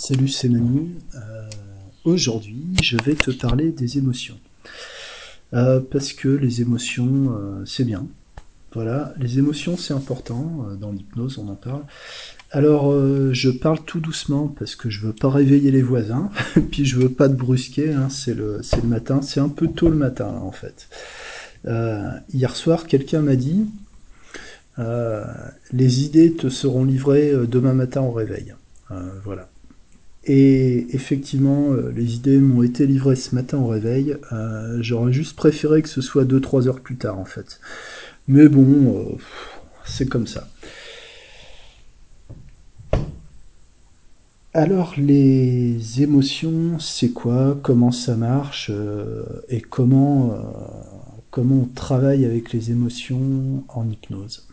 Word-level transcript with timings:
Salut, 0.00 0.28
c'est 0.28 0.48
Manu. 0.48 0.96
Euh, 1.14 1.50
Aujourd'hui, 2.04 2.64
je 2.82 2.96
vais 3.04 3.14
te 3.14 3.30
parler 3.30 3.70
des 3.70 3.98
émotions. 3.98 4.38
Euh, 5.52 5.78
parce 5.78 6.14
que 6.14 6.28
les 6.28 6.62
émotions, 6.62 7.36
euh, 7.36 7.62
c'est 7.66 7.84
bien. 7.84 8.06
Voilà, 8.72 9.12
les 9.18 9.38
émotions, 9.38 9.76
c'est 9.76 9.92
important. 9.92 10.68
Dans 10.80 10.90
l'hypnose, 10.90 11.36
on 11.36 11.48
en 11.48 11.54
parle. 11.54 11.82
Alors, 12.50 12.94
je 13.34 13.50
parle 13.50 13.84
tout 13.84 14.00
doucement 14.00 14.48
parce 14.48 14.74
que 14.74 14.88
je 14.88 15.06
veux 15.06 15.12
pas 15.12 15.28
réveiller 15.28 15.70
les 15.70 15.82
voisins. 15.82 16.30
Puis 16.70 16.86
je 16.86 16.98
veux 16.98 17.10
pas 17.10 17.28
te 17.28 17.34
brusquer. 17.34 17.92
Hein, 17.92 18.08
c'est 18.08 18.34
le, 18.34 18.62
le 18.82 18.88
matin. 18.88 19.20
C'est 19.20 19.40
un 19.40 19.50
peu 19.50 19.68
tôt 19.68 19.90
le 19.90 19.96
matin, 19.96 20.28
en 20.28 20.52
fait. 20.52 20.88
Hier 22.32 22.56
soir, 22.56 22.86
quelqu'un 22.86 23.20
m'a 23.20 23.36
dit 23.36 23.66
les 24.78 26.04
idées 26.04 26.32
te 26.32 26.48
seront 26.48 26.84
livrées 26.84 27.34
demain 27.46 27.74
matin 27.74 28.00
au 28.00 28.12
réveil. 28.12 28.54
Voilà. 29.24 29.49
Et 30.24 30.94
effectivement, 30.94 31.72
euh, 31.72 31.90
les 31.96 32.14
idées 32.16 32.38
m'ont 32.38 32.62
été 32.62 32.86
livrées 32.86 33.16
ce 33.16 33.34
matin 33.34 33.58
au 33.58 33.68
réveil. 33.68 34.16
Euh, 34.32 34.78
J'aurais 34.82 35.12
juste 35.12 35.34
préféré 35.36 35.82
que 35.82 35.88
ce 35.88 36.00
soit 36.02 36.24
deux 36.24 36.40
trois 36.40 36.68
heures 36.68 36.80
plus 36.80 36.96
tard, 36.96 37.18
en 37.18 37.24
fait. 37.24 37.60
Mais 38.28 38.48
bon, 38.48 38.98
euh, 38.98 39.16
c'est 39.84 40.06
comme 40.08 40.26
ça. 40.26 40.48
Alors, 44.52 44.94
les 44.96 46.02
émotions, 46.02 46.78
c'est 46.78 47.10
quoi? 47.10 47.58
Comment 47.62 47.92
ça 47.92 48.16
marche? 48.16 48.70
et 49.48 49.60
comment, 49.60 50.34
comment 51.30 51.62
on 51.62 51.66
travaille 51.66 52.24
avec 52.24 52.52
les 52.52 52.70
émotions 52.70 53.64
en 53.68 53.88
hypnose? 53.88 54.49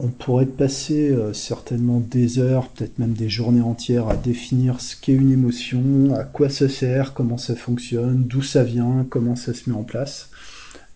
On 0.00 0.08
pourrait 0.08 0.46
passer 0.46 1.10
euh, 1.10 1.32
certainement 1.32 1.98
des 1.98 2.38
heures, 2.38 2.68
peut-être 2.68 3.00
même 3.00 3.14
des 3.14 3.28
journées 3.28 3.62
entières 3.62 4.08
à 4.08 4.16
définir 4.16 4.80
ce 4.80 4.94
qu'est 4.94 5.12
une 5.12 5.32
émotion, 5.32 6.14
à 6.14 6.22
quoi 6.22 6.48
ça 6.48 6.68
sert, 6.68 7.14
comment 7.14 7.36
ça 7.36 7.56
fonctionne, 7.56 8.22
d'où 8.22 8.40
ça 8.40 8.62
vient, 8.62 9.04
comment 9.10 9.34
ça 9.34 9.54
se 9.54 9.68
met 9.68 9.74
en 9.74 9.82
place. 9.82 10.30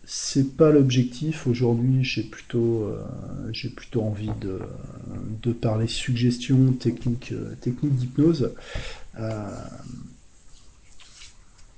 C'est 0.04 0.56
pas 0.56 0.70
l'objectif. 0.70 1.48
Aujourd'hui, 1.48 2.04
j'ai 2.04 2.22
plutôt, 2.22 2.84
euh, 2.84 3.98
envie 3.98 4.30
de, 4.40 5.52
parler 5.52 5.88
suggestions, 5.88 6.72
techniques, 6.72 7.32
euh, 7.32 7.54
techniques 7.60 7.96
d'hypnose. 7.96 8.52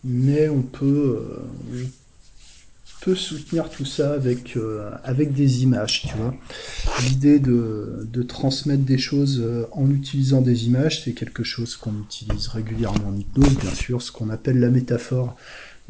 Mais 0.04 0.50
on 0.50 0.60
peut, 0.60 1.18
soutenir 3.12 3.68
tout 3.68 3.84
ça 3.84 4.14
avec, 4.14 4.56
euh, 4.56 4.90
avec 5.04 5.34
des 5.34 5.62
images, 5.62 6.06
tu 6.08 6.16
vois. 6.16 6.34
L'idée 6.98 7.38
de, 7.38 8.08
de 8.10 8.22
transmettre 8.22 8.84
des 8.84 8.96
choses 8.96 9.40
euh, 9.44 9.66
en 9.72 9.90
utilisant 9.90 10.40
des 10.40 10.66
images, 10.66 11.02
c'est 11.04 11.12
quelque 11.12 11.44
chose 11.44 11.76
qu'on 11.76 11.92
utilise 12.02 12.48
régulièrement 12.48 13.08
en 13.08 13.16
hypnose, 13.16 13.58
bien 13.58 13.74
sûr, 13.74 14.00
ce 14.00 14.10
qu'on 14.10 14.30
appelle 14.30 14.58
la 14.58 14.70
métaphore. 14.70 15.36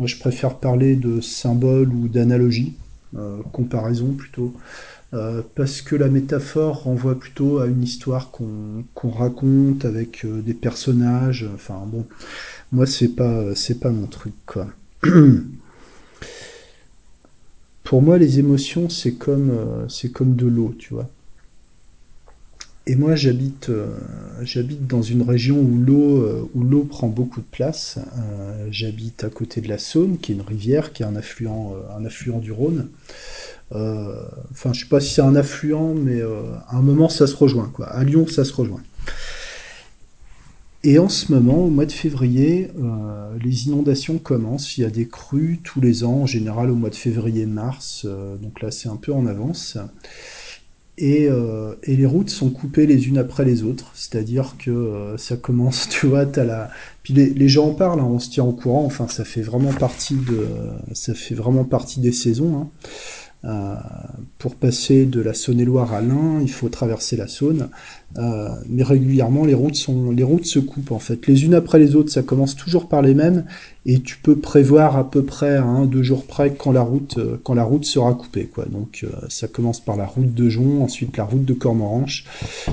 Moi, 0.00 0.08
je 0.08 0.16
préfère 0.16 0.56
parler 0.56 0.96
de 0.96 1.20
symbole 1.20 1.90
ou 1.90 2.08
d'analogie, 2.08 2.74
euh, 3.16 3.38
comparaison 3.52 4.12
plutôt, 4.12 4.52
parce 5.54 5.80
que 5.80 5.94
la 5.94 6.08
métaphore 6.08 6.82
renvoie 6.82 7.16
plutôt 7.16 7.60
à 7.60 7.68
une 7.68 7.84
histoire 7.84 8.32
qu'on 8.32 9.10
raconte 9.10 9.84
avec 9.84 10.26
des 10.26 10.54
personnages. 10.54 11.48
Enfin 11.54 11.80
bon, 11.86 12.04
moi, 12.72 12.84
c'est 12.84 13.14
pas, 13.14 13.54
c'est 13.54 13.78
pas 13.78 13.90
mon 13.90 14.08
truc, 14.08 14.34
quoi. 14.44 14.66
Pour 17.94 18.02
moi, 18.02 18.18
les 18.18 18.40
émotions, 18.40 18.88
c'est 18.88 19.12
comme, 19.12 19.50
euh, 19.50 19.88
c'est 19.88 20.10
comme 20.10 20.34
de 20.34 20.48
l'eau, 20.48 20.74
tu 20.76 20.94
vois. 20.94 21.08
Et 22.88 22.96
moi, 22.96 23.14
j'habite, 23.14 23.68
euh, 23.68 23.86
j'habite 24.42 24.88
dans 24.88 25.00
une 25.00 25.22
région 25.22 25.60
où 25.60 25.78
l'eau, 25.78 26.20
euh, 26.22 26.50
où 26.56 26.64
l'eau 26.64 26.82
prend 26.82 27.06
beaucoup 27.06 27.38
de 27.38 27.46
place. 27.46 28.00
J'habite 28.68 29.22
à 29.22 29.30
côté 29.30 29.60
de 29.60 29.68
la 29.68 29.78
Saône, 29.78 30.18
qui 30.18 30.32
est 30.32 30.34
une 30.34 30.40
rivière, 30.40 30.92
qui 30.92 31.04
est 31.04 31.06
un 31.06 31.14
affluent, 31.14 31.76
un 31.96 32.04
affluent 32.04 32.40
du 32.40 32.50
Rhône. 32.50 32.88
Enfin, 33.70 34.72
je 34.72 34.80
sais 34.80 34.88
pas 34.88 34.98
si 34.98 35.14
c'est 35.14 35.22
un 35.22 35.36
affluent, 35.36 35.94
mais 35.94 36.20
à 36.20 36.76
un 36.76 36.82
moment, 36.82 37.08
ça 37.08 37.28
se 37.28 37.36
rejoint, 37.36 37.70
quoi. 37.72 37.86
À 37.86 38.02
Lyon, 38.02 38.26
ça 38.26 38.44
se 38.44 38.54
rejoint. 38.54 38.82
Et 40.84 40.98
en 41.00 41.08
ce 41.08 41.32
moment, 41.32 41.64
au 41.64 41.70
mois 41.70 41.86
de 41.86 41.92
février, 41.92 42.70
euh, 42.78 43.36
les 43.42 43.66
inondations 43.66 44.18
commencent. 44.18 44.76
Il 44.78 44.82
y 44.82 44.84
a 44.84 44.90
des 44.90 45.08
crues 45.08 45.60
tous 45.64 45.80
les 45.80 46.04
ans, 46.04 46.22
en 46.22 46.26
général 46.26 46.70
au 46.70 46.74
mois 46.76 46.90
de 46.90 46.94
février-mars. 46.94 48.02
euh, 48.04 48.36
donc 48.36 48.60
là, 48.62 48.70
c'est 48.70 48.88
un 48.88 48.96
peu 48.96 49.12
en 49.12 49.26
avance. 49.26 49.78
Et, 50.96 51.26
euh, 51.28 51.74
et 51.82 51.96
les 51.96 52.06
routes 52.06 52.30
sont 52.30 52.50
coupées 52.50 52.86
les 52.86 53.08
unes 53.08 53.18
après 53.18 53.44
les 53.44 53.64
autres, 53.64 53.90
c'est-à-dire 53.94 54.54
que 54.60 55.16
ça 55.18 55.36
commence, 55.36 55.88
tu 55.90 56.06
vois, 56.06 56.24
t'as 56.24 56.44
la, 56.44 56.70
puis 57.02 57.12
les, 57.14 57.30
les 57.30 57.48
gens 57.48 57.70
en 57.70 57.74
parlent, 57.74 57.98
hein, 57.98 58.08
on 58.08 58.20
se 58.20 58.30
tient 58.30 58.44
au 58.44 58.52
courant. 58.52 58.84
Enfin, 58.84 59.08
ça 59.08 59.24
fait 59.24 59.42
vraiment 59.42 59.72
partie 59.72 60.14
de, 60.14 60.46
ça 60.92 61.12
fait 61.14 61.34
vraiment 61.34 61.64
partie 61.64 61.98
des 61.98 62.12
saisons. 62.12 62.56
hein. 62.58 62.68
Euh, 63.44 63.74
pour 64.38 64.56
passer 64.56 65.06
de 65.06 65.20
la 65.20 65.34
Saône-et-Loire 65.34 65.94
à 65.94 66.00
l'Ain, 66.00 66.40
il 66.42 66.50
faut 66.50 66.68
traverser 66.68 67.16
la 67.16 67.28
Saône. 67.28 67.68
Euh, 68.18 68.48
mais 68.68 68.82
régulièrement, 68.82 69.44
les 69.44 69.54
routes 69.54 69.74
sont, 69.74 70.10
les 70.10 70.22
routes 70.22 70.46
se 70.46 70.58
coupent 70.58 70.92
en 70.92 70.98
fait, 70.98 71.26
les 71.26 71.44
unes 71.44 71.54
après 71.54 71.78
les 71.78 71.96
autres. 71.96 72.12
Ça 72.12 72.22
commence 72.22 72.54
toujours 72.54 72.88
par 72.88 73.02
les 73.02 73.14
mêmes, 73.14 73.44
et 73.86 74.00
tu 74.00 74.18
peux 74.18 74.36
prévoir 74.36 74.96
à 74.96 75.10
peu 75.10 75.24
près 75.24 75.56
à 75.56 75.64
un, 75.64 75.86
deux 75.86 76.02
jours 76.02 76.26
près 76.26 76.54
quand 76.54 76.72
la 76.72 76.82
route, 76.82 77.18
euh, 77.18 77.40
quand 77.42 77.54
la 77.54 77.64
route 77.64 77.84
sera 77.84 78.14
coupée, 78.14 78.46
quoi. 78.46 78.66
Donc, 78.66 79.04
euh, 79.04 79.08
ça 79.28 79.48
commence 79.48 79.80
par 79.80 79.96
la 79.96 80.06
route 80.06 80.32
de 80.32 80.48
Jonc, 80.48 80.82
ensuite 80.82 81.16
la 81.16 81.24
route 81.24 81.44
de 81.44 81.54
Cormoranche, 81.54 82.24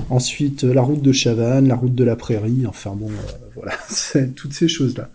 ensuite 0.09 0.63
euh, 0.63 0.73
la 0.73 0.81
route 0.81 1.01
de 1.01 1.11
Chavannes, 1.11 1.67
la 1.67 1.75
route 1.75 1.95
de 1.95 2.03
la 2.03 2.15
Prairie. 2.15 2.65
Enfin 2.67 2.93
bon, 2.95 3.09
voilà, 3.55 3.73
toutes 4.35 4.53
ces 4.53 4.67
choses-là. 4.67 5.09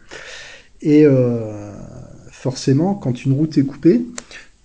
Et 0.83 1.07
forcément, 2.31 2.95
quand 2.95 3.25
une 3.25 3.33
route 3.33 3.57
est 3.59 3.65
coupée, 3.65 4.03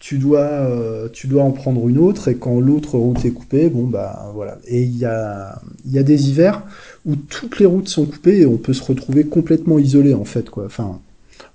tu 0.02 0.18
dois, 0.18 0.40
euh, 0.40 1.10
tu 1.14 1.28
dois 1.28 1.44
en 1.44 1.52
prendre 1.52 1.88
une 1.88 2.00
autre, 2.00 2.28
et 2.28 2.36
quand 2.36 2.60
l'autre 2.60 2.98
route 2.98 3.24
est 3.24 3.32
coupée, 3.32 3.70
bon 3.70 3.86
bah 3.86 4.32
voilà. 4.34 4.58
Et 4.68 4.82
il 4.82 4.98
y 4.98 5.06
a, 5.06 5.62
y 5.86 6.00
a 6.00 6.04
des 6.04 6.28
hivers 6.28 6.64
où 7.06 7.16
toutes 7.16 7.60
les 7.60 7.68
routes 7.68 7.88
sont 7.88 8.06
coupées 8.08 8.40
et 8.40 8.46
on 8.48 8.58
peut 8.58 8.74
se 8.74 8.84
retrouver 8.84 9.26
complètement 9.26 9.78
isolé 9.78 10.16
en 10.16 10.26
fait 10.26 10.50
quoi. 10.50 10.66
Enfin, 10.66 11.00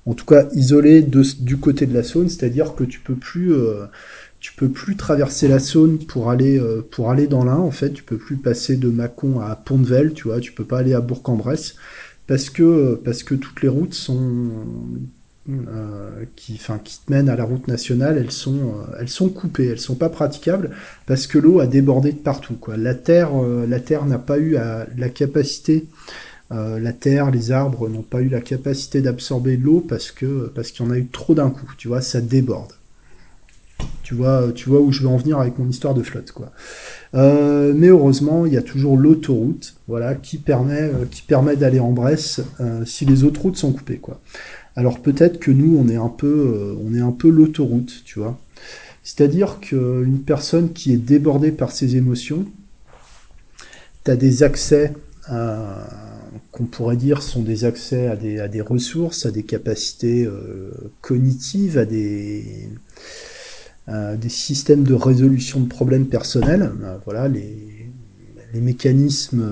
en 0.07 0.15
tout 0.15 0.25
cas 0.25 0.47
isolé 0.55 1.03
de, 1.03 1.23
du 1.41 1.57
côté 1.57 1.87
de 1.87 1.95
la 1.95 2.05
Saône, 2.05 2.29
c'est-à-dire 2.29 2.77
que 2.77 2.85
tu 2.85 3.01
peux 3.01 3.17
plus, 3.17 3.53
euh, 3.53 3.87
tu 4.39 4.53
peux 4.55 4.69
plus 4.69 4.95
traverser 4.97 5.49
la 5.49 5.59
Saône 5.59 5.99
pour 5.99 6.31
aller, 6.31 6.57
euh, 6.57 6.87
pour 6.89 7.11
aller 7.11 7.27
dans 7.27 7.45
l'Ain 7.45 7.57
en 7.57 7.73
fait. 7.73 7.93
Tu 7.93 8.05
peux 8.05 8.17
plus 8.17 8.37
passer 8.37 8.77
de 8.77 8.89
Mâcon 8.89 9.41
à 9.41 9.57
Pont-de-Vel, 9.57 10.13
tu 10.15 10.29
vois. 10.29 10.39
Tu 10.39 10.53
peux 10.53 10.65
pas 10.65 10.79
aller 10.79 10.95
à 10.95 11.01
Bourg-en-Bresse 11.01 11.75
parce 12.29 12.49
que, 12.49 13.01
parce 13.05 13.25
que 13.25 13.35
toutes 13.35 13.63
les 13.63 13.69
routes 13.69 13.95
sont 13.95 14.51
euh, 15.49 16.25
qui, 16.35 16.61
qui 16.85 16.99
te 16.99 17.13
mènent 17.13 17.29
à 17.29 17.37
la 17.37 17.45
route 17.45 17.69
nationale, 17.69 18.19
elles 18.19 18.33
sont, 18.33 18.57
euh, 18.57 18.97
elles 18.99 19.09
sont 19.09 19.29
coupées, 19.29 19.67
elles 19.67 19.79
sont 19.79 19.95
pas 19.95 20.09
praticables 20.09 20.71
parce 21.07 21.27
que 21.27 21.39
l'eau 21.39 21.61
a 21.61 21.67
débordé 21.67 22.13
de 22.13 22.19
partout. 22.19 22.55
Quoi. 22.55 22.77
La 22.77 22.95
terre, 22.95 23.31
euh, 23.35 23.67
la 23.67 23.79
terre 23.79 24.07
n'a 24.07 24.19
pas 24.19 24.39
eu 24.39 24.53
la 24.53 25.09
capacité, 25.09 25.87
euh, 26.53 26.79
la 26.79 26.93
terre, 26.93 27.31
les 27.31 27.53
arbres 27.53 27.89
n'ont 27.89 28.03
pas 28.03 28.21
eu 28.23 28.29
la 28.29 28.41
capacité 28.41 29.03
d'absorber 29.03 29.57
l'eau 29.57 29.81
parce 29.81 30.11
que 30.11 30.51
parce 30.55 30.71
qu'il 30.71 30.85
y 30.85 30.89
en 30.89 30.93
a 30.93 30.99
eu 30.99 31.07
trop 31.07 31.35
d'un 31.35 31.51
coup. 31.51 31.71
Tu 31.79 31.89
vois, 31.89 32.01
ça 32.01 32.21
déborde. 32.21 32.73
Tu 34.03 34.15
vois, 34.15 34.53
tu 34.55 34.69
vois 34.69 34.81
où 34.81 34.91
je 34.91 35.03
veux 35.03 35.09
en 35.09 35.17
venir 35.17 35.39
avec 35.39 35.59
mon 35.59 35.69
histoire 35.69 35.93
de 35.93 36.03
flotte, 36.03 36.33
quoi. 36.33 36.51
Mais 37.13 37.89
heureusement, 37.89 38.47
il 38.47 38.53
y 38.53 38.57
a 38.57 38.63
toujours 38.63 38.97
l'autoroute, 38.97 39.75
voilà, 39.89 40.15
qui 40.15 40.39
permet, 40.39 40.91
d'aller 41.57 41.81
en 41.81 41.93
Bresse 41.93 42.41
si 42.85 43.05
les 43.05 43.25
autres 43.25 43.43
routes 43.43 43.57
sont 43.57 43.73
coupées, 43.73 43.99
quoi. 43.99 44.21
Alors 44.77 45.01
peut-être 45.01 45.41
que 45.41 45.51
nous, 45.51 45.79
on 45.79 45.89
est 45.89 45.97
un 45.97 46.11
peu, 46.11 46.27
euh, 46.27 46.75
on 46.85 46.95
est 46.95 47.01
un 47.01 47.13
peu 47.13 47.31
l'autoroute, 47.31 48.03
tu 48.05 48.19
vois. 48.19 48.39
C'est-à-dire 49.03 49.61
qu'une 49.61 50.21
personne 50.21 50.73
qui 50.73 50.93
est 50.93 50.99
débordée 50.99 51.53
par 51.53 51.73
ses 51.73 51.97
émotions, 51.97 52.45
tu 54.05 54.11
as 54.11 54.17
des 54.17 54.43
accès 54.43 54.93
qu'on 56.53 56.65
pourrait 56.65 56.97
dire 56.97 57.23
sont 57.23 57.43
des 57.43 57.65
accès 57.65 58.09
à 58.09 58.17
des, 58.17 58.39
à 58.39 58.49
des 58.49 58.61
ressources, 58.61 59.27
à 59.27 59.31
des 59.31 59.43
capacités 59.43 60.25
euh, 60.25 60.71
cognitives, 61.01 61.79
à 61.79 61.85
des, 61.85 62.69
systèmes 64.29 64.85
de 64.85 64.95
résolution 64.95 65.61
de 65.61 65.69
problèmes 65.69 66.07
personnels. 66.07 66.71
Euh, 66.83 66.97
voilà, 67.05 67.29
les 67.29 67.89
mécanismes 68.55 69.45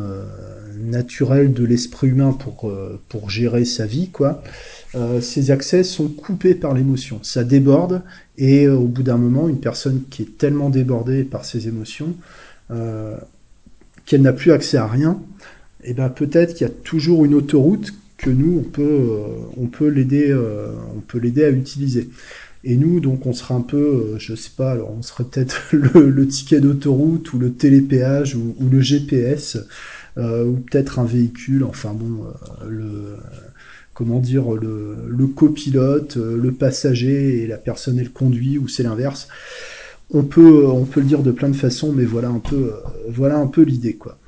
naturels 0.79 1.53
de 1.53 1.65
l'esprit 1.65 2.09
humain 2.09 2.33
pour, 2.33 2.69
euh, 2.69 3.01
pour 3.09 3.31
gérer 3.31 3.65
sa 3.65 3.87
vie, 3.87 4.09
quoi 4.11 4.43
euh, 4.95 5.21
ces 5.21 5.51
accès 5.51 5.83
sont 5.83 6.09
coupés 6.09 6.55
par 6.55 6.73
l'émotion. 6.73 7.19
Ça 7.23 7.43
déborde 7.43 8.03
et 8.39 8.67
euh, 8.67 8.77
au 8.77 8.87
bout 8.87 9.03
d'un 9.03 9.17
moment, 9.17 9.49
une 9.49 9.61
personne 9.61 10.03
qui 10.11 10.23
est 10.23 10.39
tellement 10.39 10.71
débordée 10.71 11.25
par 11.25 11.45
ses 11.45 11.69
émotions 11.69 12.15
qu'elle 14.07 14.23
n'a 14.23 14.33
plus 14.33 14.53
accès 14.53 14.79
à 14.79 14.87
rien, 14.87 15.21
et 15.85 15.95
ben 15.95 16.09
peut-être 16.09 16.55
qu'il 16.55 16.67
y 16.67 16.71
a 16.71 16.73
toujours 16.73 17.25
une 17.25 17.35
autoroute 17.35 17.93
que 18.17 18.31
nous 18.31 18.59
on 18.59 18.63
peut 18.63 19.19
peut 19.71 19.87
l'aider 19.87 20.35
on 20.97 21.01
peut 21.01 21.19
l'aider 21.19 21.45
à 21.45 21.51
utiliser. 21.51 22.09
Et 22.67 22.77
nous 22.77 23.01
donc 23.01 23.27
on 23.27 23.35
sera 23.35 23.55
un 23.55 23.61
peu 23.61 23.77
euh, 23.77 24.19
je 24.19 24.35
sais 24.35 24.51
pas 24.57 24.73
alors 24.73 24.91
on 24.91 25.03
serait 25.03 25.25
peut-être 25.25 25.63
le, 25.73 26.27
ticket 26.27 26.61
d'autoroute 26.61 27.33
ou 27.35 27.39
le 27.39 27.53
télépéage 27.53 28.35
ou 28.35 28.55
le 28.71 28.81
GPS 28.81 29.59
ou 30.17 30.53
peut-être 30.71 30.99
un 30.99 31.05
véhicule, 31.05 31.65
enfin 31.65 31.93
bon, 31.93 32.27
le 32.67 33.17
comment 33.95 34.19
dire, 34.21 34.53
le, 34.53 34.97
le 35.09 35.27
copilote, 35.29 36.17
le 36.17 36.53
passager 36.53 37.43
et 37.43 37.47
la 37.47 37.59
personne 37.59 37.99
elle 37.99 38.11
conduit, 38.11 38.59
ou 38.59 38.69
c'est 38.69 38.83
l'inverse. 38.83 39.29
On 40.11 40.23
peut, 40.23 40.67
on 40.67 40.85
peut 40.85 41.01
le 41.01 41.07
dire 41.07 41.23
de 41.23 41.33
plein 41.33 41.49
de 41.49 41.57
façons, 41.57 41.93
mais 41.93 42.05
voilà 42.05 42.29
un 42.29 42.41
peu, 42.41 42.73
voilà 43.09 43.39
un 43.39 43.47
peu 43.47 43.63
l'idée, 43.63 43.95
quoi. 43.95 44.19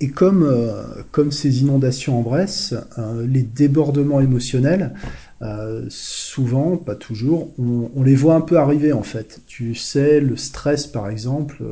Et 0.00 0.10
comme, 0.10 0.42
euh, 0.42 0.82
comme 1.10 1.32
ces 1.32 1.62
inondations 1.62 2.18
en 2.18 2.22
Bresse, 2.22 2.74
euh, 2.98 3.26
les 3.26 3.42
débordements 3.42 4.20
émotionnels, 4.20 4.92
euh, 5.42 5.84
souvent, 5.88 6.76
pas 6.76 6.94
toujours, 6.94 7.52
on, 7.58 8.02
les 8.02 8.14
voit 8.14 8.34
un 8.34 8.40
peu 8.40 8.58
arriver 8.58 8.92
en 8.92 9.02
fait. 9.02 9.40
Tu 9.46 9.74
sais, 9.74 10.20
le 10.20 10.36
stress 10.36 10.86
par 10.86 11.08
exemple, 11.08 11.62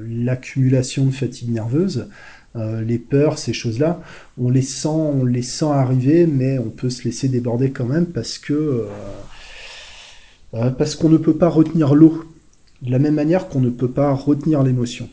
l'accumulation 0.00 1.06
de 1.06 1.10
fatigue 1.10 1.50
nerveuse, 1.50 2.08
les 2.54 2.98
peurs, 2.98 3.38
ces 3.38 3.52
choses-là, 3.52 4.00
on 4.36 4.50
les 4.50 4.62
sent, 4.62 4.88
on 4.88 5.24
les 5.24 5.42
sent 5.42 5.66
arriver, 5.66 6.26
mais 6.26 6.58
on 6.58 6.70
peut 6.70 6.90
se 6.90 7.04
laisser 7.04 7.28
déborder 7.28 7.70
quand 7.70 7.84
même 7.84 8.06
parce 8.06 8.38
que 8.38 8.86
parce 10.52 10.96
qu'on 10.96 11.08
ne 11.08 11.18
peut 11.18 11.36
pas 11.36 11.48
retenir 11.48 11.94
l'eau 11.94 12.24
de 12.82 12.90
la 12.90 12.98
même 12.98 13.14
manière 13.14 13.48
qu'on 13.48 13.60
ne 13.60 13.70
peut 13.70 13.90
pas 13.90 14.12
retenir 14.12 14.64
l'émotion. 14.64 15.08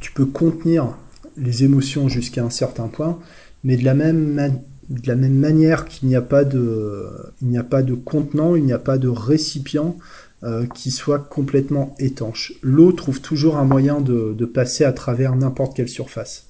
tu 0.00 0.12
peux 0.12 0.26
contenir 0.26 0.96
les 1.36 1.62
émotions 1.62 2.08
jusqu'à 2.08 2.42
un 2.42 2.50
certain 2.50 2.88
point, 2.88 3.18
mais 3.64 3.76
de 3.76 3.84
la 3.84 3.94
même, 3.94 4.60
de 4.88 5.08
la 5.08 5.16
même 5.16 5.34
manière 5.34 5.84
qu'il 5.84 6.08
n'y 6.08 6.16
a 6.16 6.22
pas 6.22 6.44
de, 6.44 7.06
il 7.42 7.48
n'y 7.48 7.58
a 7.58 7.64
pas 7.64 7.82
de 7.82 7.94
contenant, 7.94 8.56
il 8.56 8.64
n'y 8.64 8.72
a 8.72 8.78
pas 8.78 8.98
de 8.98 9.08
récipient 9.08 9.96
euh, 10.42 10.64
qui 10.74 10.90
soit 10.90 11.18
complètement 11.18 11.94
étanche. 11.98 12.54
L'eau 12.62 12.92
trouve 12.92 13.20
toujours 13.20 13.58
un 13.58 13.64
moyen 13.64 14.00
de, 14.00 14.44
passer 14.46 14.84
à 14.84 14.92
travers 14.92 15.36
n'importe 15.36 15.76
quelle 15.76 15.88
surface. 15.88 16.46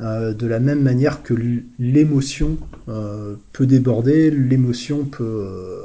Euh, 0.00 0.32
de 0.32 0.46
la 0.46 0.60
même 0.60 0.80
manière 0.80 1.22
que 1.22 1.34
l'émotion 1.78 2.56
euh, 2.88 3.34
peut 3.52 3.66
déborder, 3.66 4.30
l'émotion 4.30 5.04
peut, 5.04 5.82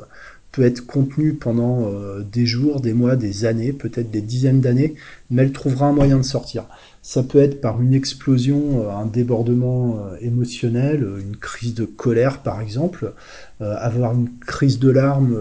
peut 0.54 0.64
être 0.64 0.86
contenue 0.86 1.34
pendant 1.34 1.90
des 2.32 2.46
jours, 2.46 2.80
des 2.80 2.94
mois, 2.94 3.18
des 3.18 3.44
années, 3.44 3.74
peut-être 3.74 4.10
des 4.12 4.22
dizaines 4.22 4.62
d'années, 4.62 4.96
mais 5.30 5.42
elle 5.42 5.52
trouvera 5.52 5.88
un 5.88 5.94
moyen 5.94 6.18
de 6.18 6.24
sortir. 6.24 6.66
Ça 7.06 7.22
peut 7.22 7.40
être 7.40 7.60
par 7.60 7.82
une 7.82 7.94
explosion, 7.94 8.86
euh, 8.86 8.90
un 8.90 9.06
débordement 9.06 9.98
euh, 9.98 10.16
émotionnel, 10.22 11.04
euh, 11.04 11.20
une 11.20 11.36
crise 11.36 11.74
de 11.76 11.84
colère 11.84 12.40
par 12.40 12.62
exemple, 12.62 13.14
avoir 13.60 14.14
une 14.14 14.30
crise 14.46 14.78
de 14.78 14.90
larmes 14.90 15.38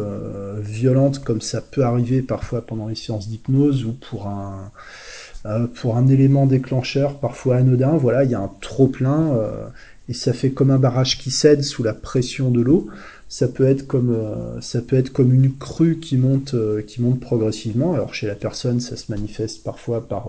violente 0.60 1.24
comme 1.24 1.40
ça 1.40 1.60
peut 1.60 1.82
arriver 1.82 2.22
parfois 2.22 2.64
pendant 2.64 2.86
les 2.86 2.94
séances 2.94 3.28
d'hypnose 3.28 3.84
ou 3.84 3.94
pour 3.94 4.28
un, 4.28 4.70
pour 5.74 5.96
un 5.96 6.06
élément 6.06 6.46
déclencheur 6.46 7.18
parfois 7.18 7.56
anodin. 7.56 7.96
Voilà, 7.96 8.22
il 8.22 8.30
y 8.30 8.36
a 8.36 8.40
un 8.40 8.50
trop 8.60 8.86
plein 8.86 9.36
et 10.08 10.12
ça 10.12 10.32
fait 10.32 10.50
comme 10.50 10.70
un 10.70 10.78
barrage 10.78 11.18
qui 11.18 11.32
cède 11.32 11.64
sous 11.64 11.82
la 11.82 11.94
pression 11.94 12.52
de 12.52 12.60
l'eau. 12.60 12.86
Ça 13.32 13.48
peut 13.48 13.64
être 13.64 13.86
comme 13.86 14.14
ça 14.60 14.82
peut 14.82 14.96
être 14.96 15.10
comme 15.10 15.32
une 15.32 15.56
crue 15.56 15.98
qui 15.98 16.18
monte 16.18 16.54
qui 16.86 17.00
monte 17.00 17.18
progressivement. 17.18 17.94
Alors 17.94 18.12
chez 18.12 18.26
la 18.26 18.34
personne, 18.34 18.78
ça 18.78 18.94
se 18.96 19.10
manifeste 19.10 19.62
parfois 19.62 20.06
par 20.06 20.28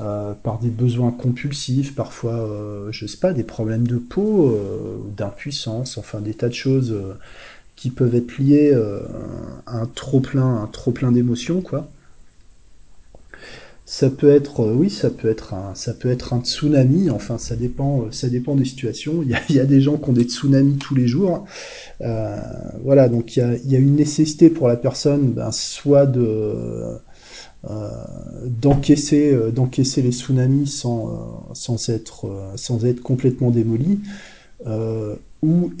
euh, 0.00 0.32
des 0.62 0.70
besoins 0.70 1.10
compulsifs, 1.10 1.94
parfois, 1.94 2.34
euh, 2.34 2.88
je 2.92 3.06
sais 3.06 3.16
pas, 3.16 3.32
des 3.32 3.42
problèmes 3.42 3.86
de 3.86 3.96
peau, 3.96 4.48
euh, 4.50 4.98
d'impuissance, 5.16 5.98
enfin 5.98 6.20
des 6.20 6.34
tas 6.34 6.48
de 6.48 6.54
choses 6.54 6.96
qui 7.76 7.90
peuvent 7.90 8.14
être 8.14 8.38
liées 8.38 8.74
à 9.66 9.78
un 9.78 9.86
trop 9.86 10.20
plein, 10.20 10.62
un 10.62 10.66
trop 10.66 10.92
plein 10.92 11.12
d'émotions, 11.12 11.62
quoi. 11.62 11.88
Ça 13.90 14.10
peut 14.10 14.28
être, 14.30 14.66
oui, 14.66 14.90
ça 14.90 15.08
peut 15.08 15.30
être 15.30 15.54
un, 15.54 15.74
ça 15.74 15.94
peut 15.94 16.10
être 16.10 16.34
un 16.34 16.42
tsunami. 16.42 17.08
Enfin, 17.08 17.38
ça 17.38 17.56
dépend, 17.56 18.12
ça 18.12 18.28
dépend 18.28 18.54
des 18.54 18.66
situations. 18.66 19.22
Il 19.48 19.56
y 19.56 19.60
a, 19.60 19.64
des 19.64 19.80
gens 19.80 19.96
qui 19.96 20.10
ont 20.10 20.12
des 20.12 20.24
tsunamis 20.24 20.76
tous 20.76 20.94
les 20.94 21.06
jours. 21.06 21.46
voilà, 22.84 23.08
donc 23.08 23.36
il 23.36 23.40
y 23.40 23.42
a, 23.42 23.54
il 23.56 23.72
y 23.72 23.76
a 23.76 23.78
une 23.78 23.96
nécessité 23.96 24.50
pour 24.50 24.68
la 24.68 24.76
personne, 24.76 25.32
ben, 25.32 25.50
soit 25.52 26.06
de 26.06 26.98
euh, 27.68 27.88
d'encaisser 28.44 29.32
euh, 29.32 29.50
d'encaisser 29.50 30.00
les 30.00 30.12
tsunamis 30.12 30.68
sans, 30.68 31.08
euh, 31.08 31.12
sans, 31.54 31.88
être, 31.88 32.52
sans 32.54 32.86
être 32.86 33.00
complètement 33.02 33.50
démoli, 33.50 33.98
ou 35.42 35.72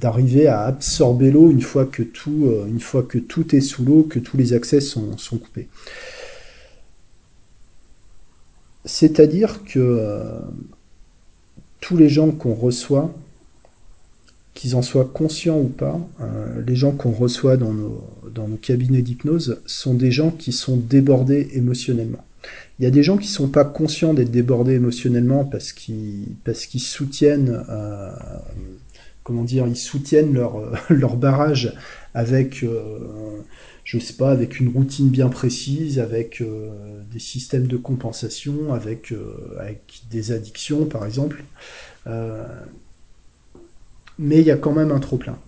d'arriver 0.00 0.46
à 0.48 0.62
absorber 0.62 1.30
l'eau 1.30 1.50
une 1.50 1.60
fois 1.62 1.86
que 1.86 2.02
tout 2.02 2.50
une 2.66 2.80
fois 2.80 3.02
que 3.02 3.18
tout 3.18 3.54
est 3.54 3.60
sous 3.60 3.84
l'eau, 3.84 4.02
que 4.02 4.18
tous 4.18 4.36
les 4.36 4.52
accès 4.52 4.80
sont, 4.80 5.16
sont 5.16 5.38
coupés. 5.38 5.68
C'est-à-dire 8.84 9.64
que 9.64 10.40
tous 11.80 11.96
les 11.96 12.08
gens 12.08 12.30
qu'on 12.30 12.54
reçoit 12.54 13.12
qu'ils 14.54 14.76
en 14.76 14.82
soient 14.82 15.10
conscients 15.12 15.58
ou 15.58 15.68
pas, 15.68 15.98
euh, 16.20 16.62
les 16.66 16.76
gens 16.76 16.92
qu'on 16.92 17.10
reçoit 17.10 17.56
dans 17.56 17.72
nos, 17.72 18.04
cabinets 18.60 19.02
d'hypnose 19.02 19.60
sont 19.66 19.94
des 19.94 20.10
gens 20.10 20.30
qui 20.30 20.52
sont 20.52 20.76
débordés 20.76 21.48
émotionnellement. 21.54 22.24
Il 22.78 22.84
y 22.84 22.86
a 22.86 22.90
des 22.90 23.02
gens 23.02 23.16
qui 23.16 23.28
sont 23.28 23.48
pas 23.48 23.64
conscients 23.64 24.14
d'être 24.14 24.30
débordés 24.30 24.74
émotionnellement 24.74 25.44
parce 25.44 25.72
qu'ils 25.72 26.36
soutiennent 26.78 27.64
euh, 27.68 28.10
comment 29.24 29.44
dire 29.44 29.66
ils 29.66 29.76
soutiennent 29.76 30.32
leur 30.32 31.16
barrage 31.16 31.74
avec 32.14 32.62
euh, 32.62 33.40
je 33.84 33.98
sais 33.98 34.14
pas 34.14 34.30
avec 34.30 34.60
une 34.60 34.68
routine 34.68 35.08
bien 35.08 35.28
précise 35.28 35.98
avec 35.98 36.42
des 37.12 37.18
systèmes 37.18 37.66
de 37.66 37.76
compensation 37.76 38.72
avec 38.72 39.12
avec 39.58 40.02
des 40.10 40.30
addictions 40.32 40.86
par 40.86 41.04
exemple 41.04 41.42
mais 44.18 44.38
il 44.38 44.46
y 44.46 44.50
a 44.50 44.56
quand 44.56 44.72
même 44.72 44.92
un 44.92 45.00
trop-plein. 45.00 45.38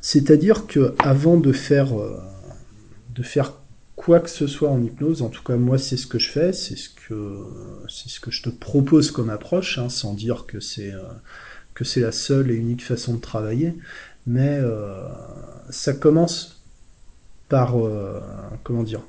C'est-à-dire 0.00 0.66
que 0.66 0.94
avant 0.98 1.38
de 1.38 1.52
faire, 1.52 1.98
euh, 1.98 2.20
de 3.14 3.22
faire 3.22 3.54
quoi 3.96 4.20
que 4.20 4.28
ce 4.28 4.46
soit 4.46 4.68
en 4.68 4.82
hypnose, 4.82 5.22
en 5.22 5.30
tout 5.30 5.42
cas 5.42 5.56
moi 5.56 5.78
c'est 5.78 5.96
ce 5.96 6.06
que 6.06 6.18
je 6.18 6.28
fais, 6.28 6.52
c'est 6.52 6.76
ce 6.76 6.90
que 6.90 7.38
c'est 7.88 8.10
ce 8.10 8.20
que 8.20 8.30
je 8.30 8.42
te 8.42 8.50
propose 8.50 9.10
comme 9.10 9.30
approche, 9.30 9.78
hein, 9.78 9.88
sans 9.88 10.12
dire 10.12 10.44
que 10.46 10.60
c'est 10.60 10.92
euh, 10.92 11.00
que 11.74 11.84
c'est 11.84 12.00
la 12.00 12.12
seule 12.12 12.50
et 12.50 12.54
unique 12.54 12.84
façon 12.84 13.14
de 13.14 13.20
travailler, 13.20 13.74
mais 14.26 14.58
euh, 14.60 15.08
ça 15.70 15.92
commence 15.92 16.62
par 17.48 17.74
comment 18.62 18.82
dire 18.82 19.02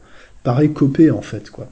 par 0.44 0.62
écoper 0.62 1.10
en 1.10 1.22
fait 1.22 1.50
quoi. 1.50 1.68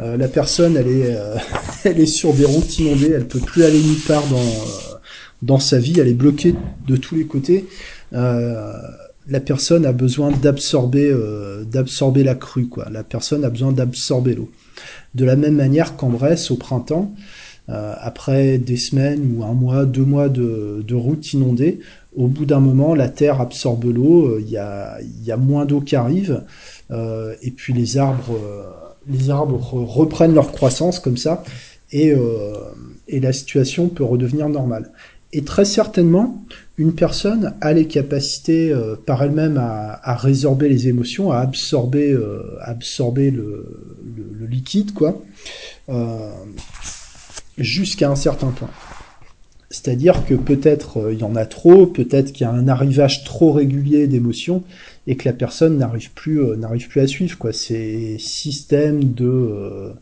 Euh, 0.00 0.16
la 0.16 0.28
personne, 0.28 0.76
elle 0.76 0.88
est, 0.88 1.16
euh, 1.16 1.36
elle 1.84 2.00
est 2.00 2.06
sur 2.06 2.32
des 2.32 2.44
routes 2.44 2.78
inondées, 2.78 3.10
elle 3.14 3.28
peut 3.28 3.40
plus 3.40 3.64
aller 3.64 3.80
nulle 3.80 4.00
part 4.06 4.26
dans, 4.28 4.36
euh, 4.36 4.96
dans 5.42 5.58
sa 5.58 5.78
vie, 5.78 6.00
elle 6.00 6.08
est 6.08 6.14
bloquée 6.14 6.54
de 6.86 6.96
tous 6.96 7.14
les 7.14 7.26
côtés. 7.26 7.66
la 8.12 9.40
personne 9.40 9.86
a 9.86 9.92
besoin 9.92 10.30
d'absorber, 10.30 11.14
d'absorber 11.70 12.24
la 12.24 12.34
crue, 12.34 12.66
quoi. 12.66 12.88
La 12.90 13.04
personne 13.04 13.44
a 13.44 13.50
besoin 13.50 13.72
d'absorber 13.72 14.34
l'eau. 14.34 14.50
De 15.14 15.24
la 15.24 15.36
même 15.36 15.54
manière 15.54 15.96
qu'en 15.96 16.08
Bresse, 16.08 16.50
au 16.50 16.56
printemps, 16.56 17.14
après 17.68 18.58
des 18.58 18.76
semaines 18.76 19.34
ou 19.34 19.44
un 19.44 19.54
mois, 19.54 19.86
deux 19.86 20.04
mois 20.04 20.28
de, 20.28 20.84
de 20.86 20.94
route 20.94 21.32
inondée, 21.32 21.80
au 22.14 22.26
bout 22.26 22.44
d'un 22.44 22.60
moment, 22.60 22.94
la 22.94 23.08
terre 23.08 23.40
absorbe 23.40 23.84
l'eau, 23.84 24.38
il 24.38 24.50
y 24.50 24.58
a, 24.58 24.98
y 25.24 25.30
a 25.30 25.36
moins 25.38 25.64
d'eau 25.64 25.80
qui 25.80 25.96
arrive, 25.96 26.42
et 26.90 27.50
puis 27.50 27.72
les 27.72 27.96
arbres 27.96 28.38
les 29.08 29.30
arbres 29.30 29.58
reprennent 29.58 30.34
leur 30.34 30.52
croissance 30.52 30.98
comme 30.98 31.16
ça, 31.16 31.42
euh, 31.94 32.54
et, 33.08 33.20
la 33.20 33.32
situation 33.32 33.88
peut 33.88 34.04
redevenir 34.04 34.48
normale. 34.48 34.90
Et 35.34 35.44
très 35.44 35.64
certainement, 35.64 36.42
une 36.76 36.94
personne 36.94 37.54
a 37.60 37.72
les 37.72 37.86
capacités 37.86 38.70
euh, 38.70 38.96
par 38.96 39.22
elle-même 39.22 39.58
à, 39.58 40.16
résorber 40.16 40.68
les 40.68 40.88
émotions, 40.88 41.32
à 41.32 41.38
absorber, 41.38 42.12
euh, 42.12 42.58
absorber 42.60 43.30
le, 43.30 43.66
liquide, 44.48 44.92
quoi, 44.92 45.22
jusqu'à 47.58 48.10
un 48.10 48.16
certain 48.16 48.48
point. 48.48 48.70
C'est-à-dire 49.70 50.26
que 50.26 50.34
peut-être 50.34 51.10
il 51.12 51.18
y 51.18 51.24
en 51.24 51.34
a 51.34 51.46
trop, 51.46 51.86
peut-être 51.86 52.32
qu'il 52.32 52.46
y 52.46 52.48
a 52.48 52.52
un 52.52 52.68
arrivage 52.68 53.24
trop 53.24 53.52
régulier 53.52 54.06
d'émotions, 54.06 54.64
et 55.06 55.16
que 55.16 55.28
la 55.28 55.32
personne 55.32 55.78
n'arrive 55.78 56.12
plus 56.12 56.40
euh, 56.40 56.56
plus 56.88 57.00
à 57.00 57.06
suivre 57.06 57.50
ces 57.52 58.16
systèmes 58.18 59.12
de 59.12 59.26
euh, 59.26 59.92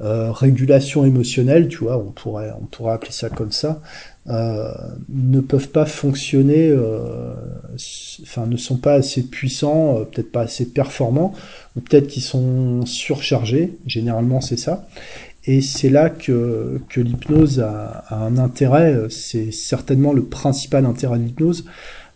euh, 0.00 0.32
régulation 0.32 1.04
émotionnelle 1.04 1.68
tu 1.68 1.78
vois 1.78 1.98
on 1.98 2.10
pourrait 2.10 2.50
on 2.60 2.66
pourrait 2.66 2.94
appeler 2.94 3.12
ça 3.12 3.28
comme 3.28 3.52
ça 3.52 3.80
ne 4.26 5.40
peuvent 5.40 5.68
pas 5.68 5.86
fonctionner 5.86 6.74
enfin 8.22 8.46
ne 8.46 8.56
sont 8.56 8.78
pas 8.78 8.94
assez 8.94 9.22
puissants 9.22 10.04
peut-être 10.10 10.32
pas 10.32 10.42
assez 10.42 10.64
performants 10.64 11.32
ou 11.76 11.80
peut-être 11.80 12.08
qu'ils 12.08 12.22
sont 12.24 12.84
surchargés 12.86 13.78
généralement 13.86 14.40
c'est 14.40 14.56
ça 14.56 14.88
et 15.46 15.60
c'est 15.60 15.90
là 15.90 16.10
que, 16.10 16.80
l'hypnose 16.96 17.60
a, 17.60 18.04
un 18.10 18.38
intérêt, 18.38 19.08
c'est 19.10 19.52
certainement 19.52 20.12
le 20.12 20.24
principal 20.24 20.86
intérêt 20.86 21.18
de 21.18 21.24
l'hypnose, 21.24 21.64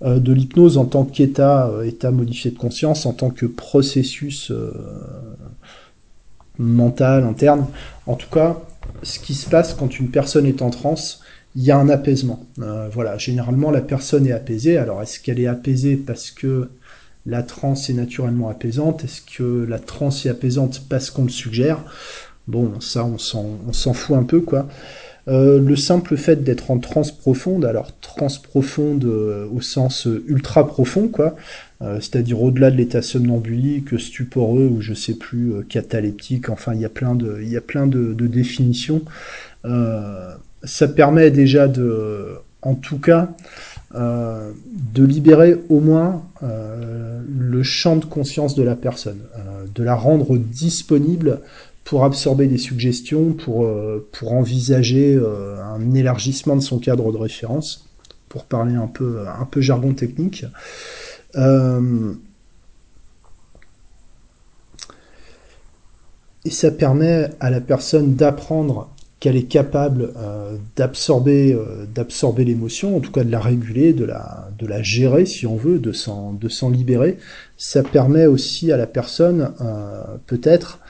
de 0.04 0.32
l'hypnose 0.32 0.78
en 0.78 0.84
tant 0.84 1.04
qu'état, 1.04 1.70
état 1.84 2.10
modifié 2.10 2.50
de 2.50 2.58
conscience, 2.58 3.04
en 3.04 3.12
tant 3.12 3.30
que 3.30 3.46
processus 3.46 4.52
mental, 6.58 7.24
interne. 7.24 7.66
En 8.06 8.14
tout 8.14 8.30
cas, 8.30 8.60
ce 9.02 9.18
qui 9.18 9.34
se 9.34 9.48
passe 9.48 9.74
quand 9.74 9.98
une 9.98 10.10
personne 10.10 10.46
est 10.46 10.62
en 10.62 10.70
transe, 10.70 11.20
il 11.56 11.62
y 11.62 11.70
a 11.70 11.78
un 11.78 11.88
apaisement. 11.88 12.46
voilà, 12.92 13.18
généralement 13.18 13.70
la 13.70 13.80
personne 13.80 14.26
est 14.26 14.32
apaisée. 14.32 14.76
Alors 14.76 15.02
est-ce 15.02 15.20
qu'elle 15.20 15.40
est 15.40 15.46
apaisée 15.46 15.96
parce 15.96 16.30
que 16.30 16.70
la 17.26 17.42
transe 17.42 17.90
est 17.90 17.94
naturellement 17.94 18.48
apaisante? 18.48 19.04
Est-ce 19.04 19.22
que 19.22 19.64
la 19.68 19.78
transe 19.78 20.26
est 20.26 20.30
apaisante 20.30 20.82
parce 20.88 21.10
qu'on 21.10 21.24
le 21.24 21.30
suggère? 21.30 21.84
Bon, 22.48 22.80
ça, 22.80 23.04
on 23.04 23.18
s'en 23.18 23.92
fout 23.92 24.16
un 24.16 24.24
peu, 24.24 24.40
quoi. 24.40 24.66
Euh, 25.28 25.60
le 25.60 25.76
simple 25.76 26.16
fait 26.16 26.42
d'être 26.42 26.70
en 26.70 26.78
transe 26.78 27.12
profonde, 27.12 27.66
alors 27.66 27.92
transe 28.00 28.38
profonde 28.38 29.04
euh, 29.04 29.46
au 29.52 29.60
sens 29.60 30.06
euh, 30.06 30.24
ultra 30.26 30.66
profond, 30.66 31.08
quoi, 31.08 31.36
c'est-à-dire 31.80 32.42
au-delà 32.42 32.72
de 32.72 32.76
l'état 32.76 33.02
somnambulique, 33.02 34.00
stuporeux 34.00 34.66
ou 34.66 34.80
je 34.80 34.94
sais 34.94 35.14
plus 35.14 35.64
cataleptique, 35.68 36.48
enfin 36.48 36.74
il 36.74 36.80
y 36.80 36.84
a 36.84 36.88
plein 36.88 37.14
de, 37.14 37.40
plein 37.60 37.86
de, 37.86 38.26
définitions. 38.26 39.02
ça 39.62 40.88
permet 40.88 41.30
déjà 41.30 41.68
de, 41.68 42.34
en 42.62 42.74
tout 42.74 42.98
cas, 42.98 43.28
de 43.94 45.04
libérer 45.04 45.56
au 45.68 45.78
moins 45.78 46.24
le 46.42 47.62
champ 47.62 47.94
de 47.94 48.04
conscience 48.04 48.56
de 48.56 48.64
la 48.64 48.74
personne, 48.74 49.20
de 49.72 49.84
la 49.84 49.94
rendre 49.94 50.36
disponible 50.36 51.38
pour 51.88 52.04
absorber 52.04 52.46
des 52.48 52.58
suggestions, 52.58 53.32
pour, 53.32 53.66
pour 54.12 54.32
envisager 54.32 55.18
un 55.18 55.94
élargissement 55.94 56.54
de 56.54 56.60
son 56.60 56.78
cadre 56.78 57.10
de 57.12 57.16
référence, 57.16 57.88
pour 58.28 58.44
parler 58.44 58.74
un 58.74 58.88
peu, 58.88 59.26
un 59.26 59.46
peu 59.46 59.62
jargon 59.62 59.94
technique. 59.94 60.44
et 66.44 66.50
ça 66.50 66.70
permet 66.70 67.30
à 67.40 67.48
la 67.48 67.62
personne 67.62 68.14
d'apprendre 68.16 68.90
qu'elle 69.20 69.36
est 69.36 69.48
capable 69.48 70.12
euh, 70.16 70.56
d'absorber 70.76 71.52
euh, 71.52 72.44
l'émotion, 72.44 72.96
en 72.96 73.00
tout 73.00 73.10
cas 73.10 73.24
de 73.24 73.32
la 73.32 73.40
réguler, 73.40 73.92
de 73.92 74.04
la 74.04 74.48
de 74.58 74.66
la 74.66 74.82
gérer 74.82 75.26
si 75.26 75.46
on 75.46 75.56
veut, 75.56 75.78
de 75.78 75.92
s'en 75.92 76.70
libérer. 76.70 77.18
Ça 77.56 77.82
permet 77.82 78.26
aussi 78.26 78.70
à 78.72 78.76
la 78.76 78.86
personne 78.86 79.52
euh, 79.60 80.02
peut-être 80.26 80.80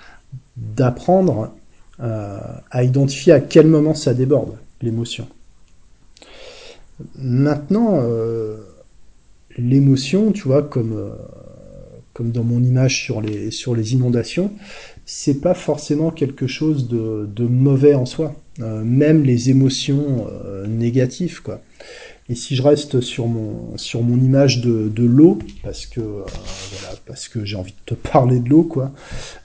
d'apprendre 0.76 1.54
à 2.00 2.84
identifier 2.84 3.32
à 3.32 3.40
quel 3.40 3.66
moment 3.66 3.94
ça 3.94 4.14
déborde 4.14 4.56
l'émotion. 4.82 5.26
Maintenant, 7.16 8.00
l'émotion, 9.56 10.30
tu 10.30 10.42
vois, 10.42 10.62
comme 10.62 11.12
comme 12.12 12.30
dans 12.32 12.44
mon 12.44 12.62
image 12.62 13.02
sur 13.04 13.20
les 13.20 13.50
sur 13.50 13.74
les 13.74 13.94
inondations, 13.94 14.52
c'est 15.10 15.40
pas 15.40 15.54
forcément 15.54 16.10
quelque 16.10 16.46
chose 16.46 16.86
de, 16.86 17.46
mauvais 17.46 17.94
en 17.94 18.04
soi. 18.04 18.34
Euh, 18.60 18.84
même 18.84 19.22
les 19.22 19.48
émotions 19.48 20.26
euh, 20.28 20.66
négatives, 20.66 21.42
quoi. 21.42 21.62
Et 22.30 22.34
si 22.34 22.54
je 22.56 22.62
reste 22.62 23.00
sur 23.00 23.26
mon 23.26 23.76
sur 23.76 24.02
mon 24.02 24.16
image 24.16 24.60
de, 24.60 25.04
l'eau, 25.04 25.38
parce 25.62 25.86
que 25.86 26.00
euh, 26.00 26.24
voilà, 26.72 26.96
parce 27.06 27.28
que 27.28 27.44
j'ai 27.44 27.56
envie 27.56 27.72
de 27.72 27.94
te 27.94 27.94
parler 28.10 28.38
de 28.40 28.48
l'eau, 28.48 28.64
quoi. 28.64 28.92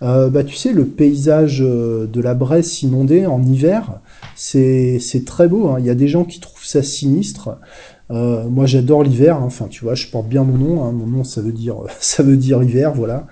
bah 0.01 0.43
tu 0.43 0.55
sais, 0.55 0.73
le 0.73 0.85
paysage 0.85 1.59
de 1.59 2.21
la 2.21 2.33
Bresse 2.33 2.81
inondée 2.81 3.25
en 3.25 3.41
hiver, 3.41 3.99
c'est 4.35 4.99
très 5.25 5.47
beau. 5.47 5.69
Hein. 5.69 5.77
Il 5.79 5.85
y 5.85 5.89
a 5.89 5.95
des 5.95 6.07
gens 6.07 6.25
qui 6.25 6.39
trouvent 6.39 6.65
ça 6.65 6.83
sinistre. 6.83 7.57
moi, 8.09 8.65
j'adore 8.65 9.03
l'hiver. 9.03 9.37
Hein. 9.37 9.45
Enfin, 9.45 9.67
tu 9.69 9.85
vois, 9.85 9.95
je 9.95 10.07
porte 10.07 10.27
bien 10.27 10.43
mon 10.43 10.57
nom. 10.57 10.83
Hein. 10.83 10.91
Mon 10.91 11.07
nom, 11.07 11.23
ça 11.23 11.41
veut 11.41 11.53
dire 11.53 11.77
ça 11.99 12.21
veut 12.21 12.37
dire 12.37 12.61
hiver, 12.63 12.93
voilà. 12.93 13.27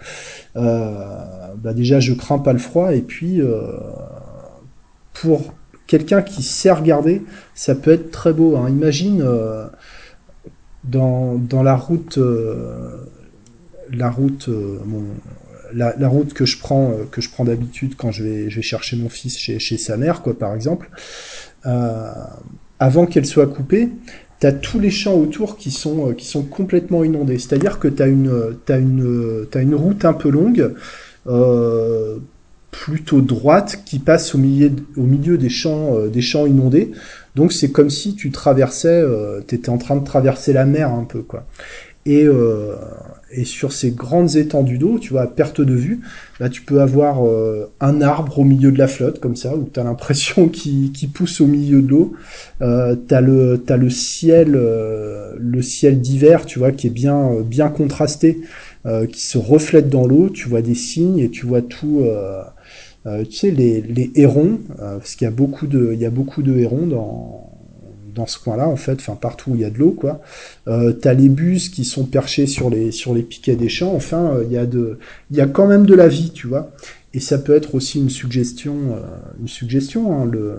Euh, 0.58 1.56
bah 1.56 1.74
déjà 1.74 2.02
je 2.02 2.14
crains 2.14 2.40
pas 2.40 2.52
le 2.52 2.60
froid 2.60 2.94
et 2.94 3.02
puis 3.02 3.40
euh, 3.40 3.72
pour 5.14 5.54
quelqu'un 5.92 6.22
qui 6.22 6.42
sait 6.42 6.72
regarder, 6.72 7.22
ça 7.54 7.76
peut 7.76 7.92
être 7.92 8.12
très 8.12 8.32
beau. 8.32 8.56
Hein. 8.56 8.70
Imagine 8.70 9.22
euh, 9.22 9.66
dans, 10.86 11.36
dans, 11.36 11.64
la 11.64 11.76
route, 11.76 12.18
la 13.92 14.10
route, 14.10 14.50
la, 15.74 15.94
la, 15.98 16.08
route 16.08 16.34
que 16.34 16.46
je 16.46 16.58
prends, 16.58 16.94
que 17.12 17.20
je 17.20 17.30
prends 17.30 17.44
d'habitude 17.44 17.96
quand 17.98 18.12
je 18.12 18.24
vais, 18.24 18.50
je 18.50 18.56
vais 18.56 18.62
chercher 18.62 18.96
mon 18.96 19.10
fils 19.10 19.38
chez, 19.38 19.60
chez 19.60 19.78
sa 19.78 19.98
mère, 19.98 20.22
quoi, 20.22 20.34
par 20.34 20.56
exemple. 20.56 20.90
avant 22.80 23.06
qu'elle 23.06 23.26
soit 23.26 23.48
coupée, 23.48 23.90
tu 24.42 24.48
as 24.48 24.52
tous 24.52 24.80
les 24.80 24.90
champs 24.90 25.14
autour 25.14 25.56
qui 25.56 25.70
sont, 25.70 26.10
euh, 26.10 26.14
qui 26.14 26.26
sont 26.26 26.42
complètement 26.44 27.04
inondés. 27.04 27.38
C'est-à-dire 27.38 27.80
que 27.80 27.88
tu 27.88 28.02
as 28.02 28.08
une, 28.08 28.56
une, 28.70 29.48
as 29.54 29.62
une 29.62 29.76
route 29.76 30.04
un 30.04 30.14
peu 30.14 30.30
longue, 30.30 30.74
euh, 31.28 32.18
plutôt 32.72 33.22
droite, 33.22 33.84
qui 33.86 34.00
passe 34.00 34.34
au 34.34 34.38
milieu, 34.38 34.72
au 34.98 35.04
milieu 35.04 35.38
des, 35.38 35.50
champs, 35.50 35.96
euh, 35.96 36.08
des 36.08 36.22
champs 36.22 36.46
inondés. 36.46 36.92
Donc 37.36 37.54
c'est 37.54 37.72
comme 37.72 37.90
si 37.90 38.16
tu 38.16 38.32
traversais, 38.32 39.04
tu 39.48 39.56
étais 39.56 39.70
en 39.70 39.78
train 39.78 39.96
de 39.96 40.04
traverser 40.04 40.52
la 40.52 40.66
mer 40.66 40.90
un 40.92 41.06
peu. 41.06 41.22
quoi. 41.22 41.46
Et, 42.06 42.28
et 43.34 43.46
sur 43.46 43.72
ces 43.72 43.92
grandes 43.92 44.36
étendues 44.36 44.78
d'eau, 44.78 45.00
tu 45.00 45.12
vois, 45.12 45.22
à 45.22 45.28
perte 45.28 45.62
de 45.62 45.74
vue, 45.74 46.02
là 46.40 46.50
tu 46.50 46.62
peux 46.62 46.82
avoir 46.82 47.26
euh, 47.26 47.72
un 47.80 48.02
arbre 48.02 48.40
au 48.40 48.44
milieu 48.44 48.72
de 48.72 48.78
la 48.78 48.88
flotte, 48.88 49.20
comme 49.20 49.36
ça, 49.36 49.56
où 49.56 49.70
tu 49.72 49.80
as 49.80 49.84
l'impression 49.84 50.50
qu'il 50.50 51.10
pousse 51.14 51.42
au 51.42 51.48
milieu 51.48 51.82
de 51.82 51.88
l'eau. 51.88 52.14
Euh, 52.62 52.96
tu 53.08 53.14
as 53.14 53.22
le, 53.22 53.64
as 53.68 53.78
le 53.78 53.90
ciel, 53.90 54.56
euh, 54.56 55.34
le 55.38 55.62
ciel 55.62 56.02
d'hiver, 56.02 56.46
tu 56.46 56.60
vois, 56.60 56.72
qui 56.72 56.88
est 56.88 56.92
bien, 56.92 57.32
euh, 57.32 57.44
bien 57.44 57.70
contrasté, 57.70 58.42
qui 59.12 59.22
se 59.22 59.38
reflète 59.38 59.90
dans 59.90 60.08
l'eau. 60.08 60.30
Tu 60.30 60.50
vois 60.50 60.64
des 60.64 60.74
signes 60.74 61.20
et 61.20 61.30
tu 61.30 61.46
vois 61.46 61.62
tout. 61.62 62.04
Tu 63.06 63.32
sais, 63.32 63.52
les, 63.52 63.82
les 63.82 64.12
hérons, 64.16 64.60
parce 64.78 65.16
qu'il 65.16 65.26
y 65.26 65.28
a 65.28 65.32
beaucoup 65.32 65.68
de, 65.68 65.92
il 65.94 66.00
y 66.00 66.06
a 66.06 66.12
beaucoup 66.12 66.44
de 66.44 66.58
hérons 66.58 66.88
dans 66.88 67.52
dans 68.14 68.26
ce 68.26 68.40
coin-là, 68.40 68.68
en 68.68 68.76
fait, 68.76 68.94
enfin 68.94 69.16
partout 69.16 69.52
où 69.52 69.56
il 69.56 69.62
y 69.62 69.66
a 69.66 69.70
de 69.70 69.78
l'eau, 69.78 69.92
quoi. 69.92 70.22
Euh, 70.68 70.94
t'as 70.94 71.14
les 71.14 71.30
bus 71.30 71.70
qui 71.70 71.86
sont 71.86 72.06
perchés 72.06 72.48
sur 72.48 72.70
les 72.70 72.92
sur 72.92 73.14
les 73.14 73.24
piquets 73.24 73.56
des 73.56 73.70
champs. 73.70 73.94
Enfin, 73.94 74.36
euh, 74.36 74.44
il 74.46 74.52
y 74.54 74.58
a 74.58 74.66
de, 74.66 75.00
il 75.32 75.38
y 75.38 75.42
a 75.42 75.48
quand 75.48 75.68
même 75.68 75.86
de 75.86 75.96
la 75.96 76.08
vie, 76.08 76.32
tu 76.32 76.48
vois. 76.48 76.72
Et 77.14 77.20
ça 77.20 77.38
peut 77.38 77.54
être 77.54 77.76
aussi 77.76 78.00
une 78.00 78.10
suggestion, 78.10 78.76
euh, 78.96 79.02
une 79.40 79.48
suggestion, 79.48 80.22
hein, 80.22 80.26
le, 80.26 80.58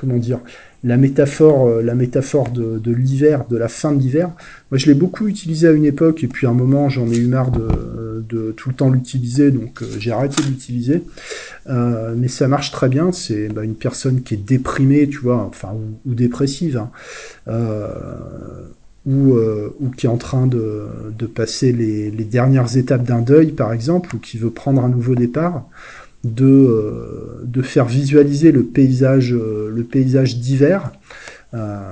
comment 0.00 0.16
dire, 0.16 0.40
la 0.82 0.96
métaphore, 0.96 1.68
euh, 1.68 1.82
la 1.82 1.94
métaphore 1.94 2.50
de, 2.50 2.90
l'hiver, 2.90 3.44
de 3.50 3.56
la 3.56 3.68
fin 3.68 3.92
de 3.92 4.00
l'hiver. 4.00 4.30
Moi, 4.70 4.78
je 4.78 4.86
l'ai 4.86 4.94
beaucoup 4.94 5.28
utilisé 5.28 5.68
à 5.68 5.72
une 5.72 5.84
époque, 5.84 6.24
et 6.24 6.26
puis 6.26 6.46
à 6.46 6.50
un 6.50 6.54
moment, 6.54 6.88
j'en 6.88 7.06
ai 7.10 7.18
eu 7.18 7.26
marre 7.26 7.50
de, 7.50 8.52
tout 8.56 8.68
le 8.68 8.74
temps 8.74 8.90
l'utiliser, 8.90 9.50
donc 9.50 9.82
euh, 9.82 9.86
j'ai 9.98 10.12
arrêté 10.12 10.42
de 10.42 10.48
l'utiliser. 10.48 11.02
Euh, 11.68 12.14
mais 12.16 12.28
ça 12.28 12.48
marche 12.48 12.70
très 12.70 12.88
bien. 12.88 13.12
C'est 13.12 13.48
bah, 13.48 13.64
une 13.64 13.74
personne 13.74 14.22
qui 14.22 14.34
est 14.34 14.44
déprimée, 14.44 15.08
tu 15.08 15.18
vois, 15.18 15.42
enfin 15.42 15.74
ou, 16.06 16.14
dépressive, 16.14 16.78
hein, 16.78 16.90
ou, 19.06 19.34
qui 19.96 20.06
est 20.06 20.08
en 20.08 20.16
train 20.16 20.46
de, 20.46 20.86
passer 21.34 21.72
les 21.72 22.24
dernières 22.24 22.76
étapes 22.76 23.04
d'un 23.04 23.20
deuil, 23.20 23.52
par 23.52 23.72
exemple, 23.72 24.14
ou 24.16 24.18
qui 24.18 24.38
veut 24.38 24.50
prendre 24.50 24.82
un 24.82 24.88
nouveau 24.88 25.14
départ 25.14 25.66
de, 26.24 26.44
euh, 26.44 27.42
de 27.44 27.62
faire 27.62 27.86
visualiser 27.86 28.52
le 28.52 28.64
paysage, 28.64 29.32
euh, 29.32 29.70
le 29.74 29.84
paysage 29.84 30.38
d'hiver. 30.38 30.92
Euh, 31.54 31.90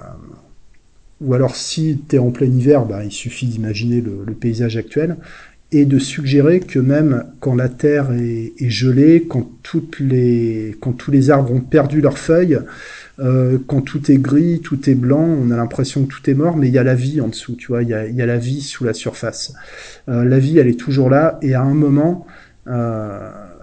ou 1.20 1.34
alors 1.34 1.56
si 1.56 2.00
tu 2.08 2.16
es 2.16 2.18
en 2.18 2.30
plein 2.30 2.46
hiver, 2.46 2.84
bah, 2.84 3.04
il 3.04 3.10
suffit 3.10 3.46
d'imaginer 3.46 4.00
le, 4.00 4.32
paysage 4.34 4.76
actuel 4.76 5.16
et 5.72 5.84
de 5.84 5.98
suggérer 5.98 6.60
que 6.60 6.78
même 6.78 7.24
quand 7.40 7.56
la 7.56 7.68
terre 7.68 8.12
est, 8.12 8.70
gelée, 8.70 9.26
quand, 9.28 9.50
toutes 9.64 9.98
les, 9.98 10.76
quand 10.80 10.92
tous 10.92 11.10
les 11.10 11.30
arbres 11.30 11.52
ont 11.52 11.60
perdu 11.60 12.00
leurs 12.00 12.18
feuilles, 12.18 12.60
quand 13.18 13.80
tout 13.82 14.10
est 14.12 14.16
gris, 14.16 14.60
tout 14.60 14.88
est 14.88 14.94
blanc, 14.94 15.24
on 15.24 15.50
a 15.50 15.56
l'impression 15.56 16.06
que 16.06 16.14
tout 16.14 16.30
est 16.30 16.34
mort, 16.34 16.56
mais 16.56 16.68
il 16.68 16.72
y 16.72 16.78
a 16.78 16.84
la 16.84 16.94
vie 16.94 17.20
en 17.20 17.28
dessous, 17.28 17.56
tu 17.56 17.66
vois, 17.66 17.82
il 17.82 17.88
y 17.88 17.94
a, 17.94 18.06
y 18.06 18.22
a 18.22 18.26
la 18.26 18.38
vie 18.38 18.62
sous 18.62 18.84
la 18.84 18.94
surface. 18.94 19.52
la 20.06 20.38
vie, 20.38 20.58
elle 20.58 20.68
est 20.68 20.78
toujours 20.78 21.10
là, 21.10 21.38
et 21.42 21.54
à 21.54 21.62
un 21.62 21.74
moment, 21.74 22.26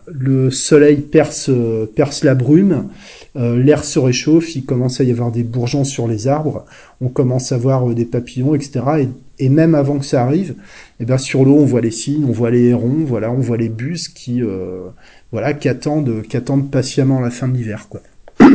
le 0.08 0.52
soleil 0.52 0.98
perce, 0.98 1.50
perce 1.96 2.24
la 2.24 2.36
brume, 2.36 2.90
euh, 3.38 3.62
l'air 3.62 3.84
se 3.84 4.00
réchauffe, 4.00 4.56
il 4.56 4.64
commence 4.64 5.02
à 5.02 5.04
y 5.04 5.12
avoir 5.12 5.30
des 5.30 5.44
bourgeons 5.44 5.84
sur 5.84 6.08
les 6.08 6.28
arbres, 6.28 6.66
on 7.02 7.10
commence 7.10 7.52
à 7.52 7.58
voir 7.58 7.90
euh, 7.90 7.94
des 7.94 8.06
papillons, 8.06 8.56
etc. 8.56 9.08
Et, 9.40 9.50
même 9.50 9.76
avant 9.76 10.00
que 10.00 10.06
ça 10.06 10.24
arrive, 10.24 10.56
eh 11.02 11.06
bien 11.06 11.18
sur 11.18 11.44
l'eau, 11.44 11.58
on 11.58 11.66
voit 11.66 11.82
les 11.82 11.92
cygnes, 11.92 12.24
on 12.24 12.32
voit 12.32 12.50
les 12.50 12.68
hérons, 12.68 13.04
voilà, 13.06 13.32
on 13.32 13.40
voit 13.40 13.58
les 13.58 13.68
bus 13.68 14.08
qui, 14.08 14.42
euh, 14.42 14.88
voilà, 15.34 15.54
qui 15.54 15.68
attendent, 15.68 16.22
qui 16.22 16.38
attendent 16.38 16.72
patiemment 16.72 17.20
la 17.20 17.30
fin 17.30 17.50
de 17.50 17.58
l'hiver, 17.58 17.88
quoi. 17.90 18.02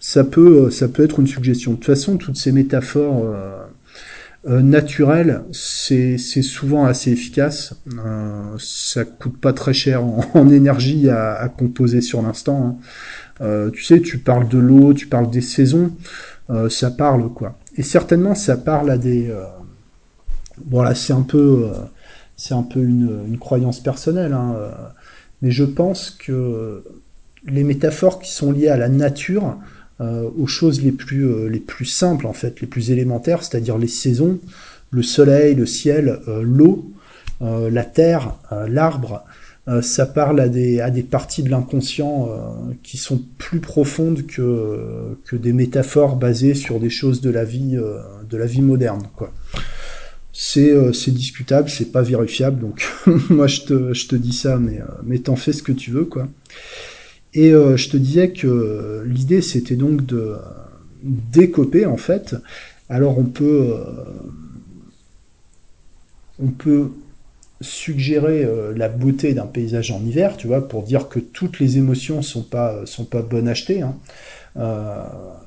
ça 0.00 0.24
peut, 0.24 0.70
ça 0.70 0.88
peut 0.88 1.04
être 1.04 1.20
une 1.20 1.26
suggestion. 1.26 1.72
De 1.72 1.76
toute 1.76 1.86
façon, 1.86 2.16
toutes 2.18 2.36
ces 2.36 2.52
métaphores 2.52 3.22
euh, 3.24 3.64
naturel, 4.46 5.42
c'est 5.50 6.18
souvent 6.18 6.84
assez 6.84 7.10
efficace. 7.10 7.74
Euh, 7.98 8.56
ça 8.58 9.04
coûte 9.04 9.38
pas 9.40 9.52
très 9.52 9.74
cher 9.74 10.04
en, 10.04 10.48
énergie 10.50 11.10
à, 11.10 11.52
composer 11.56 12.00
sur 12.00 12.22
l'instant. 12.22 12.66
Hein. 12.66 12.76
Euh, 13.40 13.70
tu 13.70 13.82
sais, 13.82 14.00
tu 14.00 14.18
parles 14.18 14.48
de 14.48 14.58
l'eau, 14.58 14.94
tu 14.94 15.08
parles 15.08 15.30
des 15.30 15.40
saisons, 15.40 15.90
euh, 16.50 16.68
ça 16.68 16.90
parle 16.90 17.32
quoi. 17.32 17.58
Et 17.76 17.82
certainement, 17.82 18.34
ça 18.34 18.56
parle 18.56 18.90
à 18.90 18.98
des 18.98 19.34
bon 20.64 20.80
là 20.82 20.94
c'est 20.94 21.12
un 21.12 21.22
peu, 21.22 21.68
c'est 22.36 22.54
un 22.54 22.62
peu 22.62 22.80
une, 22.80 23.36
croyance 23.38 23.80
personnelle, 23.80 24.32
hein, 24.32 24.54
mais 25.42 25.50
je 25.50 25.64
pense 25.64 26.10
que 26.10 26.84
les 27.46 27.64
métaphores 27.64 28.20
qui 28.20 28.30
sont 28.30 28.52
liées 28.52 28.68
à 28.68 28.76
la 28.76 28.88
nature, 28.88 29.58
aux 30.00 30.46
choses 30.46 30.82
les 30.82 30.92
plus, 30.92 31.48
les 31.48 31.60
plus 31.60 31.86
simples 31.86 32.26
en 32.26 32.32
fait, 32.32 32.60
les 32.60 32.66
plus 32.66 32.90
élémentaires, 32.90 33.42
c'est-à-dire 33.42 33.78
les 33.78 33.88
saisons, 33.88 34.38
le 34.90 35.02
soleil, 35.02 35.54
le 35.54 35.66
ciel, 35.66 36.20
l'eau, 36.42 36.90
la 37.40 37.84
terre, 37.84 38.34
l'arbre, 38.68 39.24
euh, 39.68 39.82
ça 39.82 40.06
parle 40.06 40.38
à 40.38 40.48
des, 40.48 40.80
à 40.80 40.90
des 40.90 41.02
parties 41.02 41.42
de 41.42 41.50
l'inconscient 41.50 42.28
euh, 42.30 42.72
qui 42.84 42.98
sont 42.98 43.20
plus 43.36 43.58
profondes 43.58 44.24
que, 44.26 45.18
que 45.24 45.34
des 45.34 45.52
métaphores 45.52 46.16
basées 46.16 46.54
sur 46.54 46.78
des 46.78 46.90
choses 46.90 47.20
de 47.20 47.30
la 47.30 47.44
vie, 47.44 47.76
euh, 47.76 47.98
de 48.30 48.36
la 48.36 48.46
vie 48.46 48.62
moderne. 48.62 49.08
Quoi. 49.16 49.32
C'est, 50.32 50.74
c'est 50.92 51.12
discutable, 51.12 51.70
c'est 51.70 51.90
pas 51.90 52.02
vérifiable, 52.02 52.60
donc 52.60 52.86
moi 53.30 53.46
je 53.46 53.62
te, 53.62 53.94
je 53.94 54.06
te 54.06 54.14
dis 54.14 54.34
ça, 54.34 54.58
mais, 54.58 54.80
mais 55.02 55.18
t'en 55.18 55.34
fais 55.34 55.54
ce 55.54 55.62
que 55.62 55.72
tu 55.72 55.90
veux. 55.90 56.04
quoi. 56.04 56.28
Et 57.38 57.50
je 57.50 57.88
te 57.90 57.96
disais 57.98 58.30
que 58.30 59.04
l'idée 59.06 59.42
c'était 59.42 59.76
donc 59.76 60.06
de 60.06 60.36
décoper 61.02 61.84
en 61.84 61.98
fait. 61.98 62.34
Alors 62.88 63.18
on 63.18 63.24
peut, 63.24 63.74
on 66.42 66.48
peut 66.48 66.90
suggérer 67.60 68.44
euh, 68.44 68.72
la 68.76 68.88
beauté 68.88 69.34
d'un 69.34 69.46
paysage 69.46 69.90
en 69.90 70.00
hiver, 70.00 70.36
tu 70.36 70.46
vois, 70.46 70.66
pour 70.68 70.82
dire 70.82 71.08
que 71.08 71.18
toutes 71.18 71.58
les 71.58 71.78
émotions 71.78 72.22
sont 72.22 72.42
pas 72.42 72.84
sont 72.84 73.04
pas 73.04 73.22
bonnes 73.22 73.48
à 73.48 73.52
acheter. 73.52 73.82
Hein. 73.82 73.96
Euh, 74.58 75.04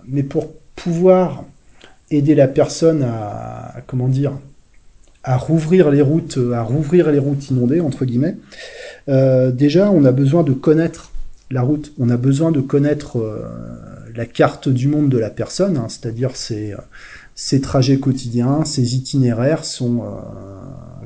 mais 0.08 0.24
pour 0.24 0.52
pouvoir 0.76 1.46
aider 2.10 2.36
la 2.36 2.48
personne 2.48 3.04
à, 3.04 3.76
comment 3.88 4.08
dire 4.08 4.34
à 5.24 5.38
rouvrir 5.38 5.92
les 5.92 6.02
routes 6.02 6.40
à 6.54 6.62
rouvrir 6.62 7.12
les 7.12 7.20
routes 7.20 7.50
inondées 7.50 7.82
entre 7.82 8.06
guillemets 8.06 8.38
euh, 9.10 9.52
déjà 9.52 9.92
on 9.92 10.06
a 10.06 10.12
besoin 10.12 10.44
de 10.44 10.54
connaître 10.54 11.09
la 11.52 11.62
route 11.62 11.94
on 11.98 12.10
a 12.10 12.18
besoin 12.18 12.52
de 12.52 12.62
connaître 12.62 13.18
la 14.16 14.26
carte 14.26 14.70
du 14.70 14.88
monde 14.88 15.10
de 15.10 15.18
la 15.18 15.30
personne 15.30 15.78
hein, 15.78 15.88
c'est-à-dire 15.90 16.36
ses, 16.36 16.76
ses 17.36 17.62
trajets 17.62 18.00
quotidiens 18.00 18.66
ses 18.66 18.96
itinéraires 18.96 19.66
son 19.66 20.04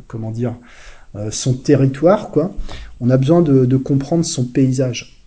comment 0.07 0.31
dire 0.31 0.55
euh, 1.15 1.29
son 1.29 1.53
territoire, 1.53 2.29
quoi. 2.29 2.53
On 3.00 3.09
a 3.09 3.17
besoin 3.17 3.41
de, 3.41 3.77
comprendre 3.77 4.25
son 4.25 4.45
paysage. 4.45 5.21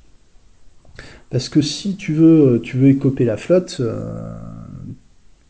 Parce 1.31 1.49
que 1.49 1.61
si 1.61 1.97
tu 1.97 2.13
veux, 2.13 2.61
tu 2.63 2.77
veux 2.77 2.89
écoper 2.89 3.25
la 3.25 3.37
flotte, 3.37 3.79
euh, 3.81 4.33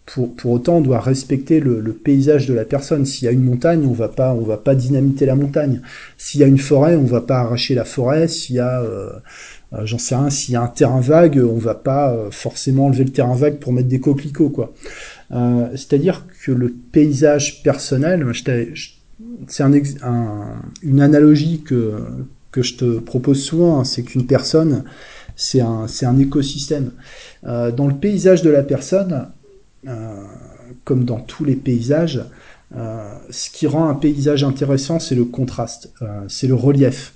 pour, 0.06 0.34
pour, 0.34 0.52
autant, 0.52 0.76
on 0.76 0.80
doit 0.80 1.00
respecter 1.00 1.60
le, 1.60 1.82
paysage 1.92 2.46
de 2.46 2.54
la 2.54 2.64
personne. 2.64 3.04
S'il 3.04 3.26
y 3.26 3.28
a 3.28 3.32
une 3.32 3.42
montagne, 3.42 3.84
on 3.86 3.92
va 3.92 4.08
pas, 4.08 4.32
on 4.32 4.42
va 4.42 4.56
pas 4.56 4.74
dynamiter 4.74 5.26
la 5.26 5.34
montagne. 5.34 5.82
S'il 6.16 6.40
y 6.40 6.44
a 6.44 6.46
une 6.46 6.58
forêt, 6.58 6.96
on 6.96 7.04
va 7.04 7.20
pas 7.20 7.40
arracher 7.40 7.74
la 7.74 7.84
forêt. 7.84 8.28
S'il 8.28 8.56
y 8.56 8.60
a, 8.60 8.80
euh, 8.80 9.10
j'en 9.84 9.98
sais 9.98 10.14
rien, 10.14 10.30
s'il 10.30 10.54
y 10.54 10.56
a 10.56 10.62
un 10.62 10.68
terrain 10.68 11.00
vague, 11.00 11.38
on 11.38 11.58
va 11.58 11.74
pas 11.74 12.16
forcément 12.30 12.86
enlever 12.86 13.04
le 13.04 13.10
terrain 13.10 13.34
vague 13.34 13.58
pour 13.58 13.72
mettre 13.72 13.88
des 13.88 14.00
coquelicots, 14.00 14.50
quoi. 14.50 14.72
C'est-à-dire 15.74 16.24
que 16.44 16.52
le 16.52 16.68
paysage 16.70 17.64
personnel, 17.64 18.24
c'est 19.48 19.62
un, 19.62 20.62
une 20.82 21.00
analogie 21.00 21.62
que, 21.62 21.94
que 22.56 22.62
je 22.62 22.76
te 22.76 22.98
propose 23.00 23.42
souvent, 23.42 23.80
hein, 23.80 23.84
c'est 23.84 24.02
qu'une 24.02 24.26
personne, 24.26 24.84
c'est 25.36 25.60
un, 25.60 25.86
un 26.02 26.18
écosystème. 26.18 26.92
Euh, 27.44 27.70
dans 27.70 27.86
le 27.86 27.94
paysage 27.94 28.40
de 28.40 28.48
la 28.48 28.62
personne, 28.62 29.12
euh, 29.12 29.24
comme 30.84 31.04
dans 31.04 31.20
tous 31.20 31.44
les 31.44 31.56
paysages, 31.56 32.24
euh, 32.76 33.12
ce 33.30 33.50
qui 33.50 33.66
rend 33.66 33.88
un 33.88 33.94
paysage 33.94 34.42
intéressant, 34.42 34.98
c'est 34.98 35.14
le 35.14 35.24
contraste, 35.24 35.92
c'est 36.28 36.48
le 36.48 36.54
relief. 36.54 37.14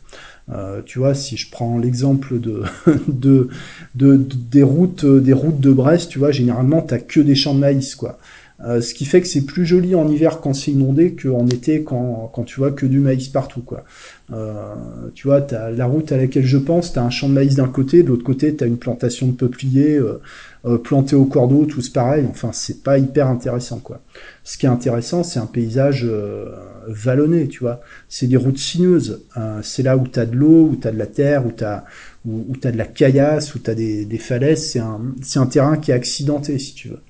tu 0.86 0.98
vois, 0.98 1.14
si 1.14 1.36
je 1.36 1.50
prends 1.50 1.78
l'exemple 1.78 2.38
de, 2.40 2.62
de, 3.08 3.48
de, 3.94 4.16
des 4.16 4.62
routes, 4.62 5.04
des 5.04 5.32
routes 5.32 5.60
de 5.60 5.72
Brest, 5.72 6.10
tu 6.10 6.18
vois, 6.18 6.30
généralement 6.30 6.82
t'as 6.82 6.98
que 6.98 7.20
des 7.20 7.34
champs 7.34 7.54
de 7.54 7.60
maïs, 7.60 7.94
quoi. 7.94 8.18
Euh, 8.64 8.80
ce 8.80 8.92
qui 8.92 9.06
fait 9.06 9.22
que 9.22 9.26
c'est 9.26 9.46
plus 9.46 9.64
joli 9.64 9.94
en 9.94 10.06
hiver 10.08 10.40
quand 10.40 10.52
c'est 10.52 10.70
inondé 10.70 11.14
qu'en 11.14 11.46
été 11.46 11.82
quand, 11.82 12.30
quand 12.34 12.44
tu 12.44 12.56
vois 12.60 12.72
que 12.72 12.84
du 12.84 12.98
maïs 12.98 13.28
partout 13.28 13.62
quoi. 13.62 13.84
Euh, 14.32 14.74
tu 15.14 15.26
vois, 15.26 15.44
as 15.54 15.70
la 15.70 15.86
route 15.86 16.12
à 16.12 16.16
laquelle 16.16 16.44
je 16.44 16.58
pense, 16.58 16.92
tu 16.92 16.98
as 16.98 17.02
un 17.02 17.10
champ 17.10 17.28
de 17.28 17.34
maïs 17.34 17.56
d'un 17.56 17.68
côté, 17.68 18.02
de 18.02 18.08
l'autre 18.08 18.22
côté 18.22 18.54
tu 18.54 18.62
as 18.62 18.66
une 18.66 18.76
plantation 18.76 19.26
de 19.28 19.32
peupliers 19.32 19.96
euh, 19.96 20.20
euh 20.66 20.78
plantée 20.78 21.16
au 21.16 21.24
cordeau, 21.24 21.64
tous 21.64 21.88
pareil. 21.88 22.26
Enfin, 22.28 22.50
c'est 22.52 22.82
pas 22.82 22.98
hyper 22.98 23.28
intéressant 23.28 23.78
quoi. 23.78 24.02
Ce 24.44 24.58
qui 24.58 24.66
est 24.66 24.68
intéressant, 24.68 25.22
c'est 25.22 25.40
un 25.40 25.46
paysage 25.46 26.04
euh, 26.04 26.54
vallonné, 26.86 27.48
tu 27.48 27.60
vois. 27.60 27.80
C'est 28.08 28.26
des 28.26 28.36
routes 28.36 28.58
sinueuses. 28.58 29.24
c'est 29.62 29.82
là 29.82 29.96
où 29.96 30.06
tu 30.06 30.18
as 30.18 30.26
de 30.26 30.36
l'eau, 30.36 30.68
où 30.72 30.76
tu 30.76 30.86
as 30.86 30.92
de 30.92 30.98
la 30.98 31.06
terre, 31.06 31.46
où 31.46 31.52
tu 31.52 31.64
as 31.64 31.84
où, 32.26 32.44
où 32.48 32.56
de 32.56 32.76
la 32.76 32.86
caillasse, 32.86 33.54
où 33.54 33.58
tu 33.58 33.70
as 33.70 33.74
des, 33.74 34.04
des 34.04 34.18
falaises. 34.18 34.70
C'est 34.70 34.80
un, 34.80 35.00
un 35.36 35.46
terrain 35.46 35.76
qui 35.76 35.90
est 35.90 35.94
accidenté, 35.94 36.58
si 36.58 36.74
tu 36.74 36.88
veux. 36.88 37.00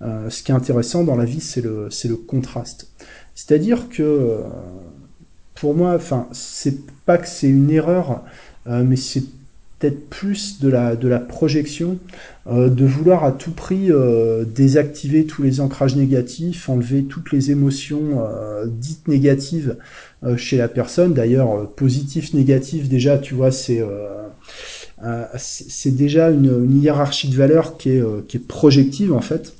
Euh, 0.00 0.30
ce 0.30 0.42
qui 0.42 0.52
est 0.52 0.54
intéressant 0.54 1.02
dans 1.02 1.16
la 1.16 1.24
vie, 1.24 1.40
c'est 1.40 1.60
le, 1.60 2.16
contraste. 2.16 2.88
C'est-à-dire 3.34 3.88
que, 3.88 4.02
euh, 4.02 4.38
pour 5.54 5.74
moi, 5.74 5.94
enfin, 5.94 6.28
c'est 6.32 6.78
pas 7.04 7.18
que 7.18 7.26
c'est 7.26 7.48
une 7.48 7.70
erreur, 7.70 8.22
euh, 8.68 8.84
mais 8.84 8.96
c'est 8.96 9.24
peut-être 9.78 10.08
plus 10.08 10.60
de 10.60 10.68
la, 10.68 11.20
projection, 11.20 11.98
de 12.50 12.84
vouloir 12.84 13.22
à 13.24 13.30
tout 13.30 13.52
prix 13.52 13.90
désactiver 14.52 15.24
tous 15.24 15.44
les 15.44 15.60
ancrages 15.60 15.94
négatifs, 15.94 16.68
enlever 16.68 17.04
toutes 17.04 17.30
les 17.30 17.52
émotions 17.52 18.20
dites 18.66 19.06
négatives 19.06 19.76
chez 20.36 20.56
la 20.56 20.66
personne. 20.66 21.14
D'ailleurs, 21.14 21.70
positif, 21.70 22.34
négatif, 22.34 22.88
déjà, 22.88 23.18
tu 23.18 23.34
vois, 23.34 23.52
c'est 23.52 23.80
déjà 25.86 26.30
une, 26.30 26.80
hiérarchie 26.82 27.28
de 27.28 27.36
valeurs 27.36 27.76
qui 27.76 27.90
est 27.90 28.48
projective 28.48 29.12
en 29.12 29.20
fait. 29.20 29.52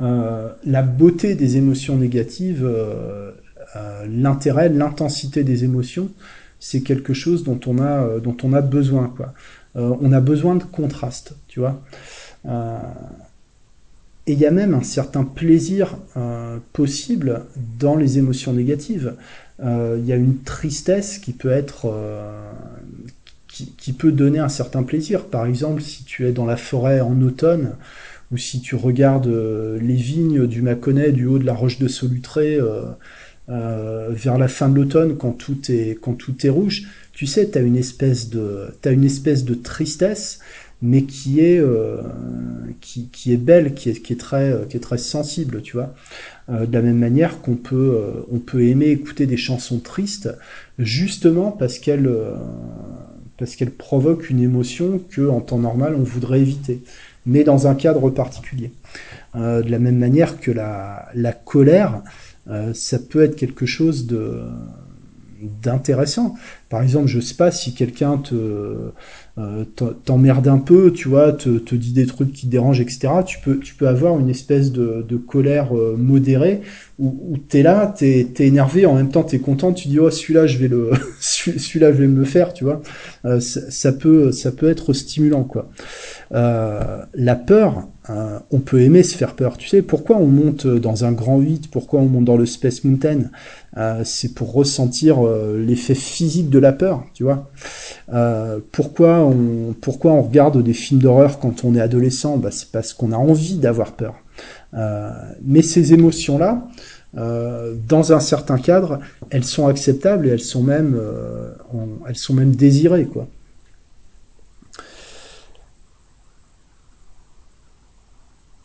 Euh, 0.00 0.48
la 0.64 0.82
beauté 0.82 1.34
des 1.34 1.56
émotions 1.56 1.96
négatives, 1.96 2.64
euh, 2.64 3.32
euh, 3.76 4.06
l'intérêt, 4.08 4.68
l'intensité 4.68 5.44
des 5.44 5.64
émotions, 5.64 6.10
c'est 6.60 6.80
quelque 6.80 7.12
chose 7.12 7.44
dont 7.44 7.60
on 7.66 7.78
a, 7.78 8.18
dont 8.20 8.36
on 8.42 8.52
a 8.52 8.60
besoin. 8.60 9.12
Quoi. 9.16 9.34
on 9.74 10.12
a 10.12 10.20
besoin 10.20 10.54
de 10.54 10.62
contraste, 10.62 11.34
tu 11.48 11.58
vois. 11.58 11.82
et 14.26 14.32
il 14.32 14.38
y 14.38 14.46
a 14.46 14.52
même 14.52 14.72
un 14.72 14.84
certain 14.84 15.24
plaisir 15.24 15.98
possible 16.72 17.46
dans 17.80 17.96
les 17.96 18.18
émotions 18.18 18.52
négatives. 18.52 19.14
Il 19.60 20.04
y 20.06 20.12
a 20.12 20.16
une 20.16 20.38
tristesse 20.38 21.18
qui 21.18 21.32
peut 21.32 21.50
être 21.50 21.92
qui, 23.48 23.72
qui, 23.76 23.92
peut 23.92 24.12
donner 24.12 24.38
un 24.38 24.48
certain 24.48 24.84
plaisir. 24.84 25.26
Par 25.26 25.46
exemple, 25.46 25.82
si 25.82 26.04
tu 26.04 26.28
es 26.28 26.32
dans 26.32 26.46
la 26.46 26.56
forêt 26.56 27.00
en 27.00 27.20
automne, 27.22 27.72
ou 28.32 28.38
si 28.38 28.60
tu 28.60 28.74
regardes 28.74 29.26
euh, 29.26 29.78
les 29.80 29.94
vignes 29.94 30.46
du 30.46 30.62
Mâconnais 30.62 31.12
du 31.12 31.26
haut 31.26 31.38
de 31.38 31.44
la 31.44 31.54
roche 31.54 31.78
de 31.78 31.86
Solutré 31.86 32.56
euh, 32.56 32.84
euh, 33.50 34.08
vers 34.10 34.38
la 34.38 34.48
fin 34.48 34.68
de 34.68 34.76
l'automne 34.76 35.16
quand 35.16 35.32
tout 35.32 35.68
est 35.68 36.48
rouge, 36.48 36.88
tu 37.12 37.26
sais, 37.26 37.50
tu 37.50 37.58
as 37.58 37.60
une 37.60 37.76
espèce 37.76 38.30
de 38.30 38.68
une 38.86 39.04
espèce 39.04 39.44
de 39.44 39.54
tristesse 39.54 40.40
mais 40.84 41.04
qui 41.04 41.38
est 41.38 41.60
belle, 43.36 43.74
qui 43.74 43.90
est, 43.90 44.02
qui 44.02 44.12
est 44.12 44.16
très 44.18 44.66
qui 44.68 44.76
est 44.76 44.80
très 44.80 44.98
sensible, 44.98 45.62
tu 45.62 45.76
vois. 45.76 45.94
de 46.48 46.72
la 46.72 46.82
même 46.82 46.98
manière 46.98 47.40
qu'on 47.40 47.54
peut 47.54 47.96
on 48.32 48.38
peut 48.38 48.64
aimer 48.64 48.88
écouter 48.88 49.26
des 49.26 49.36
chansons 49.36 49.78
tristes 49.78 50.30
justement 50.80 51.52
parce 51.52 51.78
qu'elles 51.78 52.10
parce 53.38 53.54
qu'elles 53.54 53.70
provoquent 53.70 54.28
une 54.30 54.40
émotion 54.40 55.00
que 55.10 55.28
en 55.28 55.40
temps 55.40 55.58
normal 55.58 55.94
on 55.96 56.02
voudrait 56.02 56.40
éviter 56.40 56.80
mais 57.26 57.44
dans 57.44 57.66
un 57.66 57.74
cadre 57.74 58.10
particulier. 58.10 58.72
Euh, 59.34 59.62
de 59.62 59.70
la 59.70 59.78
même 59.78 59.96
manière 59.96 60.40
que 60.40 60.50
la, 60.50 61.32
colère, 61.44 62.02
euh, 62.48 62.72
ça 62.74 62.98
peut 62.98 63.22
être 63.22 63.36
quelque 63.36 63.66
chose 63.66 64.06
de 64.06 64.42
d'intéressant. 65.60 66.36
Par 66.68 66.82
exemple, 66.82 67.08
je 67.08 67.18
sais 67.18 67.34
pas 67.34 67.50
si 67.50 67.74
quelqu'un 67.74 68.18
te 68.18 68.92
euh, 69.38 69.64
t'emmerde 70.04 70.46
un 70.46 70.58
peu, 70.58 70.92
tu 70.92 71.08
vois, 71.08 71.32
te, 71.32 71.58
te, 71.58 71.74
dit 71.74 71.92
des 71.92 72.06
trucs 72.06 72.32
qui 72.32 72.46
te 72.46 72.50
dérangent, 72.52 72.80
etc. 72.80 73.08
Tu 73.26 73.38
peux, 73.40 73.88
avoir 73.88 74.20
une 74.20 74.28
espèce 74.28 74.70
de, 74.70 75.16
colère 75.16 75.74
modérée 75.74 76.60
où, 77.02 77.32
où 77.32 77.36
t'es 77.36 77.62
là, 77.62 77.92
t'es 77.98 78.28
es 78.38 78.46
énervé, 78.46 78.86
en 78.86 78.94
même 78.94 79.10
temps 79.10 79.24
t'es 79.24 79.40
content, 79.40 79.72
tu 79.72 79.88
dis 79.88 79.98
oh 79.98 80.10
celui-là 80.10 80.46
je 80.46 80.56
vais 80.56 80.68
le, 80.68 80.92
celui-là 81.20 81.92
je 81.92 81.98
vais 81.98 82.06
me 82.06 82.20
le 82.20 82.24
faire, 82.24 82.54
tu 82.54 82.62
vois. 82.62 82.80
Euh, 83.24 83.40
ça, 83.40 83.92
peut, 83.92 84.30
ça 84.30 84.52
peut 84.52 84.70
être 84.70 84.92
stimulant 84.92 85.42
quoi. 85.42 85.68
Euh, 86.32 87.02
la 87.14 87.34
peur, 87.34 87.88
euh, 88.08 88.38
on 88.52 88.60
peut 88.60 88.80
aimer 88.80 89.02
se 89.02 89.16
faire 89.16 89.34
peur. 89.34 89.58
Tu 89.58 89.68
sais, 89.68 89.82
pourquoi 89.82 90.16
on 90.16 90.26
monte 90.26 90.66
dans 90.66 91.04
un 91.04 91.10
grand 91.10 91.40
8, 91.40 91.70
pourquoi 91.72 92.00
on 92.00 92.06
monte 92.06 92.24
dans 92.24 92.36
le 92.36 92.46
Space 92.46 92.84
Mountain? 92.84 93.30
C'est 94.04 94.34
pour 94.34 94.52
ressentir 94.52 95.22
l'effet 95.56 95.94
physique 95.94 96.50
de 96.50 96.58
la 96.58 96.72
peur, 96.72 97.04
tu 97.14 97.24
vois. 97.24 97.50
pourquoi, 98.70 99.20
on, 99.20 99.74
pourquoi 99.80 100.12
on 100.12 100.22
regarde 100.22 100.62
des 100.62 100.74
films 100.74 101.00
d'horreur 101.00 101.38
quand 101.38 101.64
on 101.64 101.74
est 101.74 101.80
adolescent? 101.80 102.36
Bah, 102.36 102.50
C'est 102.50 102.70
parce 102.70 102.92
qu'on 102.92 103.12
a 103.12 103.16
envie 103.16 103.56
d'avoir 103.56 103.92
peur. 103.92 104.14
Mais 104.72 105.62
ces 105.62 105.92
émotions-là, 105.92 106.66
dans 107.14 108.12
un 108.12 108.20
certain 108.20 108.58
cadre, 108.58 109.00
elles 109.30 109.44
sont 109.44 109.66
acceptables 109.66 110.26
et 110.26 110.30
elles 110.30 110.40
sont 110.40 110.62
même, 110.62 110.98
même 112.34 112.56
désirées, 112.56 113.06
quoi. 113.06 113.28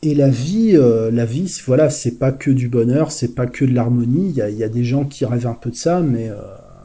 Et 0.04 0.14
la 0.14 0.30
vie, 0.30 0.72
euh, 0.76 1.10
la 1.12 1.26
vie, 1.26 1.52
voilà, 1.66 1.90
c'est 1.90 2.18
pas 2.18 2.32
que 2.32 2.52
du 2.52 2.70
bonheur, 2.70 3.12
c'est 3.12 3.34
pas 3.34 3.48
que 3.48 3.66
de 3.66 3.74
l'harmonie. 3.74 4.30
Il 4.30 4.56
y 4.56 4.64
a, 4.64 4.70
des 4.70 4.84
gens 4.84 5.06
qui 5.06 5.26
rêvent 5.26 5.48
un 5.48 5.54
peu 5.54 5.72
de 5.72 5.76
ça, 5.76 6.02
mais 6.02 6.30
euh, 6.30 6.36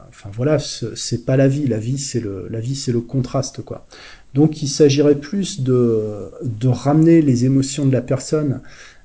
enfin 0.09 0.29
voilà, 0.33 0.57
c'est 0.59 1.23
pas 1.23 1.37
la 1.37 1.47
vie. 1.47 1.67
La 1.67 1.77
vie, 1.77 1.99
c'est 1.99 2.19
le, 2.19 2.49
c'est 2.75 2.91
le 2.91 3.01
contraste, 3.01 3.61
quoi. 3.61 3.85
Donc, 4.33 4.61
il 4.61 4.67
s'agirait 4.67 5.19
plus 5.19 5.61
de, 5.61 6.31
ramener 6.65 7.21
les 7.21 7.45
émotions 7.45 7.85
de 7.85 7.91
la 7.91 8.01
personne 8.01 8.61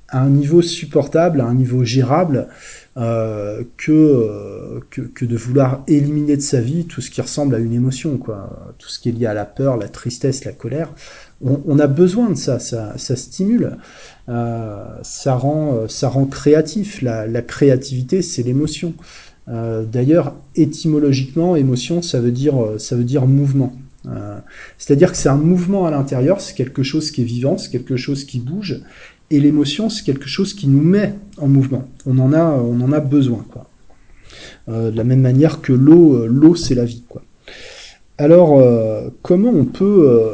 à 0.09 0.23
un 0.23 0.31
niveau 0.31 0.63
supportable, 0.63 1.41
à 1.43 1.45
un 1.45 1.55
niveau 1.55 1.85
gérable, 1.85 2.49
euh, 2.97 3.63
que, 3.77 4.81
que, 4.91 5.25
de 5.25 5.37
vouloir 5.37 5.85
éliminer 5.87 6.37
de 6.37 6.43
sa 6.43 6.61
vie 6.61 6.87
tout 6.87 7.01
ce 7.01 7.11
qui 7.11 7.21
ressemble 7.21 7.55
à 7.55 7.59
une 7.59 7.75
émotion. 7.75 8.19
Tout 8.79 8.89
ce 8.89 8.99
qui 8.99 9.11
est 9.11 9.13
lié 9.13 9.27
à 9.27 9.35
la 9.35 9.45
peur, 9.45 9.77
la 9.77 9.89
tristesse, 9.89 10.45
la 10.45 10.53
colère 10.53 10.93
on, 11.41 11.79
a 11.79 11.87
besoin 11.87 12.31
de 12.31 12.35
ça, 12.35 12.59
ça, 12.59 12.97
stimule, 12.97 13.77
euh, 14.29 14.85
ça, 15.03 15.35
rend, 15.35 15.87
euh, 15.87 16.25
créatif. 16.31 17.01
La, 17.03 17.43
créativité, 17.43 18.23
c'est 18.23 18.43
l'émotion. 18.43 18.95
Euh, 19.49 19.85
d'ailleurs, 19.85 20.35
étymologiquement, 20.57 21.57
émotion, 21.57 22.03
ça 22.03 22.21
veut 22.21 22.33
dire 22.33 23.27
mouvement. 23.27 23.73
C'est-à-dire 24.79 25.13
que 25.13 25.17
c'est 25.17 25.29
un 25.29 25.37
mouvement 25.37 25.87
à 25.87 25.91
l'intérieur, 25.91 26.41
c'est 26.41 26.55
quelque 26.55 26.83
chose 26.83 27.11
qui 27.11 27.23
est 27.23 27.25
vivant, 27.25 27.59
c'est 27.59 27.71
quelque 27.71 27.97
chose 27.97 28.25
qui 28.25 28.41
bouge, 28.41 28.81
et 29.31 29.41
l'émotion, 29.41 29.91
c'est 29.91 30.05
quelque 30.05 30.29
chose 30.29 30.55
qui 30.55 30.69
nous 30.69 30.83
met 30.83 31.15
en 31.37 31.49
mouvement. 31.49 31.89
On 32.07 32.19
en 32.19 32.33
a, 32.33 32.45
on 32.45 32.81
en 32.81 32.93
a 32.93 33.01
besoin, 33.01 33.45
quoi. 33.51 33.67
de 34.69 34.97
la 34.97 35.05
même 35.05 35.21
manière 35.21 35.61
que 35.61 35.73
l'eau, 35.73 36.27
l'eau, 36.27 36.55
c'est 36.55 36.75
la 36.75 36.85
vie, 36.85 37.05
quoi. 37.09 37.23
Alors, 38.17 38.63
comment 39.23 39.51
on 39.51 39.65
peut 39.65 40.31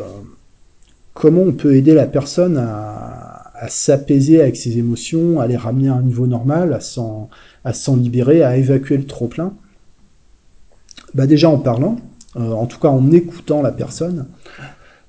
comment 1.14 1.42
on 1.42 1.52
peut 1.52 1.76
aider 1.76 1.94
la 1.94 2.06
personne 2.06 2.58
à, 2.58 3.40
s'apaiser 3.68 4.42
avec 4.42 4.56
ses 4.56 4.76
émotions, 4.76 5.40
à 5.40 5.46
les 5.46 5.56
ramener 5.56 5.88
à 5.88 5.94
un 5.94 6.02
niveau 6.02 6.26
normal, 6.26 6.74
à 6.74 6.80
s'en, 6.80 7.30
libérer, 7.96 8.42
à 8.42 8.58
évacuer 8.58 8.98
le 8.98 9.06
trop-plein? 9.06 9.54
Bah 11.14 11.26
Déjà 11.26 11.48
en 11.48 11.56
parlant, 11.56 11.96
euh, 12.36 12.52
en 12.52 12.66
tout 12.66 12.78
cas 12.78 12.88
en 12.88 13.10
écoutant 13.10 13.62
la 13.62 13.72
personne, 13.72 14.26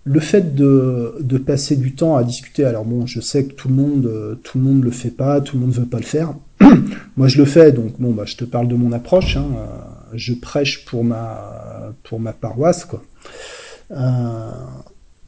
le 0.03 0.19
fait 0.19 0.55
de, 0.55 1.37
passer 1.45 1.75
du 1.75 1.95
temps 1.95 2.15
à 2.15 2.23
discuter, 2.23 2.63
alors 2.63 2.85
bon, 2.85 3.05
je 3.05 3.19
sais 3.19 3.45
que 3.45 3.53
tout 3.53 3.69
le 3.69 3.73
monde 3.73 4.37
tout 4.43 4.59
le 4.59 4.63
monde 4.63 4.83
le 4.83 4.91
fait 4.91 5.09
pas, 5.09 5.41
tout 5.41 5.57
le 5.57 5.63
monde 5.63 5.73
veut 5.73 5.85
pas 5.85 5.97
le 5.97 6.03
faire. 6.03 6.33
Moi, 7.17 7.27
je 7.27 7.37
le 7.37 7.45
fais, 7.45 7.71
donc 7.71 7.93
bon, 7.99 8.11
bah, 8.11 8.23
je 8.25 8.35
te 8.35 8.45
parle 8.45 8.67
de 8.67 8.75
mon 8.75 8.91
approche. 8.91 9.35
Hein. 9.35 9.47
je 10.13 10.33
prêche 10.33 10.85
pour 10.85 11.03
ma 11.03 11.93
pour 12.03 12.19
ma 12.19 12.33
paroisse, 12.33 12.85
quoi. 12.85 13.03
Euh, 13.91 14.51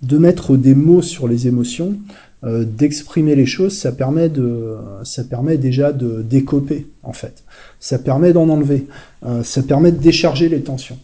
de 0.04 0.18
mettre 0.18 0.58
des 0.58 0.76
mots 0.76 1.02
sur 1.02 1.28
les 1.28 1.48
émotions, 1.48 1.98
euh, 2.44 2.64
d'exprimer 2.64 3.36
les 3.36 3.48
choses, 3.48 3.76
ça 3.76 3.92
permet 3.92 4.30
de, 4.30 4.76
ça 5.04 5.24
permet 5.24 5.58
déjà 5.58 5.92
de 5.92 6.22
décoper 6.22 6.88
en 7.02 7.14
fait. 7.14 7.44
Ça 7.80 7.98
permet 7.98 8.32
d'en 8.32 8.48
enlever, 8.50 8.88
euh, 9.26 9.42
ça 9.44 9.64
permet 9.64 9.92
de 9.92 9.98
décharger 9.98 10.50
les 10.50 10.62
tensions. 10.62 11.00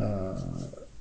Euh, 0.00 0.32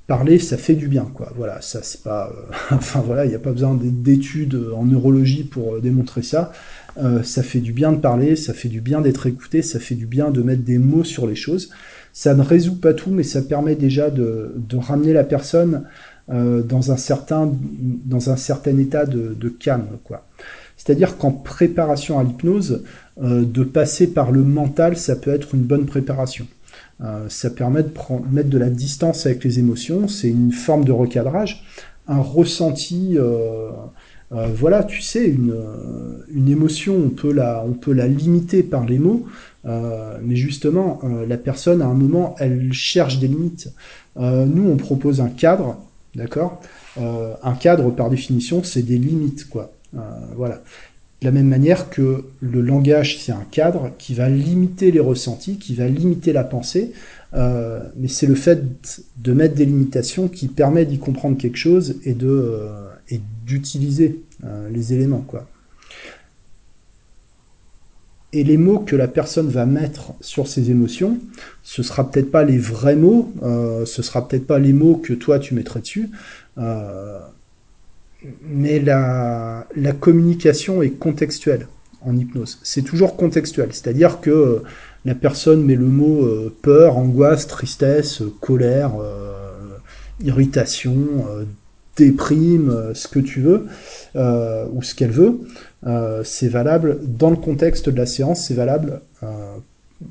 parler, 0.08 0.40
ça 0.40 0.58
fait 0.58 0.74
du 0.74 0.88
bien, 0.88 1.06
quoi. 1.14 1.32
Voilà, 1.36 1.62
ça 1.62 1.82
c'est 1.84 2.02
pas, 2.02 2.32
enfin 2.72 3.02
voilà, 3.06 3.26
il 3.26 3.30
n'y 3.30 3.36
a 3.36 3.40
pas 3.40 3.52
besoin 3.52 3.78
d'études 3.80 4.60
en 4.76 4.86
neurologie 4.86 5.44
pour 5.44 5.80
démontrer 5.82 6.24
ça. 6.24 6.52
ça 7.24 7.44
fait 7.44 7.60
du 7.60 7.74
bien 7.74 7.92
de 7.92 7.98
parler, 7.98 8.36
ça 8.36 8.54
fait 8.54 8.70
du 8.70 8.82
bien 8.82 9.02
d'être 9.02 9.28
écouté, 9.28 9.62
ça 9.62 9.80
fait 9.80 9.96
du 9.96 10.08
bien 10.08 10.32
de 10.32 10.42
mettre 10.42 10.64
des 10.64 10.80
mots 10.80 11.04
sur 11.04 11.28
les 11.28 11.36
choses. 11.36 11.70
Ça 12.14 12.34
ne 12.34 12.42
résout 12.42 12.76
pas 12.76 12.94
tout, 12.94 13.12
mais 13.12 13.24
ça 13.24 13.42
permet 13.42 13.76
déjà 13.76 14.10
de, 14.10 14.52
ramener 14.78 15.14
la 15.14 15.24
personne 15.24 15.84
euh, 16.30 16.62
dans, 16.62 16.92
un 16.92 16.98
certain, 16.98 17.52
état 18.78 19.06
de, 19.06 19.50
calme. 19.50 19.98
quoi. 20.04 20.26
C'est-à-dire 20.78 21.18
qu'en 21.18 21.32
préparation 21.32 22.20
à 22.20 22.24
l'hypnose, 22.24 22.84
euh, 23.22 23.44
de 23.46 23.64
passer 23.64 24.08
par 24.08 24.32
le 24.32 24.44
mental, 24.44 24.98
ça 24.98 25.16
peut 25.16 25.32
être 25.32 25.56
une 25.56 25.64
bonne 25.64 25.86
préparation. 25.86 26.48
Euh, 27.02 27.30
ça 27.30 27.50
permet 27.50 27.84
de 27.84 27.90
prendre, 27.90 28.26
mettre 28.30 28.50
de 28.50 28.58
la 28.58 28.70
distance 28.70 29.26
avec 29.26 29.44
les 29.44 29.60
émotions, 29.60 30.08
c'est 30.08 30.28
une 30.28 30.52
forme 30.52 30.84
de 30.84 30.92
recadrage, 30.92 31.64
un 32.08 32.20
ressenti. 32.20 33.18
Euh, 33.18 33.70
euh 34.32 34.48
voilà, 34.54 34.84
tu 34.84 35.02
sais, 35.02 35.26
une, 35.28 36.50
émotion, 36.50 36.96
on 36.96 37.10
peut 37.10 37.32
la, 37.32 37.64
on 37.66 37.74
peut 37.74 37.94
la 37.94 38.08
limiter 38.08 38.64
par 38.64 38.86
les 38.86 39.00
mots, 39.00 39.26
mais 39.66 40.36
justement, 40.36 41.00
la 41.28 41.38
personne, 41.38 41.82
à 41.82 41.86
un 41.86 41.94
moment, 41.94 42.36
elle 42.40 42.72
cherche 42.72 43.20
des 43.20 43.28
limites. 43.28 43.72
nous, 44.18 44.70
on 44.70 44.78
propose 44.78 45.22
un 45.22 45.30
cadre 45.30 45.78
D'accord 46.16 46.62
Un 46.98 47.54
cadre, 47.54 47.92
par 47.92 48.10
définition, 48.10 48.64
c'est 48.64 48.84
des 48.84 48.98
limites, 48.98 49.50
quoi. 49.50 49.72
Voilà. 50.36 50.62
De 51.22 51.26
la 51.26 51.32
même 51.32 51.48
manière 51.48 51.90
que 51.90 52.26
le 52.40 52.62
langage, 52.62 53.20
c'est 53.20 53.32
un 53.32 53.46
cadre 53.52 53.92
qui 53.98 54.14
va 54.14 54.30
limiter 54.30 54.92
les 54.92 55.02
ressentis, 55.02 55.58
qui 55.58 55.76
va 55.76 55.88
limiter 55.88 56.32
la 56.32 56.46
pensée, 56.46 56.94
euh, 57.34 57.82
mais 57.98 58.08
c'est 58.08 58.28
le 58.28 58.36
fait 58.36 58.64
de 59.18 59.34
mettre 59.34 59.56
des 59.56 59.66
limitations 59.66 60.30
qui 60.30 60.48
permet 60.48 60.86
d'y 60.86 60.98
comprendre 60.98 61.38
quelque 61.38 61.58
chose 61.58 61.98
et 62.06 62.16
et 63.12 63.22
d'utiliser 63.46 64.22
les 64.72 64.94
éléments, 64.94 65.26
quoi. 65.28 65.48
Et 68.32 68.44
les 68.44 68.58
mots 68.58 68.80
que 68.80 68.96
la 68.96 69.08
personne 69.08 69.50
va 69.50 69.66
mettre 69.66 70.14
sur 70.22 70.48
ses 70.48 70.70
émotions, 70.70 71.18
ce 71.64 71.82
sera 71.82 72.10
peut-être 72.10 72.30
pas 72.30 72.44
les 72.44 72.60
vrais 72.60 72.96
mots, 72.96 73.34
euh, 73.42 73.86
ce 73.88 74.04
sera 74.04 74.28
peut-être 74.28 74.46
pas 74.46 74.60
les 74.60 74.74
mots 74.74 74.98
que 74.98 75.14
toi 75.14 75.40
tu 75.40 75.56
mettrais 75.56 75.80
dessus, 75.80 76.10
euh, 76.60 77.20
mais 78.44 78.80
la, 78.80 79.68
la 79.76 79.92
communication 79.92 80.82
est 80.82 80.92
contextuelle 80.92 81.68
en 82.02 82.16
hypnose. 82.18 82.60
C'est 82.64 82.82
toujours 82.82 83.16
contextuel, 83.16 83.70
c'est-à-dire 83.72 84.22
que 84.22 84.64
la 85.06 85.16
personne 85.16 85.64
met 85.64 85.76
le 85.76 85.86
mot 85.86 86.24
euh, 86.24 86.54
peur, 86.62 86.98
angoisse, 86.98 87.48
tristesse, 87.48 88.22
colère, 88.42 88.94
irritation, 90.22 91.26
déprime, 91.96 92.92
ce 92.94 93.08
que 93.08 93.20
tu 93.20 93.42
veux, 93.42 93.68
ou 94.16 94.84
ce 94.84 94.96
qu'elle 94.96 95.12
veut. 95.12 95.40
Euh, 95.88 96.24
c'est 96.24 96.50
valable 96.50 97.00
dans 97.04 97.30
le 97.30 97.38
contexte 97.38 97.90
de 97.90 97.98
la 97.98 98.06
séance, 98.06 98.46
c'est 98.48 98.54
valable 98.54 99.02
euh, 99.24 99.56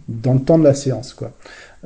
dans 0.08 0.34
le 0.34 0.40
temps 0.40 0.58
de 0.58 0.64
la 0.64 0.74
séance. 0.74 1.12
Quoi. 1.12 1.32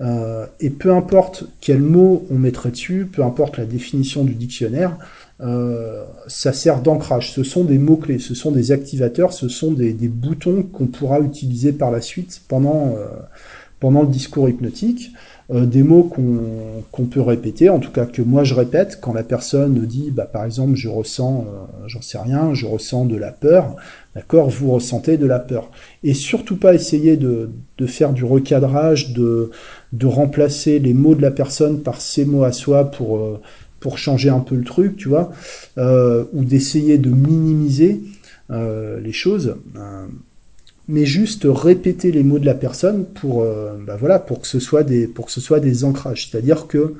Euh, 0.00 0.46
et 0.60 0.70
peu 0.70 0.92
importe 0.92 1.44
quel 1.60 1.80
mot 1.80 2.24
on 2.30 2.38
mettrait 2.38 2.70
dessus, 2.70 3.08
peu 3.10 3.24
importe 3.24 3.58
la 3.58 3.64
définition 3.64 4.24
du 4.24 4.34
dictionnaire, 4.34 4.96
ça 5.40 6.52
sert 6.52 6.82
d'ancrage. 6.82 7.32
Ce 7.32 7.42
sont 7.42 7.64
des 7.64 7.78
mots-clés, 7.78 8.18
ce 8.18 8.34
sont 8.34 8.52
des 8.52 8.70
activateurs, 8.70 9.32
ce 9.32 9.48
sont 9.48 9.72
des, 9.72 9.92
boutons 9.92 10.62
qu'on 10.62 10.86
pourra 10.86 11.20
utiliser 11.20 11.72
par 11.72 11.90
la 11.90 12.00
suite 12.00 12.42
pendant, 12.48 12.94
pendant 13.80 14.02
le 14.02 14.08
discours 14.08 14.48
hypnotique. 14.48 15.12
Euh, 15.52 15.66
des 15.66 15.82
mots 15.82 16.08
qu'on 16.92 17.04
peut 17.04 17.20
répéter, 17.20 17.68
en 17.68 17.78
tout 17.78 17.90
cas 17.90 18.06
que 18.06 18.22
moi 18.22 18.44
je 18.44 18.54
répète, 18.54 19.00
quand 19.02 19.12
la 19.12 19.24
personne 19.24 19.74
dit, 19.86 20.10
bah, 20.10 20.24
par 20.24 20.44
exemple, 20.44 20.76
je 20.76 20.88
ressens, 20.88 21.46
euh, 21.46 21.88
j'en 21.88 22.00
sais 22.00 22.16
rien, 22.16 22.54
je 22.54 22.64
ressens 22.64 23.04
de 23.04 23.16
la 23.16 23.32
peur, 23.32 23.76
d'accord, 24.14 24.48
vous 24.48 24.70
ressentez 24.70 25.18
de 25.18 25.26
la 25.26 25.40
peur. 25.40 25.70
Et 26.04 26.14
surtout 26.14 26.56
pas 26.56 26.74
essayer 26.74 27.16
de, 27.16 27.50
de 27.76 27.86
faire 27.86 28.12
du 28.12 28.24
recadrage, 28.24 29.12
de, 29.12 29.50
de 29.92 30.06
remplacer 30.06 30.78
les 30.78 30.94
mots 30.94 31.16
de 31.16 31.22
la 31.22 31.32
personne 31.32 31.82
par 31.82 32.00
ses 32.00 32.24
mots 32.24 32.44
à 32.44 32.52
soi 32.52 32.90
pour, 32.90 33.18
euh, 33.18 33.40
pour 33.82 33.98
changer 33.98 34.30
un 34.30 34.40
peu 34.40 34.54
le 34.54 34.64
truc, 34.64 34.96
tu 34.96 35.08
vois, 35.08 35.32
ou 35.76 36.44
d'essayer 36.44 36.96
de 36.98 37.10
minimiser 37.10 38.00
les 38.50 39.12
choses 39.12 39.56
mais 40.88 41.06
juste 41.06 41.46
répéter 41.48 42.12
les 42.12 42.22
mots 42.22 42.38
de 42.38 42.46
la 42.46 42.54
personne 42.54 43.04
pour, 43.04 43.42
euh, 43.42 43.78
bah 43.86 43.96
voilà, 43.96 44.18
pour 44.18 44.40
que 44.40 44.46
ce 44.46 44.60
soit 44.60 44.82
des, 44.82 45.06
pour 45.06 45.26
que 45.26 45.32
ce 45.32 45.40
soit 45.40 45.60
des 45.60 45.84
ancrages. 45.84 46.28
C'est-à-dire 46.28 46.66
que 46.66 46.94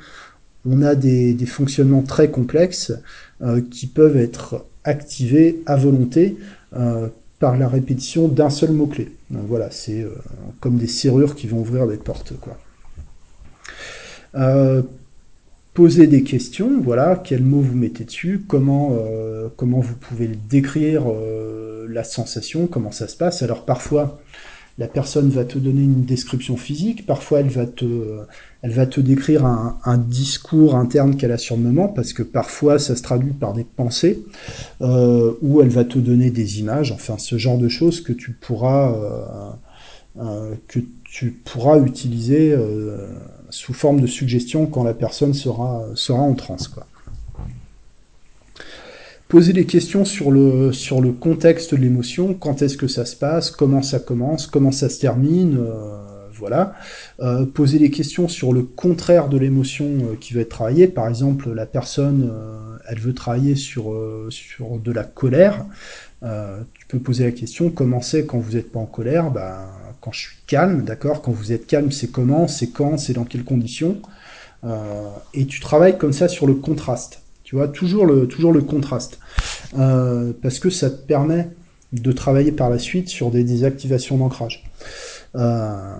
on 0.64 0.83
a 0.83 0.95
des, 0.95 1.37
fonctionnements 1.47 2.03
très 2.03 2.31
complexes 2.31 2.92
euh, 3.42 3.61
qui 3.61 3.87
peuvent 3.87 4.16
être 4.16 4.64
activés 4.85 5.61
à 5.66 5.77
volonté 5.77 6.37
euh, 6.77 7.09
par 7.40 7.57
la 7.57 7.68
répétition 7.68 8.29
d'un 8.29 8.51
seul 8.51 8.71
mot-clé. 8.71 9.12
Voilà, 9.31 9.71
c'est 9.71 10.07
comme 10.61 10.77
des 10.77 10.87
serrures 10.87 11.35
qui 11.35 11.47
vont 11.47 11.61
ouvrir 11.61 11.88
des 11.88 11.97
portes, 11.97 12.35
quoi. 12.40 12.59
Poser 15.75 16.07
des 16.07 16.23
questions, 16.23 16.81
voilà, 16.81 17.21
quel 17.23 17.43
mot 17.43 17.61
vous 17.61 17.77
mettez 17.77 18.05
dessus, 18.05 18.45
comment, 18.47 18.97
comment 19.57 19.81
vous 19.81 19.95
pouvez 19.95 20.29
décrire 20.49 21.05
la 21.89 22.05
sensation, 22.05 22.67
comment 22.67 22.91
ça 22.91 23.09
se 23.09 23.17
passe. 23.17 23.43
Alors 23.43 23.65
parfois, 23.65 24.21
la 24.79 24.89
personne 24.89 25.29
va 25.29 25.45
te 25.45 25.59
donner 25.59 25.83
une 25.83 26.05
description 26.05 26.57
physique, 26.57 27.05
parfois 27.07 27.41
elle 27.41 27.51
va 27.51 27.67
te, 27.67 29.01
décrire 29.01 29.45
un, 29.45 29.99
discours 29.99 30.77
interne 30.77 31.17
qu'elle 31.17 31.33
a 31.33 31.39
sur 31.39 31.57
le 31.57 31.63
moment, 31.63 31.89
parce 31.89 32.13
que 32.13 32.23
parfois 32.23 32.79
ça 32.79 32.97
se 32.97 33.03
traduit 33.03 33.33
par 33.33 33.53
des 33.53 33.65
pensées, 33.65 34.25
euh, 34.81 35.35
ou 35.43 35.61
elle 35.61 35.69
va 35.69 35.85
te 35.85 35.99
donner 35.99 36.31
des 36.31 36.61
images, 36.61 36.91
enfin 36.91 37.19
ce 37.19 37.37
genre 37.37 37.59
de 37.59 37.69
choses 37.69 38.01
que 38.01 38.13
tu 38.13 38.33
pourras, 38.33 38.95
euh, 38.95 39.51
que 40.16 40.81
tu 41.05 41.31
pourras 41.31 41.79
utiliser 41.79 42.57
sous 43.51 43.72
forme 43.72 44.01
de 44.01 44.07
suggestion 44.07 44.66
quand 44.66 44.85
la 44.85 44.94
personne 44.94 45.35
sera, 45.35 45.87
en 46.11 46.35
transe. 46.35 46.70
Poser 49.29 49.53
des 49.55 49.64
questions 49.64 50.05
sur 50.05 50.31
le, 50.31 51.12
contexte 51.12 51.75
de 51.75 51.81
l'émotion, 51.81 52.35
quand 52.35 52.61
est-ce 52.62 52.77
que 52.77 52.88
ça 52.88 53.07
se 53.07 53.16
passe, 53.16 53.51
comment 53.51 53.83
ça 53.83 53.98
commence, 53.98 54.46
comment 54.46 54.72
ça 54.72 54.88
se 54.88 55.01
termine, 55.01 55.59
voilà. 56.42 56.75
Euh, 57.20 57.46
poser 57.46 57.79
des 57.79 57.92
questions 57.92 58.27
sur 58.27 58.53
le 58.53 58.64
contraire 58.64 59.29
de 59.29 59.38
l'émotion 59.38 59.87
euh, 59.87 60.16
qui 60.18 60.35
va 60.35 60.40
être 60.40 60.48
travaillée. 60.48 60.88
Par 60.88 61.09
exemple, 61.09 61.53
la 61.53 61.66
personne, 61.66 62.29
euh, 62.33 62.79
elle 62.88 62.98
veut 62.98 63.14
travailler 63.14 63.55
sur, 63.55 63.94
sur 64.31 64.79
de 64.79 64.90
la 64.90 65.05
colère. 65.05 65.64
tu 66.22 66.87
peux 66.88 66.98
poser 66.98 67.25
la 67.25 67.31
question, 67.31 67.70
comment 67.70 68.01
c'est 68.01 68.27
quand 68.27 68.38
vous 68.38 68.53
n'êtes 68.53 68.72
pas 68.72 68.81
en 68.81 68.87
colère? 68.87 69.31
Ben, 69.31 69.68
Quand 70.03 70.12
je 70.12 70.21
suis 70.21 70.37
calme, 70.47 70.85
d'accord? 70.85 71.23
Quand 71.23 71.33
vous 71.33 71.53
êtes 71.53 71.67
calme, 71.67 71.91
c'est 71.91 72.09
comment 72.09 72.49
C'est 72.49 72.69
quand 72.69 72.99
C'est 72.99 73.15
dans 73.15 73.25
quelles 73.25 73.45
conditions 73.45 74.03
Et 75.33 75.47
tu 75.47 75.61
travailles 75.61 75.97
comme 75.97 76.12
ça 76.12 76.29
sur 76.29 76.47
le 76.47 76.55
contraste. 76.55 77.23
Tu 77.45 77.57
vois, 77.57 77.69
toujours 77.69 78.05
le, 78.05 78.27
toujours 78.27 78.53
le 78.53 78.62
contraste. 78.62 79.19
parce 79.73 80.59
que 80.59 80.69
ça 80.71 80.91
te 80.91 81.07
permet 81.07 81.49
de 81.93 82.12
travailler 82.12 82.53
par 82.53 82.71
la 82.71 82.79
suite 82.79 83.09
sur 83.09 83.31
des 83.31 83.45
désactivations 83.45 84.17
d'ancrage. 84.17 84.65
Euh, 85.37 85.97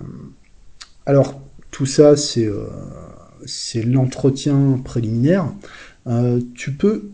alors, 1.05 1.39
tout 1.71 1.85
ça, 1.85 2.15
c'est 2.15 2.45
euh, 2.45 2.67
l'entretien 3.85 4.79
préliminaire. 4.83 5.53
Euh, 6.07 6.39
tu 6.55 6.73
peux 6.73 7.11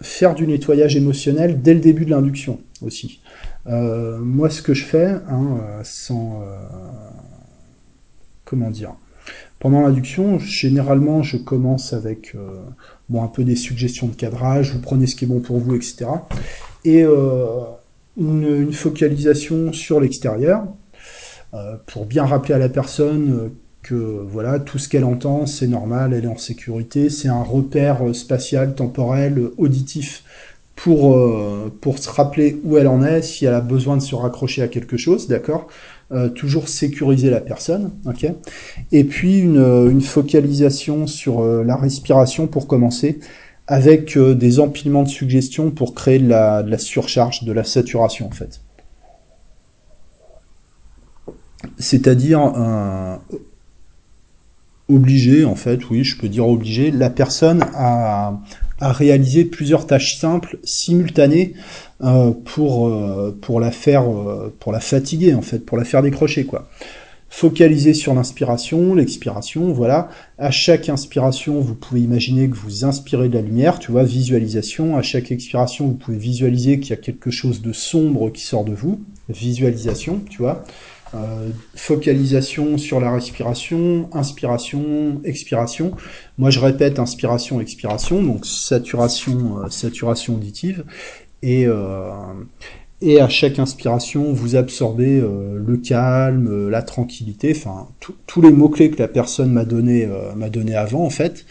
faire 0.00 0.34
du 0.34 0.46
nettoyage 0.46 0.96
émotionnel 0.96 1.62
dès 1.62 1.74
le 1.74 1.80
début 1.80 2.04
de 2.04 2.10
l'induction 2.10 2.60
aussi. 2.80 3.20
Moi, 3.66 4.50
ce 4.50 4.62
que 4.62 4.74
je 4.74 4.84
fais, 4.84 5.06
hein, 5.28 5.60
sans 5.84 6.42
comment 8.44 8.70
dire, 8.70 8.94
pendant 9.60 9.82
l'induction, 9.82 10.38
généralement, 10.38 11.22
je 11.22 11.36
commence 11.36 11.92
avec 11.92 12.36
bon 13.08 13.22
un 13.22 13.28
peu 13.28 13.44
des 13.44 13.56
suggestions 13.56 14.08
de 14.08 14.14
cadrage. 14.14 14.72
Vous 14.72 14.80
prenez 14.80 15.06
ce 15.06 15.14
qui 15.14 15.24
est 15.24 15.28
bon 15.28 15.40
pour 15.40 15.58
vous, 15.58 15.76
etc. 15.76 16.06
Et 16.84 17.04
une, 18.16 18.72
focalisation 18.72 19.72
sur 19.72 20.00
l'extérieur. 20.00 20.64
Euh, 21.54 21.76
pour 21.86 22.06
bien 22.06 22.24
rappeler 22.24 22.54
à 22.54 22.58
la 22.58 22.70
personne 22.70 23.30
euh, 23.30 23.48
que 23.82 23.94
voilà 23.94 24.58
tout 24.58 24.78
ce 24.78 24.88
qu'elle 24.88 25.04
entend 25.04 25.44
c'est 25.44 25.66
normal, 25.66 26.14
elle 26.14 26.24
est 26.24 26.28
en 26.28 26.38
sécurité, 26.38 27.10
c'est 27.10 27.28
un 27.28 27.42
repère 27.42 28.08
euh, 28.08 28.14
spatial, 28.14 28.74
temporel, 28.74 29.50
auditif 29.58 30.24
pour 30.76 31.16
pour 31.80 31.98
se 31.98 32.08
rappeler 32.10 32.60
où 32.64 32.76
elle 32.76 32.88
en 32.88 33.04
est, 33.04 33.22
si 33.22 33.44
elle 33.44 33.54
a 33.54 33.60
besoin 33.60 33.96
de 33.96 34.02
se 34.02 34.14
raccrocher 34.14 34.62
à 34.62 34.68
quelque 34.68 34.96
chose, 34.96 35.28
d'accord. 35.28 35.68
toujours 36.34 36.68
sécuriser 36.68 37.30
la 37.30 37.40
personne, 37.40 37.92
ok. 38.06 38.26
Et 38.90 39.04
puis 39.04 39.38
une, 39.38 39.88
une 39.90 40.00
focalisation 40.00 41.06
sur 41.06 41.42
la 41.42 41.76
respiration 41.76 42.46
pour 42.46 42.66
commencer, 42.66 43.20
avec 43.66 44.18
des 44.18 44.60
empilements 44.60 45.04
de 45.04 45.08
suggestions 45.08 45.70
pour 45.70 45.94
créer 45.94 46.18
de 46.18 46.28
la, 46.28 46.62
la 46.62 46.78
surcharge, 46.78 47.44
de 47.44 47.52
la 47.52 47.64
saturation 47.64 48.26
en 48.26 48.32
fait 48.32 48.60
c'est-à-dire 51.78 52.52
obliger, 54.88 55.44
en 55.44 55.54
fait, 55.54 55.88
oui, 55.90 56.04
je 56.04 56.18
peux 56.18 56.28
dire 56.28 56.46
obliger, 56.46 56.90
la 56.90 57.10
personne 57.10 57.64
à, 57.74 58.40
réaliser 58.90 59.44
plusieurs 59.44 59.86
tâches 59.86 60.18
simples, 60.18 60.58
simultanées, 60.64 61.54
euh, 62.02 62.32
pour, 62.32 62.88
euh, 62.88 63.36
pour 63.40 63.60
la 63.60 63.70
faire, 63.70 64.10
euh, 64.10 64.52
pour 64.58 64.72
la 64.72 64.80
fatiguer, 64.80 65.34
en 65.34 65.42
fait, 65.42 65.60
pour 65.60 65.78
la 65.78 65.84
faire 65.84 66.02
décrocher, 66.02 66.44
quoi. 66.44 66.68
Focaliser 67.28 67.94
sur 67.94 68.12
l'inspiration, 68.12 68.94
l'expiration, 68.94 69.72
voilà. 69.72 70.08
À 70.36 70.50
chaque 70.50 70.88
inspiration, 70.88 71.60
vous 71.60 71.76
pouvez 71.76 72.00
imaginer 72.00 72.48
que 72.48 72.56
vous 72.56 72.84
inspirez 72.84 73.28
de 73.28 73.34
la 73.34 73.40
lumière, 73.40 73.78
tu 73.78 73.92
vois, 73.92 74.02
visualisation. 74.02 74.96
À 74.96 75.02
chaque 75.02 75.30
expiration, 75.30 75.86
vous 75.86 75.94
pouvez 75.94 76.18
visualiser 76.18 76.80
qu'il 76.80 76.90
y 76.90 76.94
a 76.94 77.00
quelque 77.00 77.30
chose 77.30 77.62
de 77.62 77.72
sombre 77.72 78.30
qui 78.30 78.42
sort 78.42 78.64
de 78.64 78.74
vous, 78.74 79.00
visualisation, 79.28 80.20
tu 80.28 80.38
vois. 80.38 80.64
Euh, 81.14 81.50
focalisation 81.74 82.78
sur 82.78 82.98
la 82.98 83.12
respiration, 83.12 84.08
inspiration, 84.12 85.20
expiration. 85.24 85.92
Moi, 86.38 86.48
je 86.48 86.58
répète 86.58 86.98
inspiration, 86.98 87.60
expiration, 87.60 88.22
donc 88.22 88.46
saturation, 88.46 89.58
euh, 89.58 89.68
saturation 89.68 90.36
auditive. 90.36 90.84
Et, 91.42 91.66
euh, 91.66 92.12
et 93.02 93.20
à 93.20 93.28
chaque 93.28 93.58
inspiration, 93.58 94.32
vous 94.32 94.56
absorbez 94.56 95.20
le 95.20 95.76
calme, 95.76 96.70
la 96.70 96.82
tranquillité, 96.82 97.52
enfin 97.54 97.88
tous 98.26 98.40
les 98.40 98.52
mots 98.52 98.68
clés 98.68 98.90
que 98.90 99.02
la 99.02 99.08
personne 99.08 99.52
m'a 99.52 99.64
donné 99.64 100.08
m'a 100.36 100.48
donné 100.48 100.76
avant 100.76 101.04
en 101.04 101.10
fait. 101.10 101.44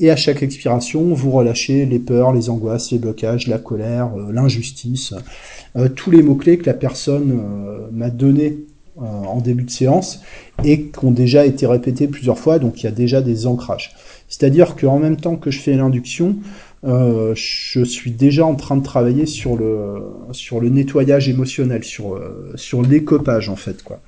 Et 0.00 0.10
à 0.10 0.16
chaque 0.16 0.42
expiration, 0.42 1.14
vous 1.14 1.30
relâchez 1.30 1.86
les 1.86 2.00
peurs, 2.00 2.32
les 2.32 2.50
angoisses, 2.50 2.90
les 2.90 2.98
blocages, 2.98 3.46
la 3.46 3.58
colère, 3.58 4.10
l'injustice, 4.16 5.14
tous 5.94 6.10
les 6.10 6.22
mots 6.22 6.34
clés 6.34 6.58
que 6.58 6.66
la 6.66 6.74
personne 6.74 7.40
m'a 7.92 8.10
donné 8.10 8.58
euh, 8.98 9.02
en 9.02 9.40
début 9.40 9.64
de 9.64 9.70
séance 9.70 10.22
et 10.64 10.84
qui 10.84 11.04
ont 11.04 11.10
déjà 11.10 11.44
été 11.44 11.66
répétés 11.66 12.08
plusieurs 12.08 12.38
fois, 12.38 12.58
donc 12.58 12.82
il 12.82 12.84
y 12.84 12.88
a 12.88 12.92
déjà 12.92 13.20
des 13.20 13.46
ancrages. 13.46 13.94
C'est-à-dire 14.28 14.74
qu'en 14.74 14.98
même 14.98 15.16
temps 15.16 15.36
que 15.36 15.50
je 15.50 15.60
fais 15.60 15.76
l'induction, 15.76 16.36
euh, 16.84 17.34
je 17.34 17.82
suis 17.84 18.10
déjà 18.10 18.44
en 18.44 18.54
train 18.54 18.76
de 18.76 18.82
travailler 18.82 19.26
sur 19.26 19.56
le 19.56 20.02
sur 20.32 20.60
le 20.60 20.68
nettoyage 20.68 21.28
émotionnel, 21.28 21.82
sur 21.84 22.14
euh, 22.14 22.52
sur 22.54 22.82
l'écopage 22.82 23.48
en 23.48 23.56
fait 23.56 23.82
quoi. 23.82 24.00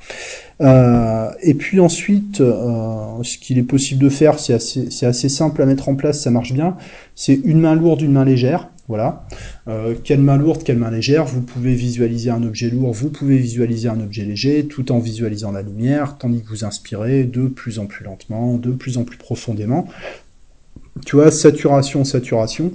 Euh, 0.60 1.30
et 1.42 1.54
puis 1.54 1.80
ensuite, 1.80 2.40
euh, 2.40 3.22
ce 3.22 3.38
qu'il 3.38 3.58
est 3.58 3.62
possible 3.62 4.02
de 4.02 4.08
faire, 4.08 4.38
c'est 4.38 4.54
assez 4.54 4.90
c'est 4.90 5.06
assez 5.06 5.28
simple 5.28 5.62
à 5.62 5.66
mettre 5.66 5.88
en 5.88 5.94
place, 5.94 6.22
ça 6.22 6.30
marche 6.30 6.52
bien. 6.52 6.76
C'est 7.14 7.40
une 7.44 7.60
main 7.60 7.74
lourde, 7.74 8.00
une 8.02 8.12
main 8.12 8.24
légère. 8.24 8.68
Voilà. 8.88 9.26
Euh, 9.68 9.94
quelle 10.02 10.20
main 10.20 10.38
lourde, 10.38 10.62
quelle 10.64 10.78
main 10.78 10.90
légère. 10.90 11.26
Vous 11.26 11.42
pouvez 11.42 11.74
visualiser 11.74 12.30
un 12.30 12.42
objet 12.42 12.70
lourd, 12.70 12.92
vous 12.92 13.10
pouvez 13.10 13.36
visualiser 13.36 13.88
un 13.88 14.00
objet 14.00 14.24
léger, 14.24 14.66
tout 14.66 14.90
en 14.90 14.98
visualisant 14.98 15.52
la 15.52 15.60
lumière, 15.60 16.16
tandis 16.18 16.42
que 16.42 16.48
vous 16.48 16.64
inspirez 16.64 17.24
de 17.24 17.48
plus 17.48 17.78
en 17.78 17.86
plus 17.86 18.04
lentement, 18.04 18.56
de 18.56 18.72
plus 18.72 18.96
en 18.96 19.04
plus 19.04 19.18
profondément. 19.18 19.86
Tu 21.04 21.16
vois, 21.16 21.30
saturation, 21.30 22.02
saturation. 22.04 22.72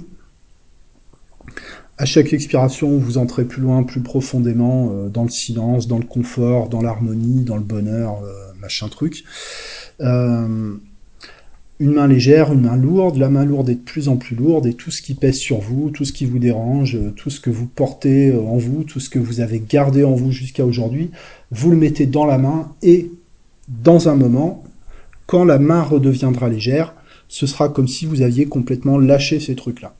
À 1.98 2.06
chaque 2.06 2.32
expiration, 2.32 2.96
vous 2.96 3.18
entrez 3.18 3.44
plus 3.44 3.62
loin, 3.62 3.82
plus 3.82 4.00
profondément 4.00 4.90
euh, 4.92 5.08
dans 5.08 5.24
le 5.24 5.30
silence, 5.30 5.88
dans 5.88 5.98
le 5.98 6.04
confort, 6.04 6.68
dans 6.68 6.80
l'harmonie, 6.80 7.42
dans 7.42 7.56
le 7.56 7.62
bonheur, 7.62 8.22
euh, 8.22 8.52
machin 8.60 8.88
truc. 8.88 9.24
Une 11.84 11.92
main 11.92 12.06
légère, 12.06 12.50
une 12.50 12.62
main 12.62 12.76
lourde, 12.76 13.18
la 13.18 13.28
main 13.28 13.44
lourde 13.44 13.68
est 13.68 13.74
de 13.74 13.80
plus 13.80 14.08
en 14.08 14.16
plus 14.16 14.34
lourde 14.34 14.64
et 14.64 14.72
tout 14.72 14.90
ce 14.90 15.02
qui 15.02 15.12
pèse 15.12 15.36
sur 15.36 15.58
vous, 15.58 15.90
tout 15.90 16.06
ce 16.06 16.14
qui 16.14 16.24
vous 16.24 16.38
dérange, 16.38 16.98
tout 17.14 17.28
ce 17.28 17.40
que 17.40 17.50
vous 17.50 17.66
portez 17.66 18.30
euh, 18.30 18.40
en 18.40 18.56
vous, 18.56 18.84
tout 18.84 19.00
ce 19.00 19.10
que 19.10 19.18
vous 19.18 19.40
avez 19.40 19.62
gardé 19.68 20.02
en 20.02 20.14
vous 20.14 20.32
jusqu'à 20.32 20.64
aujourd'hui, 20.64 21.10
vous 21.50 21.70
le 21.70 21.76
mettez 21.76 22.06
dans 22.06 22.24
la 22.24 22.38
main 22.38 22.72
et 22.82 23.10
dans 23.68 24.08
un 24.08 24.14
moment, 24.14 24.64
quand 25.26 25.44
la 25.44 25.58
main 25.58 25.82
redeviendra 25.82 26.48
légère, 26.48 26.94
ce 27.28 27.46
sera 27.46 27.68
comme 27.68 27.88
si 27.88 28.06
vous 28.06 28.22
aviez 28.22 28.46
complètement 28.46 28.96
lâché 28.96 29.38
ces 29.38 29.54
trucs-là. 29.54 29.94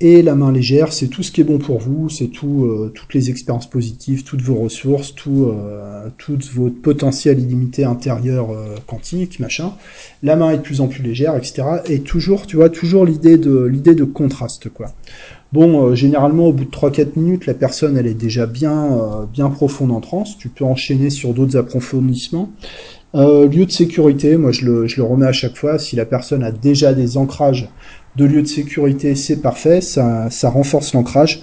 Et 0.00 0.22
la 0.22 0.36
main 0.36 0.52
légère, 0.52 0.92
c'est 0.92 1.08
tout 1.08 1.24
ce 1.24 1.32
qui 1.32 1.40
est 1.40 1.44
bon 1.44 1.58
pour 1.58 1.80
vous, 1.80 2.08
c'est 2.08 2.28
tout, 2.28 2.66
euh, 2.66 2.92
toutes 2.94 3.14
les 3.14 3.30
expériences 3.30 3.68
positives, 3.68 4.22
toutes 4.22 4.42
vos 4.42 4.54
ressources, 4.54 5.12
tout, 5.12 5.46
euh, 5.46 6.06
tout 6.18 6.38
votre 6.54 6.80
potentiel 6.80 7.40
illimité 7.40 7.82
intérieur 7.82 8.52
euh, 8.52 8.76
quantique, 8.86 9.40
machin. 9.40 9.72
La 10.22 10.36
main 10.36 10.52
est 10.52 10.58
de 10.58 10.62
plus 10.62 10.80
en 10.80 10.86
plus 10.86 11.02
légère, 11.02 11.34
etc. 11.34 11.64
Et 11.86 11.98
toujours, 12.02 12.46
tu 12.46 12.54
vois, 12.54 12.68
toujours 12.68 13.04
l'idée 13.04 13.38
de 13.38 13.64
l'idée 13.64 13.96
de 13.96 14.04
contraste, 14.04 14.68
quoi. 14.68 14.86
Bon, 15.52 15.86
euh, 15.86 15.94
généralement, 15.96 16.46
au 16.46 16.52
bout 16.52 16.66
de 16.66 16.70
3-4 16.70 17.16
minutes, 17.16 17.46
la 17.46 17.54
personne, 17.54 17.96
elle 17.96 18.06
est 18.06 18.14
déjà 18.14 18.46
bien, 18.46 19.26
bien 19.32 19.50
profonde 19.50 19.90
en 19.90 20.00
transe. 20.00 20.38
Tu 20.38 20.48
peux 20.48 20.64
enchaîner 20.64 21.10
sur 21.10 21.34
d'autres 21.34 21.56
approfondissements. 21.56 22.52
lieu 23.14 23.66
de 23.66 23.70
sécurité, 23.70 24.36
moi 24.36 24.52
je 24.52 24.64
le, 24.64 24.86
je 24.86 24.98
le 24.98 25.02
remets 25.02 25.26
à 25.26 25.32
chaque 25.32 25.56
fois. 25.56 25.80
Si 25.80 25.96
la 25.96 26.04
personne 26.04 26.44
a 26.44 26.52
déjà 26.52 26.94
des 26.94 27.16
ancrages 27.16 27.68
de 28.18 28.24
lieu 28.24 28.42
de 28.42 28.48
sécurité, 28.48 29.14
c'est 29.14 29.40
parfait, 29.40 29.80
ça, 29.80 30.28
renforce 30.42 30.92
l'ancrage. 30.92 31.40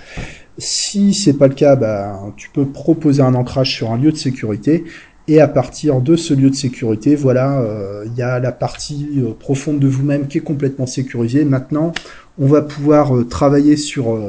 Si 0.57 1.13
c'est 1.13 1.33
pas 1.33 1.47
le 1.47 1.53
cas, 1.53 1.75
bah, 1.75 2.21
tu 2.38 2.49
peux 2.49 2.65
proposer 2.65 3.21
un 3.21 3.33
ancrage 3.33 3.73
sur 3.73 3.91
un 3.91 3.97
lieu 3.97 4.11
de 4.11 4.17
sécurité 4.17 4.83
et 5.27 5.41
à 5.41 5.47
partir 5.47 6.01
de 6.01 6.15
ce 6.15 6.33
lieu 6.33 6.49
de 6.49 6.55
sécurité, 6.55 7.15
voilà, 7.15 7.59
euh, 7.59 8.05
il 8.05 8.15
y 8.15 8.21
a 8.21 8.39
la 8.39 8.51
partie 8.51 9.07
euh, 9.17 9.31
profonde 9.38 9.79
de 9.79 9.88
vous-même 9.88 10.27
qui 10.27 10.38
est 10.38 10.41
complètement 10.41 10.85
sécurisée. 10.85 11.45
Maintenant, 11.45 11.93
on 12.38 12.45
va 12.45 12.61
pouvoir 12.61 13.15
euh, 13.15 13.23
travailler 13.23 13.75
sur 13.75 14.19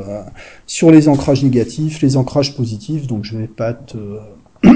sur 0.66 0.90
les 0.90 1.09
ancrages 1.09 1.44
négatifs, 1.44 2.00
les 2.00 2.16
ancrages 2.16 2.56
positifs. 2.56 3.06
Donc 3.06 3.24
je 3.24 3.37
vais 3.37 3.48
pas 3.48 3.74
te 3.74 3.98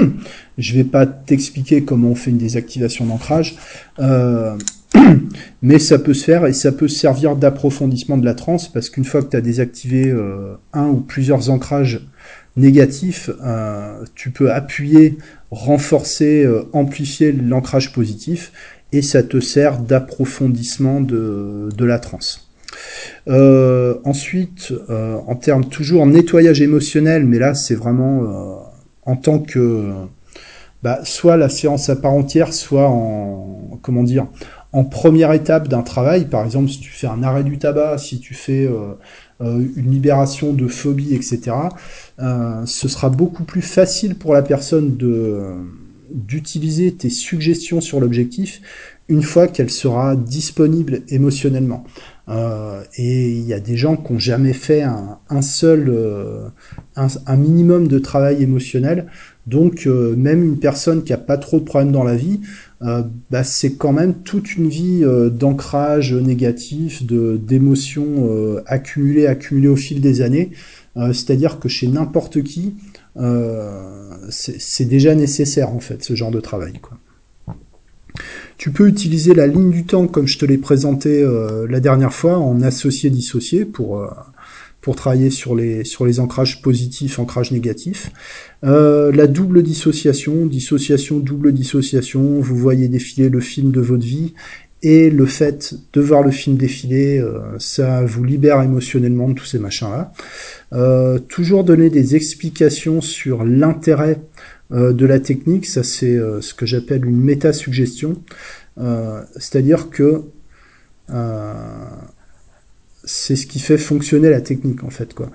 je 0.59 0.73
vais 0.75 0.83
pas 0.83 1.07
t'expliquer 1.07 1.83
comment 1.83 2.09
on 2.09 2.15
fait 2.15 2.29
une 2.29 2.37
désactivation 2.37 3.05
d'ancrage. 3.05 3.55
Mais 5.61 5.79
ça 5.79 5.99
peut 5.99 6.13
se 6.13 6.23
faire 6.23 6.45
et 6.45 6.53
ça 6.53 6.71
peut 6.71 6.87
servir 6.87 7.35
d'approfondissement 7.35 8.17
de 8.17 8.25
la 8.25 8.33
transe 8.33 8.67
parce 8.67 8.89
qu'une 8.89 9.05
fois 9.05 9.21
que 9.21 9.29
tu 9.29 9.37
as 9.37 9.41
désactivé 9.41 10.09
euh, 10.09 10.55
un 10.73 10.87
ou 10.87 11.01
plusieurs 11.01 11.49
ancrages 11.49 12.07
négatifs, 12.55 13.29
euh, 13.43 14.03
tu 14.15 14.31
peux 14.31 14.51
appuyer 14.51 15.17
renforcer, 15.51 16.47
amplifier 16.71 17.33
l'ancrage 17.33 17.91
positif, 17.91 18.53
et 18.93 19.01
ça 19.01 19.21
te 19.21 19.41
sert 19.41 19.79
d'approfondissement 19.79 21.01
de, 21.01 21.69
de 21.75 21.85
la 21.85 21.99
transe. 21.99 22.49
ensuite, 23.27 24.73
en 24.89 25.35
termes 25.35 25.65
toujours 25.65 26.05
nettoyage 26.05 26.61
émotionnel, 26.61 27.25
mais 27.25 27.37
là 27.37 27.53
c'est 27.53 27.75
vraiment 27.75 28.71
en 29.05 29.15
tant 29.17 29.39
que 29.39 29.91
bah, 30.83 31.01
soit 31.03 31.37
la 31.37 31.49
séance 31.49 31.89
à 31.89 31.95
part 31.95 32.13
entière, 32.13 32.53
soit 32.53 32.89
en 32.89 33.79
comment 33.81 34.03
dire 34.03 34.27
en 34.73 34.83
première 34.83 35.33
étape 35.33 35.67
d'un 35.67 35.81
travail. 35.81 36.25
Par 36.25 36.45
exemple, 36.45 36.69
si 36.69 36.79
tu 36.79 36.91
fais 36.91 37.07
un 37.07 37.23
arrêt 37.23 37.43
du 37.43 37.57
tabac, 37.57 37.97
si 37.97 38.19
tu 38.19 38.33
fais 38.33 38.65
euh, 38.65 38.93
euh, 39.41 39.65
une 39.75 39.91
libération 39.91 40.53
de 40.53 40.67
phobie, 40.67 41.15
etc. 41.15 41.51
Euh, 42.19 42.63
ce 42.65 42.87
sera 42.87 43.09
beaucoup 43.09 43.43
plus 43.43 43.61
facile 43.61 44.15
pour 44.15 44.33
la 44.33 44.41
personne 44.41 44.97
de 44.97 45.41
d'utiliser 46.11 46.91
tes 46.91 47.09
suggestions 47.09 47.79
sur 47.79 48.01
l'objectif 48.01 48.61
une 49.07 49.23
fois 49.23 49.47
qu'elle 49.47 49.69
sera 49.69 50.17
disponible 50.17 51.03
émotionnellement. 51.07 51.85
Euh, 52.27 52.83
et 52.97 53.31
il 53.31 53.45
y 53.45 53.53
a 53.53 53.61
des 53.61 53.77
gens 53.77 53.95
qui 53.95 54.11
n'ont 54.11 54.19
jamais 54.19 54.51
fait 54.51 54.83
un, 54.83 55.41
seul, 55.41 55.89
un, 56.97 57.35
minimum 57.37 57.87
de 57.87 57.97
travail 57.97 58.43
émotionnel. 58.43 59.07
Donc 59.47 59.85
même 59.85 60.43
une 60.43 60.59
personne 60.59 61.03
qui 61.03 61.13
a 61.13 61.17
pas 61.17 61.37
trop 61.37 61.59
de 61.59 61.63
problèmes 61.63 61.93
dans 61.93 62.03
la 62.03 62.15
vie, 62.15 62.41
bah, 62.81 63.43
c'est 63.43 63.73
quand 63.73 63.93
même 63.93 64.15
toute 64.23 64.55
une 64.55 64.67
vie 64.67 65.03
d'ancrage 65.31 66.13
négatif, 66.13 67.05
de 67.05 67.37
d'émotions 67.37 68.57
accumulées, 68.65 69.27
accumulées 69.27 69.67
au 69.67 69.75
fil 69.75 70.01
des 70.01 70.21
années. 70.21 70.51
C'est-à-dire 70.95 71.59
que 71.59 71.69
chez 71.69 71.87
n'importe 71.87 72.41
qui, 72.41 72.73
c'est 74.29 74.85
déjà 74.85 75.13
nécessaire 75.13 75.69
en 75.69 75.79
fait 75.79 76.03
ce 76.03 76.15
genre 76.15 76.31
de 76.31 76.41
travail. 76.41 76.73
Quoi. 76.81 76.97
Tu 78.57 78.71
peux 78.71 78.87
utiliser 78.87 79.33
la 79.33 79.47
ligne 79.47 79.71
du 79.71 79.85
temps 79.85 80.07
comme 80.07 80.27
je 80.27 80.37
te 80.37 80.45
l'ai 80.45 80.57
présenté 80.57 81.23
euh, 81.23 81.65
la 81.67 81.79
dernière 81.79 82.13
fois 82.13 82.37
en 82.37 82.61
associé-dissocié 82.61 83.65
pour, 83.65 83.99
euh, 83.99 84.07
pour 84.81 84.95
travailler 84.95 85.29
sur 85.29 85.55
les, 85.55 85.83
sur 85.83 86.05
les 86.05 86.19
ancrages 86.19 86.61
positifs, 86.61 87.19
ancrages 87.19 87.51
négatifs. 87.51 88.11
Euh, 88.63 89.11
la 89.11 89.27
double 89.27 89.63
dissociation, 89.63 90.45
dissociation, 90.45 91.19
double 91.19 91.53
dissociation, 91.53 92.39
vous 92.39 92.55
voyez 92.55 92.87
défiler 92.87 93.29
le 93.29 93.39
film 93.39 93.71
de 93.71 93.81
votre 93.81 94.05
vie 94.05 94.33
et 94.83 95.11
le 95.11 95.27
fait 95.27 95.75
de 95.93 96.01
voir 96.01 96.23
le 96.23 96.31
film 96.31 96.57
défiler, 96.57 97.23
ça 97.59 98.03
vous 98.03 98.23
libère 98.23 98.59
émotionnellement 98.63 99.29
de 99.29 99.35
tous 99.35 99.45
ces 99.45 99.59
machins-là. 99.59 100.11
toujours 101.27 101.63
donner 101.63 101.91
des 101.91 102.15
explications 102.15 102.99
sur 102.99 103.43
l'intérêt 103.43 104.19
euh, 104.73 104.93
de 104.93 105.05
la 105.05 105.19
technique, 105.19 105.65
ça 105.65 105.83
c'est 105.83 106.15
euh, 106.15 106.39
ce 106.39 106.53
que 106.53 106.65
j'appelle 106.65 107.05
une 107.05 107.19
méta-suggestion. 107.19 108.21
Euh, 108.77 109.21
c'est-à-dire 109.35 109.89
que 109.89 110.23
c'est 113.11 113.35
ce 113.35 113.45
qui 113.45 113.59
fait 113.59 113.77
fonctionner 113.77 114.29
la 114.29 114.41
technique 114.41 114.83
en 114.83 114.89
fait 114.89 115.13
quoi. 115.13 115.29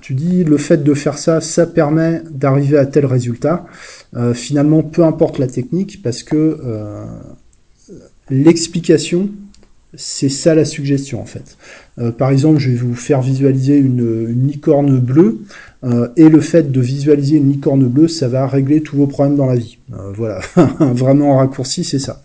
tu 0.00 0.14
dis 0.14 0.44
le 0.44 0.56
fait 0.56 0.82
de 0.82 0.94
faire 0.94 1.18
ça, 1.18 1.40
ça 1.40 1.66
permet 1.66 2.22
d'arriver 2.30 2.78
à 2.78 2.86
tel 2.86 3.06
résultat. 3.06 3.66
finalement, 4.34 4.82
peu 4.82 5.04
importe 5.04 5.38
la 5.38 5.46
technique, 5.46 6.02
parce 6.02 6.22
que 6.22 6.58
l'explication, 8.30 9.30
c'est 9.94 10.28
ça 10.28 10.54
la 10.54 10.64
suggestion 10.64 11.20
en 11.20 11.26
fait. 11.26 11.56
par 12.18 12.30
exemple, 12.30 12.58
je 12.58 12.70
vais 12.70 12.76
vous 12.76 12.94
faire 12.94 13.20
visualiser 13.22 13.76
une, 13.76 14.26
licorne 14.46 14.98
bleue. 14.98 15.40
Euh, 15.84 16.08
et 16.16 16.28
le 16.28 16.40
fait 16.40 16.70
de 16.70 16.80
visualiser 16.80 17.36
une 17.38 17.50
licorne 17.50 17.86
bleue, 17.88 18.06
ça 18.08 18.28
va 18.28 18.46
régler 18.46 18.82
tous 18.82 18.96
vos 18.96 19.06
problèmes 19.06 19.36
dans 19.36 19.46
la 19.46 19.56
vie. 19.56 19.78
Euh, 19.92 20.12
voilà, 20.14 20.40
vraiment 20.80 21.32
en 21.32 21.36
raccourci, 21.38 21.82
c'est 21.82 21.98
ça. 21.98 22.22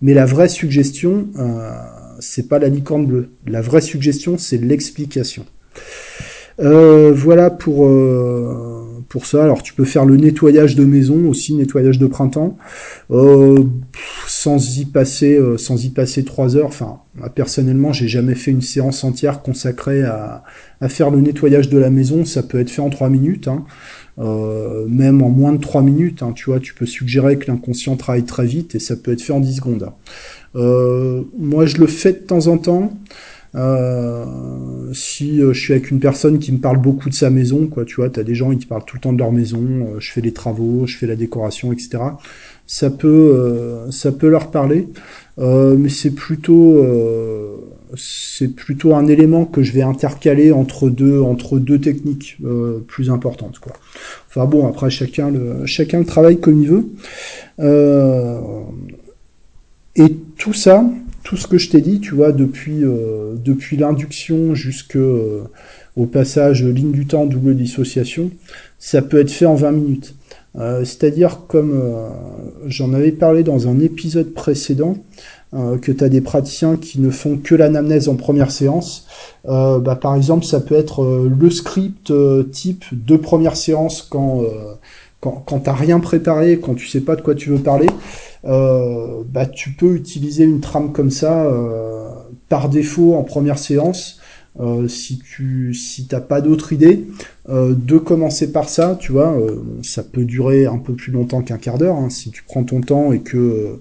Mais 0.00 0.14
la 0.14 0.24
vraie 0.24 0.48
suggestion, 0.48 1.26
euh, 1.38 1.70
c'est 2.24 2.48
pas 2.48 2.58
la 2.58 2.68
licorne 2.68 3.06
bleue. 3.06 3.30
La 3.46 3.60
vraie 3.60 3.80
suggestion, 3.80 4.38
c'est 4.38 4.58
l'explication. 4.58 5.44
voilà 6.58 7.50
pour 7.50 7.88
pour 9.14 9.26
ça. 9.26 9.44
Alors 9.44 9.62
tu 9.62 9.74
peux 9.74 9.84
faire 9.84 10.04
le 10.04 10.16
nettoyage 10.16 10.74
de 10.74 10.84
maison 10.84 11.28
aussi, 11.28 11.54
nettoyage 11.54 12.00
de 12.00 12.08
printemps, 12.08 12.58
sans 14.26 14.78
y 14.78 14.86
passer 14.86 15.40
sans 15.56 15.84
y 15.84 15.90
passer 15.90 16.24
trois 16.24 16.56
heures. 16.56 16.66
Enfin, 16.66 16.98
personnellement, 17.36 17.92
j'ai 17.92 18.08
jamais 18.08 18.34
fait 18.34 18.50
une 18.50 18.60
séance 18.60 19.04
entière 19.04 19.40
consacrée 19.40 20.02
à, 20.02 20.42
faire 20.88 21.10
le 21.10 21.20
nettoyage 21.20 21.68
de 21.68 21.78
la 21.78 21.90
maison, 21.90 22.24
ça 22.24 22.42
peut 22.42 22.58
être 22.58 22.70
fait 22.70 22.82
en 22.82 22.90
3 22.90 23.08
minutes, 23.08 23.48
hein. 23.48 23.64
euh, 24.18 24.84
même 24.86 25.22
en 25.22 25.30
moins 25.30 25.52
de 25.52 25.58
3 25.58 25.80
minutes, 25.80 26.22
hein, 26.22 26.32
tu 26.34 26.50
vois, 26.50 26.60
tu 26.60 26.74
peux 26.74 26.84
suggérer 26.84 27.38
que 27.38 27.50
l'inconscient 27.50 27.96
travaille 27.96 28.24
très 28.24 28.44
vite 28.44 28.74
et 28.74 28.78
ça 28.80 28.96
peut 28.96 29.12
être 29.12 29.22
fait 29.22 29.32
en 29.32 29.40
10 29.40 29.54
secondes. 29.54 29.90
Euh, 30.56 31.22
moi 31.38 31.64
je 31.64 31.78
le 31.78 31.86
fais 31.86 32.12
de 32.12 32.18
temps 32.18 32.48
en 32.48 32.58
temps. 32.58 32.92
Euh, 33.54 34.24
si 34.92 35.38
je 35.38 35.52
suis 35.52 35.72
avec 35.72 35.90
une 35.90 36.00
personne 36.00 36.38
qui 36.38 36.52
me 36.52 36.58
parle 36.58 36.78
beaucoup 36.78 37.08
de 37.08 37.14
sa 37.14 37.30
maison, 37.30 37.66
quoi, 37.66 37.84
tu 37.84 37.96
vois, 37.96 38.10
t'as 38.10 38.22
des 38.22 38.34
gens 38.34 38.54
qui 38.54 38.66
parlent 38.66 38.84
tout 38.84 38.96
le 38.96 39.00
temps 39.00 39.12
de 39.12 39.18
leur 39.18 39.32
maison, 39.32 39.60
je 39.98 40.10
fais 40.10 40.20
les 40.20 40.32
travaux, 40.32 40.86
je 40.86 40.96
fais 40.96 41.06
la 41.06 41.16
décoration, 41.16 41.72
etc. 41.72 41.98
Ça 42.66 42.90
peut, 42.90 43.86
ça 43.90 44.12
peut 44.12 44.28
leur 44.28 44.50
parler, 44.50 44.88
mais 45.38 45.88
c'est 45.88 46.12
plutôt 46.12 46.82
c'est 47.96 48.48
plutôt 48.48 48.94
un 48.94 49.06
élément 49.06 49.44
que 49.44 49.62
je 49.62 49.72
vais 49.72 49.82
intercaler 49.82 50.52
entre 50.52 50.88
deux 50.88 51.20
entre 51.20 51.58
deux 51.58 51.80
techniques 51.80 52.38
euh, 52.44 52.78
plus 52.86 53.10
importantes 53.10 53.58
quoi. 53.58 53.72
Enfin 54.28 54.46
bon 54.46 54.66
après 54.66 54.90
chacun 54.90 55.30
le 55.30 55.66
chacun 55.66 55.98
le 55.98 56.04
travaille 56.04 56.40
comme 56.40 56.62
il 56.62 56.68
veut. 56.68 56.86
Euh, 57.60 58.40
et 59.96 60.16
tout 60.38 60.52
ça, 60.52 60.84
tout 61.34 61.40
ce 61.40 61.46
que 61.48 61.58
je 61.58 61.68
t'ai 61.68 61.80
dit, 61.80 61.98
tu 61.98 62.14
vois, 62.14 62.30
depuis 62.32 62.84
euh, 62.84 63.34
depuis 63.36 63.76
l'induction 63.76 64.54
jusqu'au 64.54 65.42
au 65.96 66.06
passage 66.06 66.64
ligne 66.64 66.92
du 66.92 67.06
temps 67.06 67.26
double 67.26 67.56
dissociation, 67.56 68.30
ça 68.78 69.02
peut 69.02 69.18
être 69.18 69.30
fait 69.30 69.46
en 69.46 69.54
20 69.54 69.72
minutes. 69.72 70.14
C'est-à-dire 70.84 71.40
comme 71.48 71.82
j'en 72.66 72.94
avais 72.94 73.10
parlé 73.10 73.42
dans 73.42 73.66
un 73.66 73.80
épisode 73.80 74.32
précédent, 74.34 74.96
euh, 75.54 75.78
que 75.78 75.92
tu 75.92 76.02
as 76.02 76.08
des 76.08 76.20
praticiens 76.20 76.76
qui 76.76 77.00
ne 77.00 77.10
font 77.10 77.36
que 77.36 77.54
l'anamnèse 77.54 78.08
en 78.08 78.16
première 78.16 78.50
séance. 78.50 79.06
Euh, 79.46 79.78
bah, 79.78 79.94
par 79.94 80.16
exemple, 80.16 80.44
ça 80.44 80.58
peut 80.58 80.74
être 80.74 81.04
euh, 81.04 81.30
le 81.38 81.48
script 81.48 82.12
type 82.50 82.84
de 82.90 83.16
première 83.16 83.56
séance 83.56 84.02
quand 84.02 84.42
quand, 85.24 85.42
quand 85.46 85.60
t'as 85.60 85.72
rien 85.72 86.00
préparé, 86.00 86.60
quand 86.60 86.74
tu 86.74 86.86
sais 86.86 87.00
pas 87.00 87.16
de 87.16 87.22
quoi 87.22 87.34
tu 87.34 87.50
veux 87.50 87.58
parler. 87.58 87.88
bah, 88.44 89.46
tu 89.46 89.70
peux 89.70 89.94
utiliser 89.94 90.44
une 90.44 90.60
trame 90.60 90.92
comme 90.92 91.10
ça 91.10 91.50
par 92.48 92.68
défaut 92.68 93.14
en 93.14 93.24
première 93.24 93.58
séance. 93.58 94.20
si 94.86 95.18
tu 95.18 95.72
si 95.72 96.06
t'as 96.06 96.20
pas 96.20 96.40
d'autre 96.40 96.72
idée, 96.72 97.06
de 97.48 97.98
commencer 97.98 98.52
par 98.52 98.68
ça, 98.68 98.98
tu 99.00 99.12
vois, 99.12 99.34
ça 99.82 100.02
peut 100.02 100.24
durer 100.24 100.66
un 100.66 100.78
peu 100.78 100.92
plus 100.92 101.12
longtemps 101.12 101.42
qu'un 101.42 101.58
quart 101.58 101.78
d'heure 101.78 101.96
hein, 101.96 102.10
si 102.10 102.30
tu 102.30 102.42
prends 102.42 102.64
ton 102.64 102.80
temps 102.82 103.12
et 103.12 103.20
que 103.20 103.80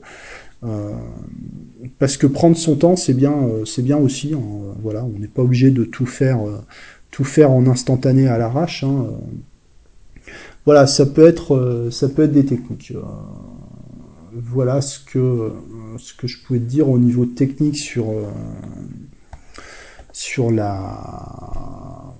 euh, 0.65 0.93
parce 1.99 2.17
que 2.17 2.27
prendre 2.27 2.55
son 2.55 2.75
temps, 2.75 2.95
c'est 2.95 3.13
bien, 3.13 3.33
euh, 3.33 3.65
c'est 3.65 3.81
bien 3.81 3.97
aussi. 3.97 4.33
Hein, 4.33 4.41
voilà, 4.81 5.03
on 5.03 5.19
n'est 5.19 5.27
pas 5.27 5.41
obligé 5.41 5.71
de 5.71 5.83
tout 5.83 6.05
faire, 6.05 6.47
euh, 6.47 6.61
tout 7.11 7.23
faire 7.23 7.51
en 7.51 7.67
instantané 7.67 8.27
à 8.27 8.37
l'arrache. 8.37 8.83
Hein, 8.83 9.07
voilà, 10.65 10.87
ça 10.87 11.05
peut 11.05 11.27
être, 11.27 11.89
ça 11.91 12.09
peut 12.09 12.23
être 12.23 12.31
des 12.31 12.45
techniques. 12.45 12.93
voilà 14.33 14.81
ce 14.81 14.99
que, 14.99 15.51
ce 15.97 16.13
que 16.13 16.27
je 16.27 16.37
pouvais 16.41 16.59
te 16.59 16.65
dire 16.65 16.89
au 16.89 16.99
niveau 16.99 17.25
technique 17.25 17.77
sur, 17.77 18.05
sur 20.13 20.51
la 20.51 22.13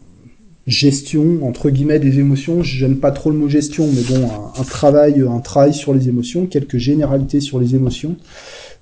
gestion 0.68 1.46
entre 1.46 1.70
guillemets 1.70 2.00
des 2.00 2.20
émotions. 2.20 2.64
J'aime 2.64 2.98
pas 2.98 3.12
trop 3.12 3.32
le 3.32 3.38
mot 3.38 3.48
gestion, 3.48 3.88
mais 3.94 4.02
bon, 4.02 4.30
un, 4.58 4.64
travail, 4.64 5.22
un 5.22 5.40
travail 5.40 5.74
sur 5.74 5.94
les 5.94 6.08
émotions, 6.10 6.46
quelques 6.46 6.78
généralités 6.78 7.40
sur 7.40 7.60
les 7.60 7.76
émotions. 7.76 8.16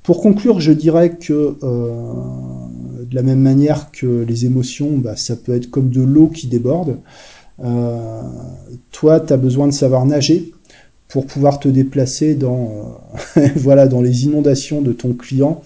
Pour 0.04 0.22
conclure, 0.22 0.60
je 0.60 0.72
dirais 0.72 1.18
que 1.18 1.56
euh, 1.64 2.14
de 3.04 3.16
la 3.16 3.22
même 3.22 3.42
manière 3.42 3.92
que 3.92 4.24
les 4.28 4.46
émotions, 4.46 4.98
bah, 4.98 5.16
ça 5.16 5.36
peut 5.36 5.54
être 5.54 5.70
comme 5.70 5.90
de 5.90 6.02
l'eau 6.02 6.28
qui 6.28 6.48
déborde. 6.48 6.98
Euh, 7.64 8.22
toi, 8.92 9.20
tu 9.20 9.34
as 9.34 9.38
besoin 9.38 9.68
de 9.68 9.74
savoir 9.74 10.06
nager 10.06 10.52
pour 11.08 11.26
pouvoir 11.26 11.60
te 11.60 11.68
déplacer 11.68 12.36
dans, 12.36 13.00
euh, 13.38 13.48
voilà, 13.56 13.88
dans 13.88 14.02
les 14.02 14.26
inondations 14.26 14.82
de 14.82 14.94
ton 14.94 15.14
client. 15.14 15.62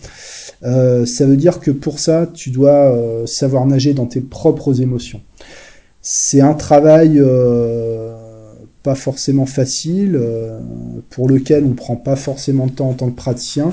ça 0.62 1.26
veut 1.26 1.38
dire 1.38 1.60
que 1.60 1.72
pour 1.72 2.00
ça, 2.00 2.28
tu 2.34 2.50
dois 2.50 3.26
savoir 3.28 3.66
nager 3.66 3.94
dans 3.94 4.08
tes 4.08 4.22
propres 4.22 4.82
émotions. 4.82 5.22
C'est 6.08 6.40
un 6.40 6.54
travail 6.54 7.16
euh, 7.18 8.14
pas 8.84 8.94
forcément 8.94 9.48
facile, 9.48 10.16
euh, 10.16 10.60
pour 11.10 11.28
lequel 11.28 11.66
on 11.66 11.74
prend 11.74 11.96
pas 11.96 12.16
forcément 12.16 12.68
de 12.68 12.74
temps 12.74 12.90
en 12.90 12.94
tant 12.94 13.10
que 13.10 13.16
praticien. 13.16 13.72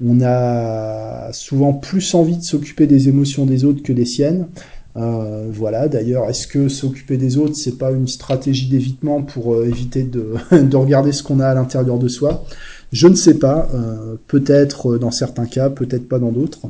On 0.00 0.20
a 0.22 1.32
souvent 1.32 1.72
plus 1.72 2.14
envie 2.14 2.36
de 2.36 2.44
s'occuper 2.44 2.86
des 2.86 3.08
émotions 3.08 3.46
des 3.46 3.64
autres 3.64 3.82
que 3.82 3.92
des 3.92 4.04
siennes. 4.04 4.46
Voilà. 4.94 5.88
D'ailleurs, 5.88 6.28
est-ce 6.28 6.46
que 6.46 6.68
s'occuper 6.68 7.16
des 7.16 7.38
autres, 7.38 7.54
c'est 7.56 7.78
pas 7.78 7.90
une 7.90 8.08
stratégie 8.08 8.68
d'évitement 8.68 9.22
pour 9.22 9.62
éviter 9.62 10.02
de, 10.02 10.34
de, 10.52 10.76
regarder 10.76 11.12
ce 11.12 11.22
qu'on 11.22 11.40
a 11.40 11.46
à 11.46 11.54
l'intérieur 11.54 11.98
de 11.98 12.08
soi? 12.08 12.44
Je 12.92 13.08
ne 13.08 13.14
sais 13.14 13.38
pas. 13.38 13.68
peut-être 14.28 14.98
dans 14.98 15.10
certains 15.10 15.46
cas, 15.46 15.70
peut-être 15.70 16.08
pas 16.08 16.18
dans 16.18 16.32
d'autres. 16.32 16.60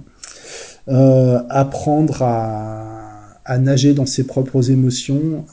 apprendre 1.48 2.22
à, 2.22 3.34
à, 3.44 3.58
nager 3.58 3.92
dans 3.92 4.06
ses 4.06 4.24
propres 4.24 4.70
émotions, 4.70 5.44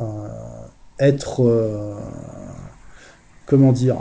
être 1.00 1.98
comment 3.50 3.72
dire, 3.72 3.98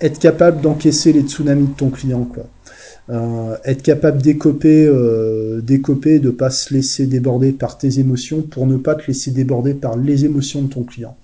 être 0.00 0.18
capable 0.18 0.60
d'encaisser 0.60 1.12
les 1.12 1.20
tsunamis 1.20 1.68
de 1.68 1.74
ton 1.74 1.90
client, 1.90 2.24
quoi. 2.24 2.44
Euh, 3.10 3.56
être 3.64 3.82
capable 3.82 4.22
d'écoper, 4.22 4.86
euh, 4.86 5.60
d'écoper, 5.60 6.20
de 6.20 6.30
pas 6.30 6.48
se 6.48 6.72
laisser 6.72 7.06
déborder 7.06 7.52
par 7.52 7.76
tes 7.76 7.98
émotions 7.98 8.40
pour 8.40 8.66
ne 8.66 8.78
pas 8.78 8.94
te 8.94 9.06
laisser 9.06 9.30
déborder 9.30 9.74
par 9.74 9.96
les 9.98 10.24
émotions 10.24 10.62
de 10.62 10.68
ton 10.68 10.84
client. 10.84 11.14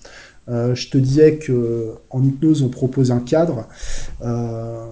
Euh, 0.51 0.75
je 0.75 0.91
te 0.91 0.99
disais 0.99 1.37
que 1.37 1.93
en 2.11 2.23
hypnose 2.23 2.63
on 2.63 2.69
propose 2.69 3.11
un 3.11 3.21
cadre. 3.21 3.67
Euh, 4.23 4.89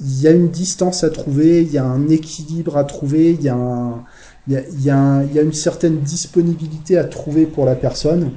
il 0.00 0.20
y 0.20 0.28
a 0.28 0.32
une 0.32 0.50
distance 0.50 1.04
à 1.04 1.10
trouver, 1.10 1.62
il 1.62 1.72
y 1.72 1.78
a 1.78 1.84
un 1.84 2.08
équilibre 2.10 2.76
à 2.76 2.84
trouver, 2.84 3.30
il 3.32 3.40
y 3.40 3.50
y 4.48 4.90
a, 4.90 5.24
y 5.24 5.38
a 5.38 5.42
une 5.42 5.54
certaine 5.54 6.00
disponibilité 6.00 6.98
à 6.98 7.04
trouver 7.04 7.46
pour 7.46 7.64
la 7.64 7.74
personne. 7.76 8.32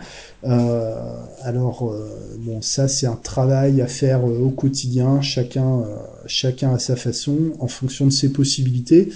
Euh, 0.45 0.95
alors 1.43 1.91
euh, 1.91 2.37
bon, 2.39 2.61
ça 2.61 2.87
c'est 2.87 3.07
un 3.07 3.17
travail 3.17 3.81
à 3.81 3.87
faire 3.87 4.21
euh, 4.25 4.39
au 4.39 4.49
quotidien, 4.49 5.21
chacun, 5.21 5.83
chacun 6.27 6.73
à 6.73 6.79
sa 6.79 6.95
façon, 6.95 7.37
en 7.59 7.67
fonction 7.67 8.05
de 8.05 8.11
ses 8.11 8.31
possibilités. 8.31 9.09